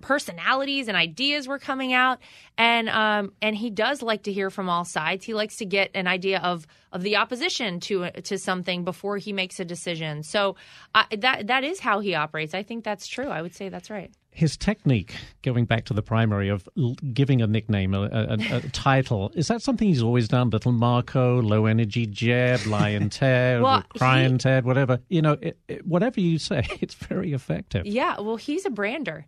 personalities 0.00 0.88
and 0.88 0.96
ideas 0.96 1.46
were 1.46 1.58
coming 1.58 1.92
out 1.92 2.18
and 2.58 2.88
um 2.88 3.32
and 3.40 3.54
he 3.54 3.70
does 3.70 4.02
like 4.02 4.24
to 4.24 4.32
hear 4.32 4.50
from 4.50 4.68
all 4.68 4.84
sides. 4.84 5.24
He 5.24 5.34
likes 5.34 5.56
to 5.56 5.66
get 5.66 5.90
an 5.94 6.06
idea 6.06 6.38
of 6.40 6.66
of 6.92 7.02
the 7.02 7.16
opposition 7.16 7.80
to 7.80 8.10
to 8.10 8.38
something 8.38 8.84
before 8.84 9.18
he 9.18 9.32
makes 9.32 9.60
a 9.60 9.64
decision. 9.64 10.22
So 10.22 10.56
uh, 10.94 11.04
that 11.18 11.48
that 11.48 11.64
is 11.64 11.80
how 11.80 12.00
he 12.00 12.14
operates. 12.14 12.54
I 12.54 12.62
think 12.62 12.84
that's 12.84 13.06
true. 13.06 13.28
I 13.28 13.42
would 13.42 13.54
say 13.54 13.68
that's 13.68 13.90
right 13.90 14.10
his 14.34 14.56
technique, 14.56 15.14
going 15.42 15.66
back 15.66 15.84
to 15.84 15.94
the 15.94 16.02
primary 16.02 16.48
of 16.48 16.66
giving 17.12 17.42
a 17.42 17.46
nickname, 17.46 17.92
a, 17.92 18.02
a, 18.02 18.56
a 18.56 18.60
title, 18.72 19.30
is 19.34 19.48
that 19.48 19.60
something 19.60 19.86
he's 19.86 20.02
always 20.02 20.26
done? 20.26 20.48
Little 20.48 20.72
Marco, 20.72 21.40
Low 21.42 21.66
Energy 21.66 22.06
Jeb, 22.06 22.60
Lyin' 22.66 23.10
Ted, 23.10 23.60
well, 23.60 23.84
Crying 23.96 24.32
he, 24.32 24.38
Ted, 24.38 24.64
whatever. 24.64 25.00
You 25.08 25.20
know, 25.20 25.36
it, 25.40 25.58
it, 25.68 25.86
whatever 25.86 26.18
you 26.20 26.38
say, 26.38 26.66
it's 26.80 26.94
very 26.94 27.34
effective. 27.34 27.84
Yeah, 27.86 28.20
well, 28.20 28.36
he's 28.36 28.64
a 28.64 28.70
brander. 28.70 29.26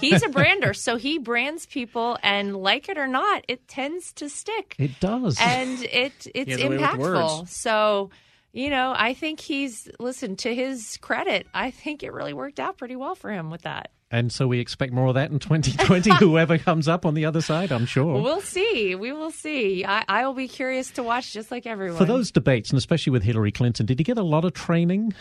he's 0.00 0.22
a 0.22 0.28
brander, 0.30 0.72
so 0.72 0.96
he 0.96 1.18
brands 1.18 1.66
people, 1.66 2.16
and 2.22 2.56
like 2.56 2.88
it 2.88 2.96
or 2.96 3.08
not, 3.08 3.44
it 3.48 3.68
tends 3.68 4.14
to 4.14 4.30
stick. 4.30 4.74
It 4.78 4.98
does, 4.98 5.36
and 5.38 5.84
it 5.84 6.26
it's 6.34 6.56
impactful. 6.56 7.48
So 7.48 8.10
you 8.52 8.70
know, 8.70 8.94
I 8.96 9.12
think 9.12 9.40
he's 9.40 9.90
listen 9.98 10.36
to 10.36 10.54
his 10.54 10.96
credit. 11.02 11.46
I 11.52 11.70
think 11.70 12.02
it 12.02 12.12
really 12.14 12.32
worked 12.32 12.60
out 12.60 12.78
pretty 12.78 12.96
well 12.96 13.14
for 13.14 13.30
him 13.30 13.50
with 13.50 13.62
that. 13.62 13.90
And 14.10 14.32
so 14.32 14.46
we 14.46 14.58
expect 14.58 14.92
more 14.92 15.08
of 15.08 15.14
that 15.14 15.30
in 15.30 15.38
2020, 15.38 16.14
whoever 16.18 16.56
comes 16.56 16.88
up 16.88 17.04
on 17.04 17.14
the 17.14 17.26
other 17.26 17.42
side, 17.42 17.70
I'm 17.70 17.84
sure. 17.84 18.20
We'll 18.20 18.40
see. 18.40 18.94
We 18.94 19.12
will 19.12 19.30
see. 19.30 19.84
I, 19.84 20.04
I 20.08 20.26
will 20.26 20.34
be 20.34 20.48
curious 20.48 20.90
to 20.92 21.02
watch 21.02 21.32
just 21.32 21.50
like 21.50 21.66
everyone. 21.66 21.98
For 21.98 22.06
those 22.06 22.30
debates, 22.30 22.70
and 22.70 22.78
especially 22.78 23.10
with 23.10 23.22
Hillary 23.22 23.52
Clinton, 23.52 23.84
did 23.84 23.98
he 23.98 24.04
get 24.04 24.16
a 24.16 24.22
lot 24.22 24.44
of 24.46 24.54
training? 24.54 25.12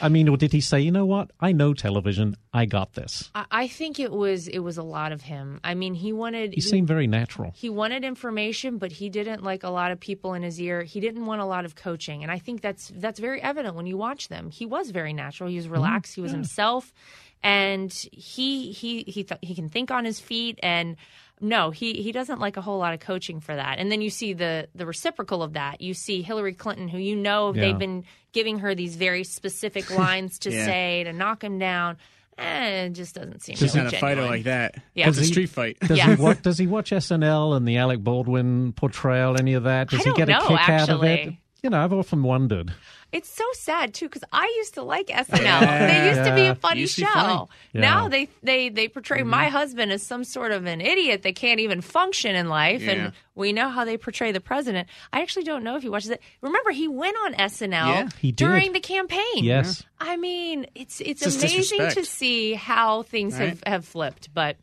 I 0.00 0.08
mean, 0.08 0.28
or 0.28 0.36
did 0.36 0.52
he 0.52 0.60
say, 0.60 0.80
you 0.80 0.90
know 0.90 1.06
what? 1.06 1.30
I 1.40 1.52
know 1.52 1.72
television. 1.72 2.36
I 2.52 2.66
got 2.66 2.92
this. 2.94 3.30
I, 3.34 3.46
I 3.50 3.68
think 3.68 3.98
it 3.98 4.12
was 4.12 4.46
it 4.48 4.58
was 4.58 4.76
a 4.76 4.82
lot 4.82 5.12
of 5.12 5.22
him. 5.22 5.60
I 5.64 5.74
mean, 5.74 5.94
he 5.94 6.12
wanted. 6.12 6.52
He 6.54 6.60
seemed 6.60 6.86
very 6.86 7.06
natural. 7.06 7.52
He 7.54 7.70
wanted 7.70 8.04
information, 8.04 8.78
but 8.78 8.92
he 8.92 9.08
didn't 9.08 9.42
like 9.42 9.62
a 9.62 9.70
lot 9.70 9.92
of 9.92 10.00
people 10.00 10.34
in 10.34 10.42
his 10.42 10.60
ear. 10.60 10.82
He 10.82 11.00
didn't 11.00 11.24
want 11.24 11.40
a 11.40 11.46
lot 11.46 11.64
of 11.64 11.74
coaching, 11.74 12.22
and 12.22 12.30
I 12.30 12.38
think 12.38 12.60
that's 12.60 12.92
that's 12.94 13.18
very 13.18 13.40
evident 13.40 13.74
when 13.74 13.86
you 13.86 13.96
watch 13.96 14.28
them. 14.28 14.50
He 14.50 14.66
was 14.66 14.90
very 14.90 15.12
natural. 15.12 15.48
He 15.48 15.56
was 15.56 15.64
mm-hmm. 15.64 15.74
relaxed. 15.74 16.14
He 16.14 16.20
was 16.20 16.32
yeah. 16.32 16.38
himself, 16.38 16.92
and 17.42 17.92
he 17.92 18.72
he 18.72 19.02
he 19.04 19.24
th- 19.24 19.40
he 19.42 19.54
can 19.54 19.68
think 19.68 19.90
on 19.90 20.04
his 20.04 20.20
feet 20.20 20.58
and 20.62 20.96
no, 21.40 21.70
he 21.70 21.94
he 22.02 22.12
doesn't 22.12 22.40
like 22.40 22.56
a 22.56 22.62
whole 22.62 22.78
lot 22.78 22.94
of 22.94 23.00
coaching 23.00 23.40
for 23.40 23.54
that. 23.54 23.78
And 23.78 23.92
then 23.92 24.00
you 24.00 24.08
see 24.10 24.32
the 24.32 24.68
the 24.74 24.86
reciprocal 24.86 25.42
of 25.42 25.52
that. 25.52 25.80
You 25.80 25.92
see 25.94 26.22
Hillary 26.22 26.54
Clinton, 26.54 26.88
who 26.88 26.98
you 26.98 27.14
know 27.14 27.52
Yeah. 27.54 27.60
they've 27.60 27.78
been 27.78 28.04
giving 28.32 28.60
her 28.60 28.74
these 28.74 28.96
very 28.96 29.22
specific 29.24 29.90
lines 29.98 30.38
to 30.40 30.50
Yeah. 30.50 30.64
say 30.64 31.04
to 31.04 31.12
knock 31.12 31.44
him 31.44 31.58
down. 31.58 31.98
And 32.38 32.92
it 32.92 32.98
just 32.98 33.14
doesn't 33.14 33.40
seem 33.42 33.56
Just 33.56 33.74
really 33.74 33.84
not 33.86 33.94
a 33.94 33.98
fighter 33.98 34.22
like 34.22 34.42
that. 34.44 34.74
Yeah. 34.94 35.08
It's 35.08 35.16
a 35.16 35.24
street 35.24 35.46
fight. 35.48 35.78
Does 35.80 35.96
Yeah. 35.96 36.14
he 36.16 36.22
watch? 36.22 36.42
Does 36.42 36.58
he 36.58 36.66
watch 36.66 36.90
SNL 36.90 37.56
and 37.56 37.66
the 37.66 37.78
Alec 37.78 38.00
Baldwin 38.04 38.72
portrayal? 38.74 39.36
Any 39.38 39.54
of 39.54 39.62
that? 39.62 39.88
Does 39.88 40.00
I 40.00 40.02
he 40.02 40.08
don't 40.10 40.16
get 40.18 40.28
a 40.28 40.32
know, 40.32 40.46
kick 40.48 40.68
out 40.68 40.88
of 40.90 41.02
it? 41.02 41.34
Actually. 41.56 41.66
You 41.66 41.70
know, 41.70 41.82
I've 41.84 41.92
often 41.92 42.22
wondered. 42.22 42.72
It's 43.12 43.28
so 43.30 43.44
sad 43.54 43.94
too 43.94 44.06
because 44.08 44.24
I 44.32 44.52
used 44.58 44.74
to 44.74 44.82
like 44.82 45.06
SNL. 45.06 45.38
Yeah. 45.40 45.86
they 45.86 46.08
used 46.10 46.24
to 46.28 46.34
be 46.34 46.46
a 46.46 46.54
funny 46.54 46.80
Used 46.80 46.96
show. 46.98 47.06
funny. 47.06 47.46
Yeah. 47.72 47.80
Now 47.80 48.08
they 48.08 48.28
they 48.42 48.68
they 48.68 48.88
portray 48.88 49.20
Mm-hmm. 49.20 49.30
my 49.30 49.48
husband 49.48 49.90
as 49.92 50.02
some 50.02 50.22
sort 50.24 50.52
of 50.52 50.66
an 50.66 50.80
idiot 50.80 51.22
that 51.22 51.34
can't 51.36 51.60
even 51.60 51.80
function 51.80 52.36
in 52.36 52.48
life, 52.48 52.82
Yeah. 52.82 52.90
and 52.92 53.12
we 53.34 53.52
know 53.52 53.68
how 53.70 53.84
they 53.84 53.96
portray 53.96 54.32
the 54.32 54.40
president. 54.40 54.88
I 55.12 55.22
actually 55.22 55.44
don't 55.44 55.62
know 55.64 55.76
if 55.76 55.82
he 55.82 55.88
watches 55.88 56.10
it. 56.10 56.20
Remember, 56.42 56.72
he 56.72 56.88
went 56.88 57.16
on 57.24 57.34
SNL 57.34 57.70
Yeah. 57.70 58.08
He 58.20 58.32
did. 58.32 58.44
during 58.44 58.72
the 58.72 58.80
campaign. 58.80 59.22
Yes. 59.44 59.82
I 60.00 60.16
mean, 60.16 60.66
it's 60.74 61.00
it's, 61.00 61.22
It's 61.24 61.36
just 61.40 61.54
amazing 61.72 61.90
to 61.90 62.04
see 62.04 62.54
how 62.54 63.02
things 63.04 63.36
have, 63.38 63.48
Right. 63.64 63.68
have 63.68 63.84
flipped, 63.84 64.34
but 64.34 64.56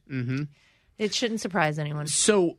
it 0.99 1.13
shouldn't 1.13 1.39
surprise 1.41 1.79
anyone. 1.79 2.07
So, 2.07 2.57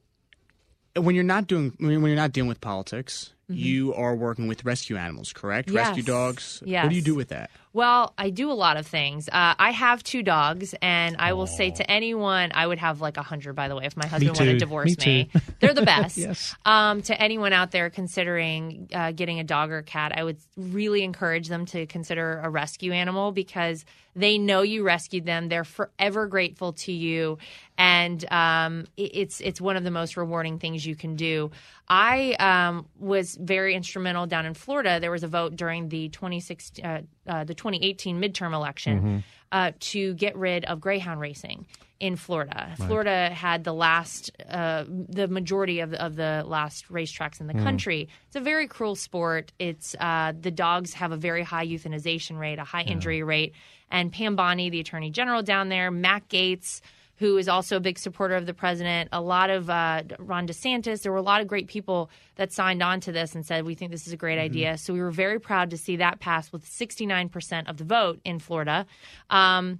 when 0.96 1.14
you're 1.14 1.24
not 1.24 1.46
doing 1.46 1.74
when 1.78 2.02
you're 2.04 2.16
not 2.16 2.32
dealing 2.32 2.48
with 2.48 2.60
politics, 2.60 3.32
Mm-hmm. 3.50 3.60
you 3.60 3.94
are 3.94 4.14
working 4.14 4.48
with 4.48 4.64
rescue 4.64 4.96
animals, 4.96 5.32
correct? 5.32 5.70
Rescue 5.70 6.02
Yes. 6.02 6.06
dogs. 6.06 6.62
What 6.64 6.88
do 6.88 6.94
you 6.96 7.02
do 7.02 7.14
with 7.14 7.28
that? 7.28 7.50
Well, 7.74 8.14
I 8.16 8.30
do 8.30 8.52
a 8.52 8.54
lot 8.54 8.76
of 8.76 8.86
things. 8.86 9.28
Uh, 9.28 9.54
I 9.58 9.72
have 9.72 10.04
two 10.04 10.22
dogs, 10.22 10.76
and 10.80 11.16
I 11.18 11.32
will 11.32 11.48
say 11.48 11.72
to 11.72 11.90
anyone, 11.90 12.52
I 12.54 12.64
would 12.64 12.78
have 12.78 13.00
like 13.00 13.16
a 13.16 13.22
hundred, 13.22 13.54
by 13.54 13.66
the 13.66 13.74
way, 13.74 13.84
if 13.84 13.96
my 13.96 14.06
husband 14.06 14.36
wanted 14.36 14.52
to 14.52 14.58
divorce 14.58 14.90
Me 14.90 15.26
too. 15.26 15.40
They're 15.58 15.74
the 15.74 15.82
best. 15.84 16.16
Yes. 16.16 16.54
Um, 16.64 17.02
to 17.02 17.20
anyone 17.20 17.52
out 17.52 17.72
there 17.72 17.90
considering 17.90 18.90
uh, 18.94 19.10
getting 19.10 19.40
a 19.40 19.44
dog 19.44 19.72
or 19.72 19.82
cat, 19.82 20.12
I 20.16 20.22
would 20.22 20.36
really 20.56 21.02
encourage 21.02 21.48
them 21.48 21.66
to 21.66 21.86
consider 21.86 22.40
a 22.44 22.48
rescue 22.48 22.92
animal 22.92 23.32
because 23.32 23.84
they 24.16 24.38
know 24.38 24.62
you 24.62 24.84
rescued 24.84 25.26
them. 25.26 25.48
They're 25.48 25.64
forever 25.64 26.26
grateful 26.26 26.74
to 26.74 26.92
you, 26.92 27.38
and 27.76 28.24
um, 28.32 28.86
it's 28.96 29.40
it's 29.40 29.60
one 29.60 29.76
of 29.76 29.82
the 29.82 29.90
most 29.90 30.16
rewarding 30.16 30.60
things 30.60 30.86
you 30.86 30.94
can 30.94 31.16
do. 31.16 31.50
I 31.88 32.34
um, 32.34 32.86
was 32.98 33.34
very 33.34 33.74
instrumental 33.74 34.26
down 34.26 34.46
in 34.46 34.54
Florida. 34.54 35.00
There 35.00 35.10
was 35.10 35.24
a 35.24 35.28
vote 35.28 35.56
during 35.56 35.88
the 35.88 36.08
2016, 36.08 36.84
uh, 36.84 37.02
uh, 37.26 37.44
the 37.44 37.54
2018 37.54 38.20
midterm 38.20 38.52
election 38.52 39.24
uh, 39.52 39.72
to 39.80 40.14
get 40.14 40.36
rid 40.36 40.64
of 40.64 40.80
greyhound 40.80 41.20
racing 41.20 41.66
in 42.00 42.16
Florida. 42.16 42.74
Florida 42.76 43.30
had 43.30 43.64
the 43.64 43.72
last, 43.72 44.30
uh, 44.48 44.84
the 44.88 45.28
majority 45.28 45.80
of 45.80 45.90
the, 45.90 46.04
of 46.04 46.16
the 46.16 46.42
last 46.44 46.88
racetracks 46.88 47.40
in 47.40 47.46
the 47.46 47.54
country. 47.54 48.08
It's 48.26 48.36
a 48.36 48.40
very 48.40 48.66
cruel 48.66 48.96
sport. 48.96 49.52
It's 49.58 49.94
uh, 49.98 50.32
the 50.38 50.50
dogs 50.50 50.92
have 50.94 51.12
a 51.12 51.16
very 51.16 51.42
high 51.42 51.66
euthanization 51.66 52.38
rate, 52.38 52.58
a 52.58 52.64
high 52.64 52.82
injury 52.82 53.22
rate. 53.22 53.54
And 53.90 54.12
Pam 54.12 54.34
Bondi, 54.34 54.70
the 54.70 54.80
attorney 54.80 55.10
general 55.10 55.42
down 55.42 55.68
there, 55.68 55.90
Matt 55.90 56.28
Gaetz, 56.28 56.80
who 57.18 57.36
is 57.36 57.48
also 57.48 57.76
a 57.76 57.80
big 57.80 57.98
supporter 57.98 58.34
of 58.34 58.46
the 58.46 58.54
president, 58.54 59.08
a 59.12 59.20
lot 59.20 59.48
of 59.50 59.70
uh, 59.70 60.02
Ron 60.18 60.46
DeSantis. 60.48 61.02
There 61.02 61.12
were 61.12 61.18
a 61.18 61.22
lot 61.22 61.40
of 61.40 61.46
great 61.46 61.68
people 61.68 62.10
that 62.36 62.52
signed 62.52 62.82
on 62.82 63.00
to 63.00 63.12
this 63.12 63.34
and 63.34 63.46
said, 63.46 63.64
We 63.64 63.74
think 63.74 63.90
this 63.92 64.06
is 64.06 64.12
a 64.12 64.16
great 64.16 64.38
idea. 64.38 64.78
So 64.78 64.92
we 64.92 65.00
were 65.00 65.12
very 65.12 65.38
proud 65.38 65.70
to 65.70 65.76
see 65.78 65.96
that 65.96 66.18
pass 66.20 66.50
with 66.52 66.64
69% 66.66 67.68
of 67.68 67.76
the 67.76 67.84
vote 67.84 68.20
in 68.24 68.38
Florida. 68.40 68.86
Um, 69.30 69.78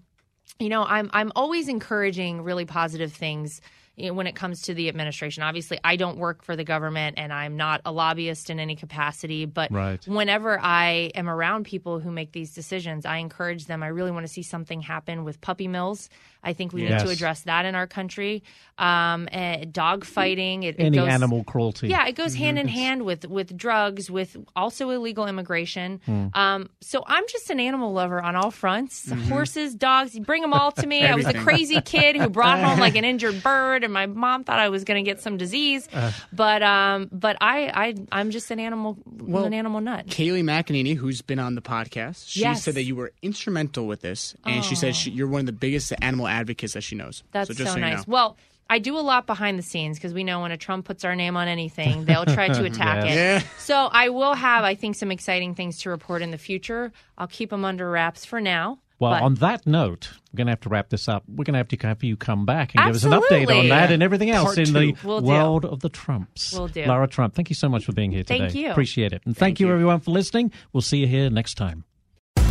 you 0.61 0.69
know, 0.69 0.85
I'm 0.85 1.11
I'm 1.13 1.33
always 1.35 1.69
encouraging 1.69 2.43
really 2.43 2.65
positive 2.65 3.13
things 3.13 3.61
when 3.97 4.27
it 4.27 4.35
comes 4.35 4.63
to 4.63 4.75
the 4.75 4.89
administration. 4.89 5.45
Obviously, 5.45 5.79
I 5.85 5.95
don't 5.95 6.19
work 6.19 6.43
for 6.43 6.57
the 6.57 6.65
government 6.65 7.15
and 7.17 7.33
I'm 7.33 7.57
not 7.57 7.81
a 7.85 7.93
lobbyist 7.93 8.51
in 8.51 8.59
any 8.59 8.75
capacity, 8.75 9.45
but 9.47 9.71
Right. 9.71 10.05
whenever 10.09 10.59
I 10.61 11.13
am 11.15 11.29
around 11.29 11.65
people 11.65 12.01
who 12.01 12.11
make 12.11 12.33
these 12.33 12.53
decisions, 12.53 13.07
I 13.07 13.19
encourage 13.19 13.67
them. 13.67 13.85
I 13.85 13.87
really 13.89 14.11
want 14.11 14.27
to 14.27 14.33
see 14.33 14.43
something 14.43 14.81
happen 14.81 15.23
with 15.23 15.41
puppy 15.41 15.69
mills. 15.69 16.09
I 16.45 16.53
think 16.53 16.73
we 16.73 16.83
need 16.83 16.99
to 17.01 17.09
address 17.09 17.43
that 17.43 17.65
in 17.65 17.75
our 17.75 17.87
country. 17.87 18.43
Um, 18.77 19.29
eh, 19.31 19.65
dog 19.71 20.05
fighting, 20.05 20.65
it, 20.65 20.77
it 20.81 20.83
Any 20.83 20.97
goes, 20.99 21.09
animal 21.09 21.45
cruelty. 21.45 21.87
yeah, 21.89 22.07
it 22.09 22.17
goes 22.17 22.35
hand 22.35 22.59
in 22.59 22.67
hand 22.69 23.05
with 23.05 23.25
with 23.25 23.57
drugs, 23.57 24.11
with 24.11 24.37
also 24.57 24.91
illegal 24.91 25.27
immigration. 25.29 26.01
Um, 26.35 26.69
so 26.81 27.05
I'm 27.07 27.25
just 27.29 27.51
an 27.51 27.61
animal 27.61 27.93
lover 27.93 28.21
on 28.21 28.35
all 28.37 28.51
fronts: 28.51 29.11
horses, 29.29 29.75
dogs. 29.75 30.15
You 30.15 30.23
bring 30.23 30.43
them 30.43 30.53
all 30.53 30.73
to 30.73 30.87
me. 30.87 31.05
I 31.07 31.15
was 31.15 31.27
a 31.27 31.35
crazy 31.35 31.81
kid 31.81 32.17
who 32.17 32.29
brought 32.29 32.59
home 32.61 32.79
like 32.81 32.97
an 32.97 33.05
injured 33.13 33.43
bird, 33.43 33.85
and 33.85 33.93
my 33.93 34.07
mom 34.07 34.43
thought 34.45 34.59
I 34.59 34.69
was 34.71 34.83
going 34.85 35.03
to 35.03 35.09
get 35.09 35.21
some 35.23 35.37
disease. 35.37 35.89
but 36.33 36.63
um, 36.65 37.09
but 37.13 37.37
I 37.41 37.71
I 37.73 37.95
I'm 38.11 38.31
just 38.31 38.51
an 38.51 38.59
animal 38.59 38.99
an 39.29 39.55
animal 39.55 39.81
nut. 39.81 40.07
Kayleigh 40.09 40.43
McEnany, 40.43 40.97
who's 40.97 41.23
been 41.23 41.39
on 41.39 41.55
the 41.55 41.63
podcast, 41.63 42.25
she 42.29 42.41
Yes. 42.41 42.65
said 42.65 42.75
that 42.75 42.83
you 42.85 42.97
were 42.97 43.13
instrumental 43.23 43.87
with 43.87 44.01
this, 44.01 44.35
and 44.45 44.65
she 44.65 44.75
said 44.75 44.97
she, 44.97 45.11
you're 45.13 45.29
one 45.29 45.41
of 45.41 45.47
the 45.47 45.53
biggest 45.53 45.93
animal 46.03 46.27
advocates 46.35 46.75
that 46.75 46.83
she 46.83 46.95
knows. 46.97 47.23
That's 47.33 47.49
so, 47.49 47.55
so, 47.55 47.59
just 47.59 47.73
so, 47.73 47.79
you 47.79 47.85
nice. 47.85 47.99
know. 48.07 48.13
Well. 48.13 48.37
I 48.71 48.79
do 48.79 48.97
a 48.97 49.01
lot 49.05 49.27
behind 49.27 49.59
the 49.59 49.63
scenes 49.63 49.99
because 49.99 50.15
we 50.15 50.25
know 50.25 50.41
when 50.41 50.51
a 50.51 50.57
Trump 50.57 50.87
puts 50.87 51.05
our 51.05 51.15
name 51.15 51.37
on 51.37 51.49
anything, 51.49 52.07
they'll 52.07 52.25
try 52.25 52.49
to 52.49 52.65
attack 52.71 53.05
Yes. 53.05 53.13
it. 53.43 53.45
Yeah. 53.45 53.51
So 53.59 53.75
I 53.77 54.09
will 54.09 54.33
have, 54.33 54.65
I 54.65 54.75
think, 54.75 54.97
some 54.97 55.11
exciting 55.11 55.55
things 55.55 55.81
to 55.83 55.91
report 55.91 56.23
in 56.23 56.31
the 56.31 56.39
future. 56.39 56.91
I'll 57.19 57.27
keep 57.27 57.51
them 57.51 57.63
under 57.67 57.89
wraps 57.91 58.25
for 58.25 58.41
now. 58.41 58.79
Well, 58.99 59.11
but- 59.13 59.23
on 59.23 59.35
that 59.35 59.67
note, 59.67 60.09
we're 60.33 60.39
going 60.39 60.47
to 60.47 60.53
have 60.53 60.61
to 60.63 60.71
wrap 60.71 60.89
this 60.89 61.09
up. 61.09 61.25
We're 61.29 61.45
going 61.45 61.53
to 61.53 61.59
have 61.59 61.69
to 61.69 61.77
have 61.87 62.03
you 62.03 62.17
come 62.17 62.47
back 62.47 62.75
and 62.75 62.87
give 62.87 62.97
us 62.97 63.05
an 63.05 63.11
update 63.13 63.55
on 63.55 63.69
that 63.69 63.93
and 63.93 64.03
everything 64.03 64.31
else 64.31 64.55
Part 64.55 64.67
in 64.67 64.73
the 64.73 64.93
two. 64.93 65.07
Will 65.07 65.21
do. 65.21 65.27
world 65.27 65.67
of 65.67 65.81
the 65.81 65.91
Trumps. 65.91 66.55
We'll 66.55 66.69
do. 66.69 66.87
Lara 66.87 67.07
Trump, 67.07 67.35
thank 67.35 67.51
you 67.51 67.55
so 67.57 67.69
much 67.69 67.85
for 67.85 67.93
being 67.93 68.13
here 68.13 68.23
today. 68.23 68.39
Thank 68.39 68.55
you. 68.55 68.71
Appreciate 68.71 69.13
it. 69.13 69.21
And 69.27 69.37
thank, 69.37 69.61
you, 69.61 69.71
everyone, 69.71 70.01
for 70.01 70.11
listening. 70.11 70.53
We'll 70.73 70.81
see 70.81 70.97
you 70.97 71.07
here 71.07 71.29
next 71.29 71.57
time. 71.59 71.85